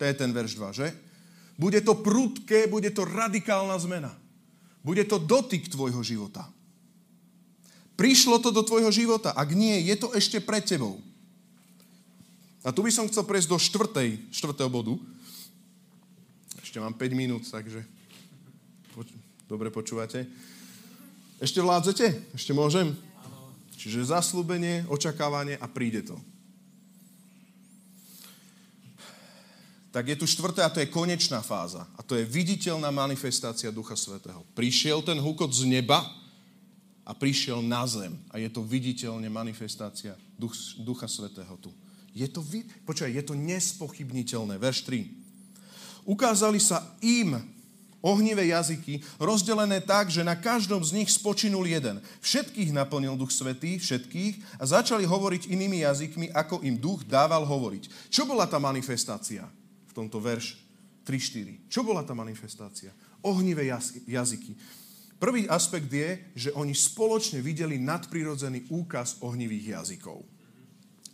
To 0.00 0.02
je 0.06 0.14
ten 0.16 0.32
verš 0.32 0.56
2, 0.56 0.72
že? 0.72 0.88
Bude 1.60 1.84
to 1.84 1.98
prudké, 2.00 2.64
bude 2.70 2.88
to 2.88 3.04
radikálna 3.04 3.76
zmena. 3.76 4.16
Bude 4.80 5.04
to 5.04 5.20
dotyk 5.20 5.68
tvojho 5.68 6.00
života. 6.00 6.48
Prišlo 8.00 8.40
to 8.40 8.48
do 8.48 8.64
tvojho 8.64 8.88
života. 8.88 9.36
Ak 9.36 9.52
nie, 9.52 9.76
je 9.84 9.92
to 10.00 10.16
ešte 10.16 10.40
pred 10.40 10.64
tebou. 10.64 10.96
A 12.64 12.72
tu 12.72 12.80
by 12.80 12.88
som 12.88 13.04
chcel 13.04 13.28
prejsť 13.28 13.48
do 13.52 13.60
štvrtej, 13.60 14.08
štvrtého 14.32 14.72
bodu. 14.72 14.96
Ešte 16.70 16.78
mám 16.78 16.94
5 16.94 17.18
minút, 17.18 17.42
takže 17.50 17.82
dobre 19.50 19.74
počúvate. 19.74 20.22
Ešte 21.42 21.58
vládzete? 21.58 22.30
Ešte 22.30 22.54
môžem? 22.54 22.94
Čiže 23.74 24.14
zaslúbenie, 24.14 24.86
očakávanie 24.86 25.58
a 25.58 25.66
príde 25.66 26.06
to. 26.06 26.14
tak 29.90 30.06
je 30.06 30.14
tu 30.14 30.30
štvrté 30.30 30.62
a 30.62 30.70
to 30.70 30.78
je 30.78 30.86
konečná 30.86 31.42
fáza. 31.42 31.82
A 31.98 32.06
to 32.06 32.14
je 32.14 32.22
viditeľná 32.22 32.94
manifestácia 32.94 33.74
Ducha 33.74 33.98
Svetého. 33.98 34.46
Prišiel 34.54 35.02
ten 35.02 35.18
hukot 35.18 35.50
z 35.50 35.66
neba 35.66 36.06
a 37.02 37.10
prišiel 37.10 37.58
na 37.66 37.82
zem. 37.90 38.14
A 38.30 38.38
je 38.38 38.46
to 38.46 38.62
viditeľne 38.62 39.26
manifestácia 39.26 40.14
Duch, 40.38 40.54
Ducha 40.78 41.10
Svetého 41.10 41.58
tu. 41.58 41.74
Je 42.14 42.30
to, 42.30 42.46
počkaj, 42.86 43.10
je 43.10 43.24
to 43.26 43.34
nespochybniteľné. 43.34 44.62
Verš 44.62 44.86
3. 44.86 45.20
Ukázali 46.10 46.58
sa 46.58 46.82
im 46.98 47.38
ohnivé 48.02 48.50
jazyky, 48.50 48.98
rozdelené 49.22 49.78
tak, 49.78 50.10
že 50.10 50.26
na 50.26 50.34
každom 50.34 50.82
z 50.82 50.98
nich 50.98 51.12
spočinul 51.14 51.62
jeden. 51.70 52.02
Všetkých 52.18 52.74
naplnil 52.74 53.14
Duch 53.14 53.30
Svetý, 53.30 53.78
všetkých, 53.78 54.58
a 54.58 54.64
začali 54.66 55.06
hovoriť 55.06 55.46
inými 55.54 55.86
jazykmi, 55.86 56.34
ako 56.34 56.66
im 56.66 56.74
Duch 56.80 57.06
dával 57.06 57.46
hovoriť. 57.46 58.10
Čo 58.10 58.26
bola 58.26 58.50
tá 58.50 58.58
manifestácia? 58.58 59.46
v 59.90 59.92
tomto 59.92 60.22
verš 60.22 60.54
3-4. 61.02 61.66
Čo 61.66 61.82
bola 61.82 62.06
tá 62.06 62.14
manifestácia? 62.14 62.94
Ohnivé 63.26 63.66
jazyky. 64.06 64.54
Prvý 65.20 65.44
aspekt 65.50 65.90
je, 65.90 66.22
že 66.32 66.50
oni 66.54 66.72
spoločne 66.72 67.42
videli 67.44 67.76
nadprirodzený 67.76 68.70
úkaz 68.72 69.20
ohnivých 69.20 69.76
jazykov. 69.76 70.24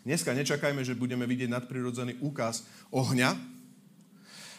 Dneska 0.07 0.31
nečakajme, 0.31 0.87
že 0.87 0.95
budeme 0.95 1.27
vidieť 1.27 1.51
nadprirodzený 1.51 2.23
úkaz 2.23 2.63
ohňa, 2.95 3.35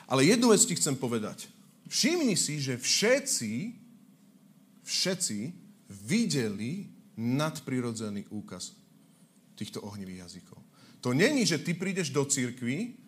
ale 0.08 0.26
jednu 0.26 0.56
vec 0.56 0.64
ti 0.64 0.74
chcem 0.74 0.96
povedať. 0.96 1.52
Všimni 1.88 2.40
si, 2.40 2.64
že 2.64 2.80
všetci, 2.80 3.76
všetci 4.84 5.40
videli 6.08 6.88
nadprirodzený 7.20 8.28
úkaz 8.32 8.76
týchto 9.56 9.84
ohnivých 9.84 10.28
jazykov. 10.28 10.60
To 11.04 11.14
není, 11.14 11.46
že 11.46 11.60
ty 11.60 11.76
prídeš 11.76 12.12
do 12.12 12.24
církvy 12.26 13.08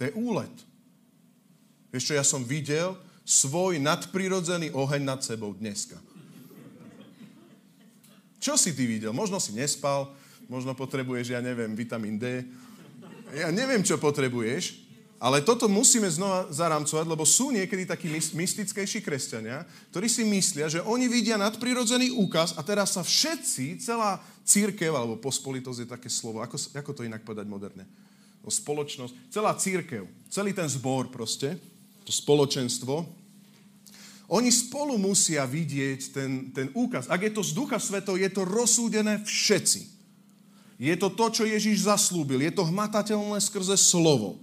to 0.00 0.08
je 0.08 0.16
úlet. 0.16 0.56
Vieš 1.92 2.08
čo, 2.08 2.16
ja 2.16 2.24
som 2.24 2.40
videl 2.40 2.96
svoj 3.28 3.76
nadprirodzený 3.76 4.72
oheň 4.72 5.02
nad 5.04 5.20
sebou 5.20 5.52
dneska. 5.52 6.00
Čo 8.40 8.56
si 8.56 8.72
ty 8.72 8.88
videl? 8.88 9.12
Možno 9.12 9.36
si 9.36 9.52
nespal, 9.52 10.08
možno 10.48 10.72
potrebuješ, 10.72 11.36
ja 11.36 11.44
neviem, 11.44 11.76
vitamín 11.76 12.16
D. 12.16 12.48
Ja 13.36 13.52
neviem, 13.52 13.84
čo 13.84 14.00
potrebuješ, 14.00 14.79
ale 15.20 15.44
toto 15.44 15.68
musíme 15.68 16.08
znova 16.08 16.48
zaramcovať, 16.48 17.04
lebo 17.04 17.28
sú 17.28 17.52
niekedy 17.52 17.84
takí 17.84 18.08
mystickejší 18.32 19.04
kresťania, 19.04 19.68
ktorí 19.92 20.08
si 20.08 20.24
myslia, 20.24 20.72
že 20.72 20.80
oni 20.80 21.12
vidia 21.12 21.36
nadprirodzený 21.36 22.16
úkaz 22.16 22.56
a 22.56 22.64
teraz 22.64 22.96
sa 22.96 23.04
všetci, 23.04 23.84
celá 23.84 24.16
církev, 24.48 24.88
alebo 24.96 25.20
pospolitosť 25.20 25.78
je 25.84 25.92
také 25.92 26.08
slovo, 26.08 26.40
ako, 26.40 26.56
ako 26.72 26.90
to 26.96 27.04
inak 27.04 27.20
povedať 27.20 27.44
moderne? 27.44 27.84
spoločnosť, 28.48 29.12
celá 29.28 29.52
církev, 29.52 30.08
celý 30.32 30.56
ten 30.56 30.64
zbor 30.64 31.12
proste, 31.12 31.60
to 32.08 32.10
spoločenstvo, 32.10 33.04
oni 34.30 34.48
spolu 34.48 34.94
musia 34.94 35.42
vidieť 35.42 36.00
ten, 36.14 36.30
ten 36.54 36.70
úkaz. 36.70 37.10
Ak 37.10 37.18
je 37.18 37.34
to 37.34 37.42
z 37.42 37.50
Ducha 37.50 37.82
Svetov, 37.82 38.14
je 38.14 38.30
to 38.30 38.46
rozsúdené 38.46 39.26
všetci. 39.26 39.90
Je 40.78 40.94
to 40.94 41.10
to, 41.10 41.26
čo 41.34 41.44
Ježíš 41.44 41.84
zaslúbil. 41.84 42.38
Je 42.46 42.54
to 42.54 42.62
hmatateľné 42.62 43.42
skrze 43.42 43.74
slovo. 43.74 44.38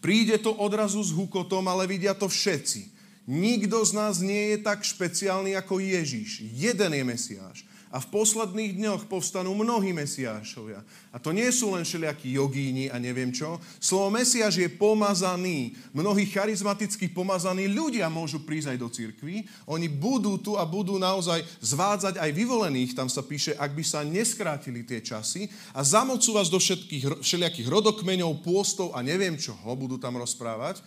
Príde 0.00 0.40
to 0.40 0.56
odrazu 0.56 1.04
s 1.04 1.12
hukotom, 1.12 1.68
ale 1.68 1.84
vidia 1.84 2.16
to 2.16 2.28
všetci. 2.28 2.88
Nikto 3.26 3.82
z 3.84 3.92
nás 3.92 4.22
nie 4.22 4.54
je 4.54 4.58
tak 4.64 4.86
špeciálny 4.86 5.52
ako 5.58 5.82
Ježíš. 5.82 6.46
Jeden 6.54 6.94
je 6.94 7.04
Mesiáš. 7.04 7.66
A 7.96 8.04
v 8.04 8.12
posledných 8.12 8.76
dňoch 8.76 9.08
povstanú 9.08 9.56
mnohí 9.56 9.96
mesiášovia. 9.96 10.84
A 11.08 11.16
to 11.16 11.32
nie 11.32 11.48
sú 11.48 11.72
len 11.72 11.80
všelijakí 11.80 12.36
jogíni 12.36 12.92
a 12.92 13.00
neviem 13.00 13.32
čo. 13.32 13.56
Slovo 13.80 14.12
mesiáš 14.12 14.60
je 14.60 14.68
pomazaný. 14.68 15.72
Mnohí 15.96 16.28
charizmaticky 16.28 17.08
pomazaní 17.08 17.72
ľudia 17.72 18.12
môžu 18.12 18.44
prísť 18.44 18.76
aj 18.76 18.78
do 18.84 18.88
cirkvi. 18.92 19.48
Oni 19.64 19.88
budú 19.88 20.36
tu 20.36 20.60
a 20.60 20.68
budú 20.68 21.00
naozaj 21.00 21.40
zvádzať 21.64 22.20
aj 22.20 22.30
vyvolených. 22.36 22.92
Tam 22.92 23.08
sa 23.08 23.24
píše, 23.24 23.56
ak 23.56 23.72
by 23.72 23.80
sa 23.80 24.04
neskrátili 24.04 24.84
tie 24.84 25.00
časy 25.00 25.48
a 25.72 25.80
zamocú 25.80 26.36
vás 26.36 26.52
do 26.52 26.60
všetkých 26.60 27.24
všelijakých 27.24 27.72
rodokmeňov, 27.72 28.44
pôstov 28.44 28.92
a 28.92 29.00
neviem 29.00 29.40
čo 29.40 29.56
budú 29.72 29.96
tam 29.96 30.20
rozprávať. 30.20 30.84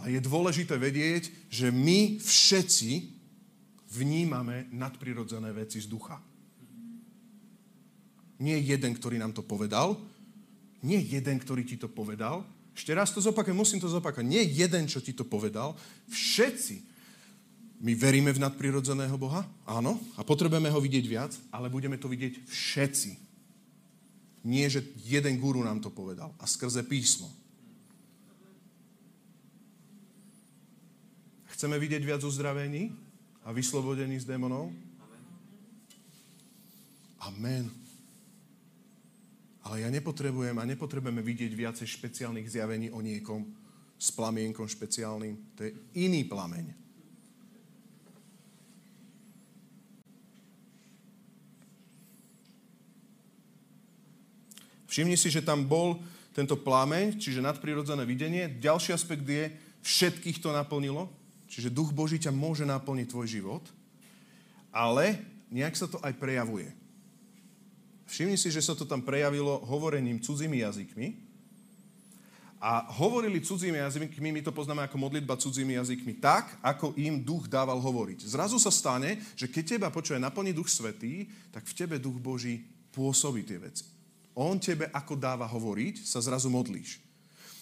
Ale 0.00 0.16
je 0.16 0.20
dôležité 0.24 0.80
vedieť, 0.80 1.28
že 1.52 1.68
my 1.68 2.16
všetci 2.24 3.19
vnímame 3.90 4.70
nadprirodzené 4.70 5.50
veci 5.50 5.82
z 5.82 5.90
ducha. 5.90 6.18
Nie 8.40 8.56
jeden, 8.56 8.96
ktorý 8.96 9.20
nám 9.20 9.36
to 9.36 9.44
povedal, 9.44 9.98
nie 10.80 10.96
jeden, 10.96 11.36
ktorý 11.36 11.66
ti 11.66 11.76
to 11.76 11.92
povedal, 11.92 12.46
ešte 12.72 12.96
raz 12.96 13.12
to 13.12 13.20
zopakujem, 13.20 13.58
musím 13.58 13.82
to 13.82 13.92
zopakovať. 13.92 14.24
Nie 14.24 14.40
jeden, 14.40 14.88
čo 14.88 15.04
ti 15.04 15.12
to 15.12 15.28
povedal, 15.28 15.76
všetci. 16.08 16.88
My 17.84 17.92
veríme 17.92 18.32
v 18.32 18.40
nadprirodzeného 18.40 19.16
Boha, 19.20 19.44
áno, 19.68 20.00
a 20.16 20.24
potrebujeme 20.24 20.72
ho 20.72 20.80
vidieť 20.80 21.04
viac, 21.04 21.32
ale 21.52 21.68
budeme 21.68 22.00
to 22.00 22.08
vidieť 22.08 22.48
všetci. 22.48 23.10
Nie, 24.48 24.72
že 24.72 24.86
jeden 25.04 25.36
guru 25.36 25.60
nám 25.60 25.84
to 25.84 25.92
povedal 25.92 26.32
a 26.40 26.48
skrze 26.48 26.80
písmo. 26.88 27.28
Chceme 31.52 31.76
vidieť 31.76 32.00
viac 32.00 32.24
uzdravení? 32.24 33.09
A 33.50 33.52
vyslobodení 33.52 34.14
z 34.22 34.30
démonov? 34.30 34.70
Amen. 37.18 37.66
Ale 39.66 39.82
ja 39.82 39.90
nepotrebujem 39.90 40.54
a 40.54 40.70
nepotrebujeme 40.70 41.18
vidieť 41.18 41.50
viacej 41.58 41.82
špeciálnych 41.98 42.46
zjavení 42.46 42.94
o 42.94 43.02
niekom 43.02 43.42
s 43.98 44.14
plamienkom 44.14 44.70
špeciálnym. 44.70 45.34
To 45.58 45.66
je 45.66 45.74
iný 45.98 46.30
plameň. 46.30 46.78
Všimni 54.86 55.18
si, 55.18 55.26
že 55.26 55.42
tam 55.42 55.66
bol 55.66 55.98
tento 56.30 56.54
plameň, 56.54 57.18
čiže 57.18 57.42
nadprirodzené 57.42 58.06
videnie. 58.06 58.46
Ďalší 58.62 58.94
aspekt 58.94 59.26
je, 59.26 59.50
všetkých 59.82 60.38
to 60.38 60.54
naplnilo. 60.54 61.19
Čiže 61.50 61.74
duch 61.74 61.90
Boží 61.90 62.22
ťa 62.22 62.30
môže 62.30 62.62
naplniť 62.62 63.10
tvoj 63.10 63.26
život, 63.26 63.64
ale 64.70 65.18
nejak 65.50 65.74
sa 65.74 65.90
to 65.90 65.98
aj 65.98 66.14
prejavuje. 66.14 66.70
Všimni 68.06 68.38
si, 68.38 68.54
že 68.54 68.62
sa 68.62 68.78
to 68.78 68.86
tam 68.86 69.02
prejavilo 69.02 69.58
hovorením 69.66 70.22
cudzími 70.22 70.62
jazykmi. 70.62 71.08
A 72.60 72.86
hovorili 73.00 73.40
cudzími 73.40 73.82
jazykmi, 73.82 74.30
my 74.30 74.42
to 74.44 74.52
poznáme 74.52 74.84
ako 74.84 75.00
modlitba 75.00 75.34
cudzími 75.34 75.74
jazykmi, 75.80 76.20
tak, 76.20 76.54
ako 76.60 76.92
im 76.94 77.24
duch 77.24 77.48
dával 77.48 77.80
hovoriť. 77.80 78.30
Zrazu 78.30 78.60
sa 78.60 78.68
stane, 78.70 79.18
že 79.32 79.48
keď 79.48 79.64
teba 79.74 79.88
počuje 79.90 80.20
naplní 80.20 80.52
duch 80.54 80.68
svetý, 80.68 81.26
tak 81.50 81.66
v 81.66 81.72
tebe 81.74 81.96
duch 81.96 82.20
Boží 82.20 82.62
pôsobí 82.92 83.42
tie 83.42 83.58
veci. 83.58 83.86
On 84.36 84.60
tebe 84.60 84.92
ako 84.92 85.16
dáva 85.18 85.48
hovoriť, 85.48 86.04
sa 86.04 86.20
zrazu 86.22 86.52
modlíš. 86.52 87.09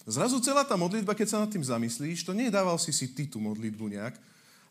Zrazu 0.09 0.41
celá 0.41 0.65
tá 0.65 0.73
modlitba, 0.73 1.13
keď 1.13 1.37
sa 1.37 1.39
nad 1.45 1.53
tým 1.53 1.61
zamyslíš, 1.61 2.25
to 2.25 2.33
nedával 2.33 2.81
si 2.81 2.97
si 2.97 3.13
ty 3.13 3.29
tú 3.29 3.45
modlitbu 3.45 3.93
nejak, 3.93 4.17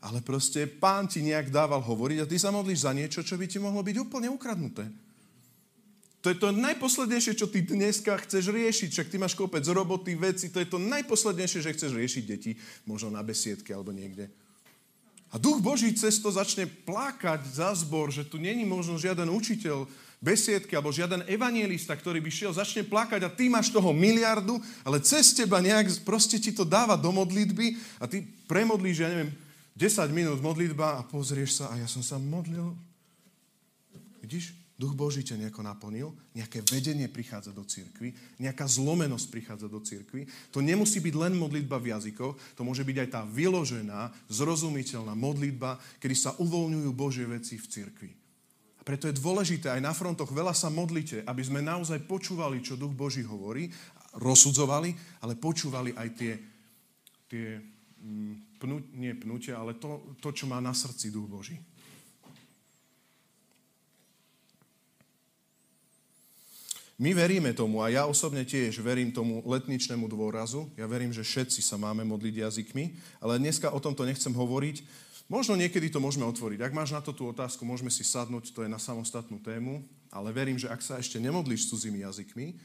ale 0.02 0.26
proste 0.26 0.66
pán 0.66 1.06
ti 1.06 1.22
nejak 1.22 1.54
dával 1.54 1.78
hovoriť 1.78 2.26
a 2.26 2.30
ty 2.30 2.42
sa 2.42 2.50
modlíš 2.50 2.90
za 2.90 2.92
niečo, 2.98 3.22
čo 3.22 3.38
by 3.38 3.46
ti 3.46 3.62
mohlo 3.62 3.86
byť 3.86 3.96
úplne 4.02 4.34
ukradnuté. 4.34 4.90
To 6.26 6.34
je 6.34 6.42
to 6.42 6.50
najposlednejšie, 6.50 7.38
čo 7.38 7.46
ty 7.48 7.62
dneska 7.62 8.18
chceš 8.26 8.50
riešiť. 8.50 8.90
Však 8.90 9.08
ty 9.14 9.22
máš 9.22 9.38
kopec 9.38 9.62
roboty, 9.70 10.18
veci, 10.18 10.50
to 10.50 10.58
je 10.58 10.68
to 10.68 10.82
najposlednejšie, 10.82 11.62
že 11.62 11.74
chceš 11.78 11.94
riešiť 11.94 12.24
deti, 12.26 12.52
možno 12.90 13.14
na 13.14 13.22
besiedke 13.22 13.72
alebo 13.72 13.94
niekde. 13.94 14.34
A 15.30 15.38
duch 15.38 15.62
Boží 15.62 15.94
cez 15.94 16.18
to 16.18 16.34
začne 16.34 16.66
plakať 16.66 17.46
za 17.46 17.78
zbor, 17.78 18.10
že 18.10 18.26
tu 18.26 18.42
není 18.42 18.66
možno 18.66 18.98
žiaden 18.98 19.30
učiteľ 19.30 19.86
besiedky 20.18 20.74
alebo 20.74 20.94
žiaden 20.94 21.26
evangelista, 21.30 21.94
ktorý 21.94 22.18
by 22.22 22.32
šiel, 22.34 22.52
začne 22.54 22.82
plakať 22.82 23.22
a 23.26 23.34
ty 23.34 23.50
máš 23.50 23.70
toho 23.70 23.94
miliardu, 23.94 24.58
ale 24.82 24.98
cez 25.02 25.34
teba 25.34 25.62
nejak 25.62 26.02
proste 26.02 26.42
ti 26.42 26.50
to 26.50 26.66
dáva 26.66 26.98
do 26.98 27.14
modlitby 27.14 27.78
a 28.02 28.10
ty 28.10 28.26
premodlíš, 28.50 29.06
ja 29.06 29.10
neviem, 29.14 29.32
10 29.78 30.10
minút 30.10 30.42
modlitba 30.42 30.98
a 30.98 31.06
pozrieš 31.06 31.62
sa 31.62 31.70
a 31.70 31.78
ja 31.78 31.86
som 31.86 32.02
sa 32.02 32.18
modlil. 32.18 32.74
Vidíš? 34.26 34.58
Duch 34.78 34.94
Boží 34.94 35.26
ťa 35.26 35.42
nejako 35.42 35.66
naplnil, 35.66 36.14
nejaké 36.38 36.62
vedenie 36.62 37.10
prichádza 37.10 37.50
do 37.50 37.66
cirkvy, 37.66 38.14
nejaká 38.38 38.70
zlomenosť 38.70 39.26
prichádza 39.34 39.66
do 39.66 39.82
cirkvy. 39.82 40.30
To 40.54 40.62
nemusí 40.62 41.02
byť 41.02 41.18
len 41.18 41.34
modlitba 41.34 41.82
v 41.82 41.98
jazykoch, 41.98 42.38
to 42.54 42.62
môže 42.62 42.86
byť 42.86 42.98
aj 43.02 43.10
tá 43.10 43.22
vyložená, 43.26 44.14
zrozumiteľná 44.30 45.18
modlitba, 45.18 45.82
kedy 45.98 46.14
sa 46.14 46.38
uvoľňujú 46.38 46.90
Božie 46.94 47.26
veci 47.26 47.58
v 47.58 47.66
cirkvi. 47.66 48.27
Preto 48.88 49.12
je 49.12 49.20
dôležité, 49.20 49.68
aj 49.68 49.84
na 49.84 49.92
frontoch 49.92 50.32
veľa 50.32 50.56
sa 50.56 50.72
modlite, 50.72 51.20
aby 51.28 51.44
sme 51.44 51.60
naozaj 51.60 52.08
počúvali, 52.08 52.64
čo 52.64 52.80
Duch 52.80 52.96
Boží 52.96 53.20
hovorí, 53.20 53.68
rozsudzovali, 54.16 54.96
ale 55.20 55.36
počúvali 55.36 55.92
aj 55.92 56.08
tie, 56.16 56.34
tie 57.28 57.60
mm, 58.00 58.64
pnu, 58.64 58.80
nie 58.96 59.12
pnutia, 59.12 59.60
ale 59.60 59.76
to, 59.76 60.16
to, 60.24 60.32
čo 60.32 60.48
má 60.48 60.64
na 60.64 60.72
srdci 60.72 61.12
Duch 61.12 61.28
Boží. 61.28 61.60
My 66.98 67.12
veríme 67.12 67.52
tomu 67.52 67.84
a 67.84 67.92
ja 67.94 68.08
osobne 68.08 68.42
tiež 68.42 68.82
verím 68.82 69.14
tomu 69.14 69.44
letničnému 69.46 70.10
dôrazu. 70.10 70.66
Ja 70.74 70.90
verím, 70.90 71.12
že 71.14 71.28
všetci 71.28 71.62
sa 71.62 71.78
máme 71.78 72.02
modliť 72.02 72.42
jazykmi, 72.42 72.86
ale 73.22 73.38
dneska 73.38 73.70
o 73.70 73.84
tomto 73.84 74.02
nechcem 74.02 74.34
hovoriť. 74.34 74.82
Možno 75.28 75.60
niekedy 75.60 75.92
to 75.92 76.00
môžeme 76.00 76.24
otvoriť. 76.24 76.64
Ak 76.64 76.72
máš 76.72 76.96
na 76.96 77.04
to 77.04 77.12
tú 77.12 77.28
otázku, 77.28 77.68
môžeme 77.68 77.92
si 77.92 78.08
sadnúť, 78.08 78.56
to 78.56 78.64
je 78.64 78.72
na 78.72 78.80
samostatnú 78.80 79.44
tému, 79.44 79.84
ale 80.08 80.32
verím, 80.32 80.56
že 80.56 80.72
ak 80.72 80.80
sa 80.80 80.96
ešte 80.96 81.20
nemodlíš 81.20 81.68
cudzími 81.68 82.00
jazykmi, 82.08 82.56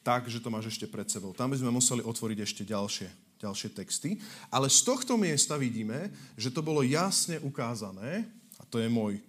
tak, 0.00 0.24
že 0.32 0.40
to 0.40 0.48
máš 0.48 0.72
ešte 0.72 0.88
pred 0.88 1.04
sebou. 1.12 1.36
Tam 1.36 1.52
by 1.52 1.60
sme 1.60 1.68
museli 1.68 2.00
otvoriť 2.00 2.38
ešte 2.40 2.62
ďalšie, 2.64 3.08
ďalšie 3.36 3.68
texty. 3.76 4.16
Ale 4.48 4.72
z 4.72 4.80
tohto 4.80 5.20
miesta 5.20 5.60
vidíme, 5.60 6.08
že 6.40 6.48
to 6.48 6.64
bolo 6.64 6.80
jasne 6.80 7.36
ukázané, 7.44 8.24
a 8.56 8.64
to 8.64 8.80
je 8.80 8.88
môj 8.88 9.20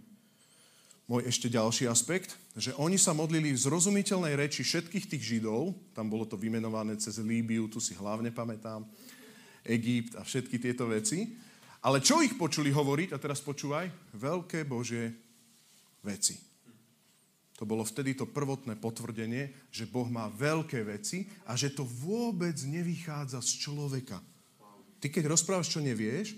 môj 1.12 1.28
ešte 1.28 1.52
ďalší 1.52 1.92
aspekt, 1.92 2.40
že 2.56 2.72
oni 2.80 2.96
sa 2.96 3.12
modlili 3.12 3.52
v 3.52 3.60
zrozumiteľnej 3.60 4.32
reči 4.40 4.64
všetkých 4.64 5.12
tých 5.12 5.24
Židov, 5.28 5.76
tam 5.92 6.08
bolo 6.08 6.24
to 6.24 6.40
vymenované 6.40 6.96
cez 6.96 7.20
Líbiu, 7.20 7.68
tu 7.68 7.84
si 7.84 7.92
hlavne 7.92 8.32
pamätám, 8.32 8.88
Egypt 9.68 10.16
a 10.16 10.24
všetky 10.24 10.56
tieto 10.56 10.88
veci. 10.88 11.36
Ale 11.82 11.98
čo 12.02 12.22
ich 12.22 12.38
počuli 12.38 12.70
hovoriť, 12.70 13.14
a 13.14 13.18
teraz 13.18 13.42
počúvaj, 13.42 13.90
veľké 14.14 14.66
Božie 14.70 15.18
veci. 16.06 16.38
To 17.58 17.66
bolo 17.66 17.86
vtedy 17.86 18.18
to 18.18 18.26
prvotné 18.26 18.78
potvrdenie, 18.78 19.70
že 19.70 19.90
Boh 19.90 20.10
má 20.10 20.30
veľké 20.30 20.82
veci 20.86 21.30
a 21.46 21.54
že 21.54 21.74
to 21.74 21.86
vôbec 21.86 22.58
nevychádza 22.58 23.42
z 23.42 23.52
človeka. 23.66 24.18
Ty 25.02 25.08
keď 25.10 25.30
rozprávaš, 25.30 25.74
čo 25.74 25.82
nevieš, 25.82 26.38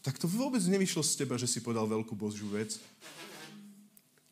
tak 0.00 0.16
to 0.16 0.28
vôbec 0.28 0.60
nevyšlo 0.64 1.04
z 1.04 1.24
teba, 1.24 1.36
že 1.40 1.48
si 1.48 1.60
podal 1.60 1.84
veľkú 1.88 2.16
Božiu 2.16 2.48
vec, 2.48 2.80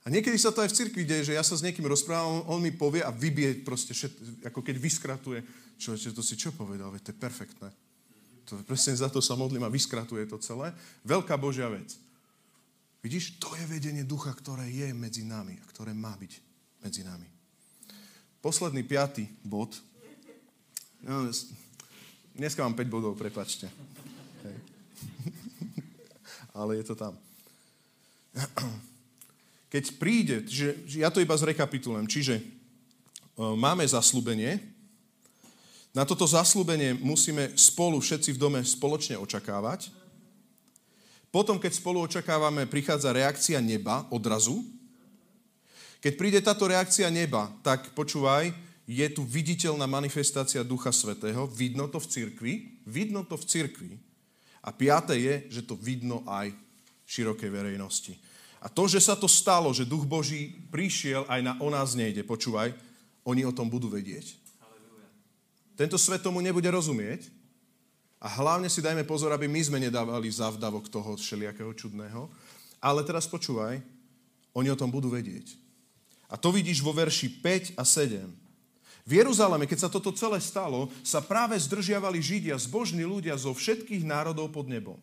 a 0.07 0.11
niekedy 0.11 0.39
sa 0.39 0.55
to 0.55 0.63
aj 0.63 0.71
v 0.71 0.79
cirkvi 0.79 1.03
deje, 1.03 1.35
že 1.35 1.35
ja 1.35 1.43
sa 1.43 1.59
s 1.59 1.67
niekým 1.67 1.83
rozprávam, 1.83 2.47
on 2.47 2.63
mi 2.63 2.71
povie 2.71 3.03
a 3.03 3.11
vybie 3.11 3.67
proste, 3.67 3.91
všet, 3.91 4.47
ako 4.47 4.63
keď 4.63 4.79
vyskratuje. 4.79 5.43
Čo, 5.83 5.99
to 5.99 6.23
si 6.23 6.39
čo 6.39 6.55
povedal? 6.55 6.95
Veď 6.95 7.11
to 7.11 7.13
je 7.13 7.19
perfektné. 7.19 7.69
To, 8.47 8.59
presne 8.63 8.95
za 8.95 9.11
to 9.11 9.19
sa 9.19 9.35
modlím 9.35 9.67
a 9.67 9.73
vyskratuje 9.73 10.27
to 10.27 10.39
celé. 10.39 10.71
Veľká 11.03 11.35
Božia 11.35 11.67
vec. 11.67 11.99
Vidíš, 13.03 13.39
to 13.39 13.55
je 13.55 13.65
vedenie 13.67 14.03
ducha, 14.03 14.35
ktoré 14.35 14.67
je 14.67 14.91
medzi 14.95 15.23
nami 15.23 15.59
a 15.59 15.65
ktoré 15.71 15.95
má 15.95 16.15
byť 16.19 16.33
medzi 16.83 17.03
nami. 17.07 17.27
Posledný 18.43 18.83
piatý 18.87 19.27
bod. 19.43 19.75
No, 21.03 21.27
dneska 22.35 22.63
mám 22.63 22.75
5 22.75 22.87
bodov, 22.87 23.19
prepačte. 23.19 23.71
Hej. 24.43 24.57
Ale 26.59 26.83
je 26.83 26.85
to 26.87 26.95
tam 26.99 27.15
keď 29.77 29.85
príde, 29.99 30.37
že, 30.47 30.77
ja 30.97 31.13
to 31.13 31.21
iba 31.21 31.35
zrekapitulujem, 31.37 32.07
čiže 32.07 32.41
e, 32.41 32.43
máme 33.37 33.83
zaslúbenie, 33.85 34.61
na 35.97 36.05
toto 36.05 36.29
zaslúbenie 36.29 36.93
musíme 37.01 37.57
spolu 37.57 37.97
všetci 38.05 38.37
v 38.37 38.41
dome 38.41 38.61
spoločne 38.61 39.17
očakávať. 39.17 39.89
Potom, 41.33 41.57
keď 41.57 41.73
spolu 41.73 42.05
očakávame, 42.05 42.69
prichádza 42.69 43.17
reakcia 43.17 43.65
neba 43.65 44.05
odrazu. 44.13 44.61
Keď 46.05 46.13
príde 46.21 46.41
táto 46.45 46.69
reakcia 46.69 47.09
neba, 47.09 47.49
tak 47.65 47.97
počúvaj, 47.97 48.53
je 48.85 49.07
tu 49.09 49.25
viditeľná 49.25 49.89
manifestácia 49.89 50.61
Ducha 50.61 50.93
Svetého, 50.93 51.49
vidno 51.49 51.89
to 51.89 51.97
v 51.97 52.07
cirkvi, 52.13 52.55
vidno 52.85 53.25
to 53.25 53.41
v 53.41 53.49
cirkvi. 53.49 53.93
A 54.69 54.77
piaté 54.77 55.17
je, 55.17 55.35
že 55.49 55.63
to 55.65 55.81
vidno 55.81 56.21
aj 56.29 56.53
v 56.53 57.09
širokej 57.09 57.49
verejnosti. 57.49 58.15
A 58.61 58.69
to, 58.69 58.85
že 58.85 59.01
sa 59.01 59.17
to 59.17 59.27
stalo, 59.27 59.73
že 59.73 59.89
Duch 59.89 60.05
Boží 60.05 60.61
prišiel, 60.69 61.25
aj 61.25 61.41
na 61.41 61.55
o 61.57 61.73
nás 61.73 61.97
nejde, 61.97 62.21
počúvaj, 62.21 62.77
oni 63.25 63.49
o 63.49 63.57
tom 63.57 63.73
budú 63.73 63.89
vedieť. 63.89 64.46
Tento 65.77 66.01
svet 66.01 66.25
tomu 66.25 66.41
nebude 66.41 66.67
rozumieť 66.73 67.29
a 68.17 68.33
hlavne 68.41 68.67
si 68.73 68.81
dajme 68.81 69.05
pozor, 69.05 69.31
aby 69.37 69.45
my 69.45 69.61
sme 69.61 69.79
nedávali 69.79 70.33
zavdavok 70.33 70.89
toho 70.89 71.21
všelijakého 71.21 71.71
čudného. 71.77 72.33
Ale 72.81 73.05
teraz 73.05 73.29
počúvaj, 73.29 73.85
oni 74.57 74.73
o 74.73 74.79
tom 74.79 74.89
budú 74.89 75.13
vedieť. 75.13 75.53
A 76.33 76.41
to 76.41 76.49
vidíš 76.49 76.81
vo 76.81 76.97
verši 76.97 77.29
5 77.29 77.77
a 77.77 77.85
7. 77.85 78.25
V 79.07 79.13
Jeruzaleme, 79.23 79.71
keď 79.71 79.87
sa 79.87 79.93
toto 79.93 80.11
celé 80.11 80.43
stalo, 80.43 80.91
sa 81.07 81.23
práve 81.23 81.55
zdržiavali 81.55 82.19
Židia, 82.19 82.59
zbožní 82.59 83.07
ľudia 83.07 83.39
zo 83.39 83.55
všetkých 83.55 84.03
národov 84.03 84.51
pod 84.51 84.67
nebom. 84.67 84.99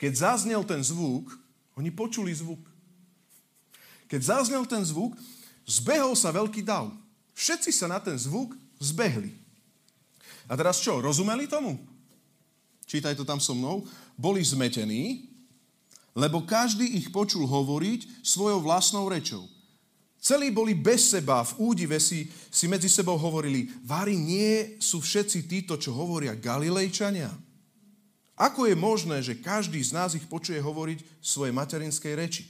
Keď 0.00 0.12
zaznel 0.16 0.66
ten 0.66 0.82
zvuk, 0.82 1.30
oni 1.78 1.94
počuli 1.94 2.34
zvuk. 2.34 2.58
Keď 4.10 4.20
zaznel 4.26 4.66
ten 4.66 4.82
zvuk, 4.82 5.14
zbehol 5.62 6.18
sa 6.18 6.34
veľký 6.34 6.66
dav. 6.66 6.90
Všetci 7.38 7.70
sa 7.70 7.86
na 7.86 8.02
ten 8.02 8.18
zvuk 8.18 8.58
zbehli. 8.82 9.39
A 10.50 10.58
teraz 10.58 10.82
čo, 10.82 10.98
rozumeli 10.98 11.46
tomu? 11.46 11.78
Čítaj 12.90 13.14
to 13.14 13.22
tam 13.22 13.38
so 13.38 13.54
mnou. 13.54 13.86
Boli 14.18 14.42
zmetení, 14.42 15.30
lebo 16.18 16.42
každý 16.42 16.98
ich 16.98 17.14
počul 17.14 17.46
hovoriť 17.46 18.26
svojou 18.26 18.58
vlastnou 18.58 19.06
rečou. 19.06 19.46
Celí 20.20 20.52
boli 20.52 20.76
bez 20.76 21.16
seba, 21.16 21.46
v 21.46 21.72
údive 21.72 21.96
si, 21.96 22.28
si 22.52 22.68
medzi 22.68 22.92
sebou 22.92 23.16
hovorili, 23.16 23.72
Vári, 23.86 24.18
nie 24.18 24.76
sú 24.82 25.00
všetci 25.00 25.48
títo, 25.48 25.80
čo 25.80 25.96
hovoria 25.96 26.36
Galilejčania? 26.36 27.32
Ako 28.36 28.68
je 28.68 28.76
možné, 28.76 29.24
že 29.24 29.40
každý 29.40 29.80
z 29.80 29.96
nás 29.96 30.12
ich 30.12 30.26
počuje 30.28 30.60
hovoriť 30.60 31.24
svojej 31.24 31.54
materinskej 31.56 32.12
reči? 32.18 32.44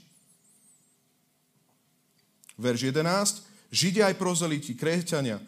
verš 2.61 2.92
11, 2.92 3.48
Židia 3.70 4.11
aj 4.11 4.18
prozeliti, 4.18 4.74
kréťania, 4.74 5.38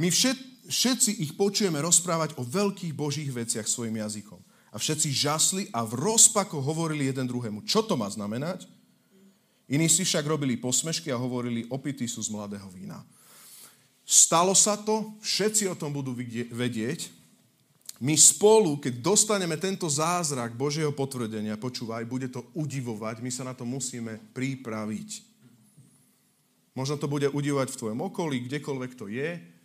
my 0.00 0.08
všet, 0.08 0.55
všetci 0.68 1.22
ich 1.22 1.32
počujeme 1.34 1.80
rozprávať 1.82 2.38
o 2.38 2.46
veľkých 2.46 2.92
božích 2.92 3.30
veciach 3.30 3.66
svojim 3.66 3.98
jazykom. 3.98 4.38
A 4.70 4.76
všetci 4.76 5.08
žasli 5.08 5.62
a 5.72 5.86
v 5.86 5.96
rozpako 5.96 6.60
hovorili 6.60 7.08
jeden 7.08 7.24
druhému. 7.24 7.64
Čo 7.64 7.80
to 7.86 7.96
má 7.96 8.10
znamenať? 8.12 8.68
Iní 9.66 9.90
si 9.90 10.06
však 10.06 10.22
robili 10.28 10.54
posmešky 10.60 11.10
a 11.10 11.18
hovorili, 11.18 11.66
opití 11.72 12.06
sú 12.06 12.22
z 12.22 12.30
mladého 12.30 12.68
vína. 12.70 13.02
Stalo 14.06 14.54
sa 14.54 14.78
to, 14.78 15.18
všetci 15.18 15.66
o 15.66 15.74
tom 15.74 15.90
budú 15.90 16.14
vedieť. 16.54 17.10
My 17.98 18.14
spolu, 18.14 18.78
keď 18.78 19.00
dostaneme 19.00 19.56
tento 19.56 19.88
zázrak 19.88 20.54
Božieho 20.54 20.92
potvrdenia, 20.92 21.58
počúvaj, 21.58 22.04
bude 22.04 22.28
to 22.28 22.44
udivovať, 22.52 23.24
my 23.24 23.30
sa 23.32 23.42
na 23.48 23.56
to 23.56 23.64
musíme 23.64 24.20
pripraviť. 24.36 25.24
možno 26.76 27.00
to 27.00 27.08
bude 27.08 27.32
udívať 27.32 27.72
v 27.72 27.78
tvojom 27.80 28.00
okolí, 28.12 28.44
kdekoľvek 28.46 28.92
to 28.94 29.08
je, 29.08 29.55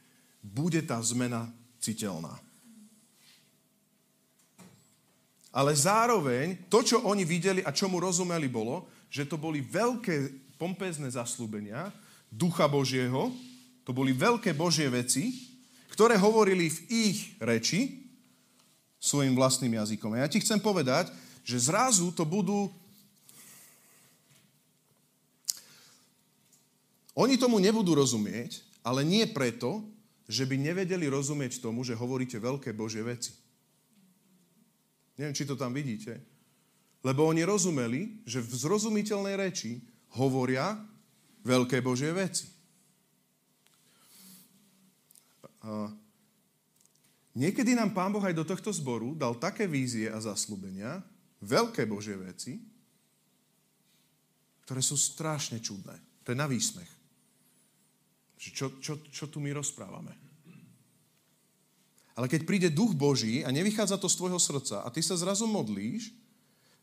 bude 0.42 0.82
tá 0.82 0.98
zmena 1.00 1.48
citeľná. 1.78 2.34
Ale 5.52 5.76
zároveň 5.76 6.58
to, 6.72 6.82
čo 6.82 6.98
oni 7.04 7.28
videli 7.28 7.62
a 7.62 7.76
čomu 7.76 8.00
rozumeli, 8.00 8.48
bolo, 8.48 8.88
že 9.12 9.28
to 9.28 9.36
boli 9.36 9.60
veľké 9.60 10.32
pompezné 10.56 11.12
zaslúbenia 11.12 11.92
Ducha 12.32 12.72
Božieho, 12.72 13.34
to 13.84 13.92
boli 13.92 14.16
veľké 14.16 14.56
Božie 14.56 14.88
veci, 14.88 15.52
ktoré 15.92 16.16
hovorili 16.16 16.72
v 16.72 16.80
ich 16.88 17.20
reči 17.44 18.08
svojim 18.96 19.36
vlastným 19.36 19.76
jazykom. 19.76 20.16
A 20.16 20.24
ja 20.24 20.32
ti 20.32 20.40
chcem 20.40 20.62
povedať, 20.62 21.12
že 21.44 21.60
zrazu 21.60 22.16
to 22.16 22.24
budú... 22.24 22.72
Oni 27.12 27.36
tomu 27.36 27.60
nebudú 27.60 27.92
rozumieť, 27.92 28.64
ale 28.88 29.04
nie 29.04 29.28
preto, 29.28 29.84
že 30.32 30.48
by 30.48 30.56
nevedeli 30.56 31.12
rozumieť 31.12 31.60
tomu, 31.60 31.84
že 31.84 31.92
hovoríte 31.92 32.40
veľké 32.40 32.72
Božie 32.72 33.04
veci. 33.04 33.36
Neviem, 35.20 35.36
či 35.36 35.44
to 35.44 35.60
tam 35.60 35.76
vidíte. 35.76 36.24
Lebo 37.04 37.28
oni 37.28 37.44
rozumeli, 37.44 38.24
že 38.24 38.40
v 38.40 38.56
zrozumiteľnej 38.56 39.36
reči 39.36 39.84
hovoria 40.16 40.80
veľké 41.44 41.84
Božie 41.84 42.16
veci. 42.16 42.48
A 45.62 45.92
niekedy 47.36 47.76
nám 47.76 47.92
Pán 47.92 48.16
Boh 48.16 48.24
aj 48.24 48.34
do 48.34 48.48
tohto 48.48 48.72
zboru 48.72 49.14
dal 49.14 49.36
také 49.36 49.68
vízie 49.68 50.08
a 50.08 50.18
zaslúbenia, 50.24 51.04
veľké 51.44 51.84
Božie 51.86 52.16
veci, 52.16 52.64
ktoré 54.64 54.80
sú 54.80 54.96
strašne 54.96 55.60
čudné. 55.60 56.00
To 56.24 56.32
je 56.32 56.38
na 56.40 56.48
výsmech. 56.48 57.01
Čo, 58.42 58.82
čo, 58.82 58.98
čo 59.06 59.30
tu 59.30 59.38
my 59.38 59.54
rozprávame? 59.54 60.18
Ale 62.18 62.26
keď 62.26 62.42
príde 62.42 62.70
duch 62.74 62.98
Boží 62.98 63.46
a 63.46 63.54
nevychádza 63.54 64.02
to 64.02 64.10
z 64.10 64.18
tvojho 64.18 64.42
srdca 64.42 64.82
a 64.82 64.90
ty 64.90 65.06
sa 65.06 65.14
zrazu 65.14 65.46
modlíš, 65.46 66.10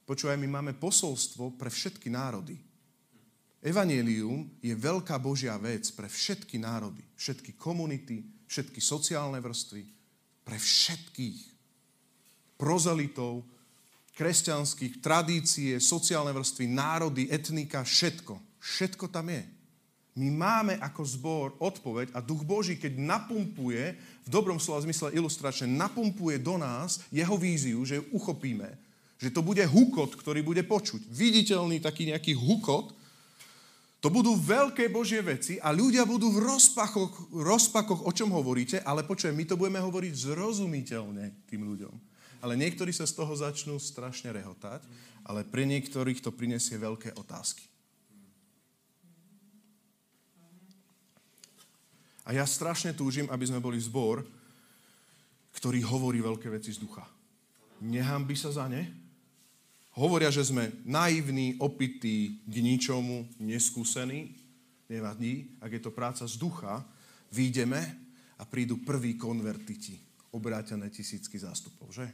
počúvaj, 0.06 0.38
my 0.38 0.48
máme 0.48 0.72
posolstvo 0.78 1.59
pre 1.59 1.66
všetky 1.66 2.14
národy. 2.14 2.56
Evangelium 3.59 4.46
je 4.62 4.70
veľká 4.70 5.18
Božia 5.18 5.59
vec 5.59 5.90
pre 5.98 6.06
všetky 6.06 6.62
národy, 6.62 7.02
všetky 7.18 7.59
komunity, 7.59 8.22
všetky 8.46 8.78
sociálne 8.78 9.42
vrstvy, 9.42 9.82
pre 10.46 10.56
všetkých. 10.56 11.59
Prozelitov, 12.54 13.42
kresťanských, 14.14 15.02
tradície, 15.02 15.78
sociálne 15.82 16.30
vrstvy, 16.34 16.70
národy, 16.70 17.30
etnika, 17.30 17.82
všetko. 17.82 18.38
Všetko 18.59 19.11
tam 19.11 19.30
je. 19.30 19.57
My 20.18 20.34
máme 20.34 20.74
ako 20.82 21.02
zbor 21.06 21.46
odpoveď 21.62 22.10
a 22.10 22.18
Duch 22.18 22.42
Boží, 22.42 22.74
keď 22.74 22.98
napumpuje, 22.98 23.94
v 24.26 24.28
dobrom 24.28 24.58
slova 24.58 24.82
zmysle 24.82 25.14
ilustračne, 25.14 25.70
napumpuje 25.70 26.42
do 26.42 26.58
nás 26.58 27.06
jeho 27.14 27.38
víziu, 27.38 27.78
že 27.86 28.02
ju 28.02 28.04
uchopíme, 28.10 28.66
že 29.22 29.30
to 29.30 29.46
bude 29.46 29.62
hukot, 29.62 30.18
ktorý 30.18 30.42
bude 30.42 30.66
počuť. 30.66 31.06
Viditeľný 31.06 31.78
taký 31.78 32.10
nejaký 32.10 32.34
hukot, 32.34 32.98
to 33.98 34.10
budú 34.10 34.34
veľké 34.34 34.90
Božie 34.90 35.22
veci 35.22 35.58
a 35.62 35.70
ľudia 35.70 36.02
budú 36.02 36.34
v 36.34 36.42
rozpakoch, 36.42 37.34
rozpakoch 37.34 38.06
o 38.06 38.10
čom 38.10 38.34
hovoríte, 38.34 38.82
ale 38.82 39.06
počujem, 39.06 39.34
my 39.34 39.46
to 39.46 39.58
budeme 39.58 39.78
hovoriť 39.82 40.34
zrozumiteľne 40.34 41.46
tým 41.46 41.62
ľuďom. 41.62 41.94
Ale 42.42 42.54
niektorí 42.58 42.90
sa 42.94 43.06
z 43.06 43.18
toho 43.18 43.34
začnú 43.34 43.78
strašne 43.82 44.34
rehotať, 44.34 44.82
ale 45.26 45.42
pre 45.42 45.66
niektorých 45.66 46.22
to 46.22 46.30
prinesie 46.30 46.78
veľké 46.78 47.14
otázky. 47.18 47.66
A 52.28 52.36
ja 52.36 52.44
strašne 52.44 52.92
túžim, 52.92 53.24
aby 53.32 53.48
sme 53.48 53.56
boli 53.56 53.80
zbor, 53.80 54.20
ktorý 55.56 55.80
hovorí 55.88 56.20
veľké 56.20 56.52
veci 56.52 56.76
z 56.76 56.84
ducha. 56.84 57.08
by 57.80 58.36
sa 58.36 58.52
za 58.52 58.68
ne. 58.68 58.84
Hovoria, 59.96 60.28
že 60.28 60.44
sme 60.44 60.76
naivní, 60.84 61.56
opití, 61.56 62.44
k 62.44 62.54
ničomu, 62.60 63.24
neskúsení. 63.40 64.36
Nevadí, 64.92 65.56
ak 65.58 65.72
je 65.72 65.82
to 65.82 65.90
práca 65.90 66.28
z 66.28 66.36
ducha, 66.36 66.84
výjdeme 67.32 67.80
a 68.36 68.44
prídu 68.44 68.84
prví 68.84 69.16
konvertiti. 69.16 69.96
Obrátené 70.30 70.92
tisícky 70.92 71.40
zástupov, 71.40 71.88
že? 71.96 72.04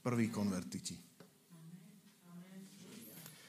Prví 0.00 0.32
konvertiti. 0.32 0.96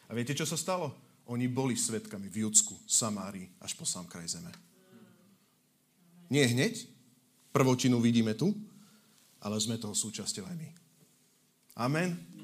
A 0.08 0.12
viete, 0.12 0.36
čo 0.36 0.44
sa 0.44 0.60
stalo? 0.60 0.92
Oni 1.32 1.48
boli 1.48 1.76
svetkami 1.76 2.28
v 2.28 2.48
Judsku, 2.48 2.76
Samárii, 2.84 3.48
až 3.64 3.76
po 3.76 3.84
sám 3.84 4.08
kraj 4.08 4.28
zeme. 4.28 4.67
Nie 6.28 6.48
hneď, 6.52 6.88
prvotinu 7.56 7.98
vidíme 8.04 8.36
tu, 8.36 8.52
ale 9.42 9.58
sme 9.62 9.80
toho 9.80 9.96
súčasťou 9.96 10.44
aj 10.46 10.56
my. 10.56 10.70
Amen. 11.78 12.37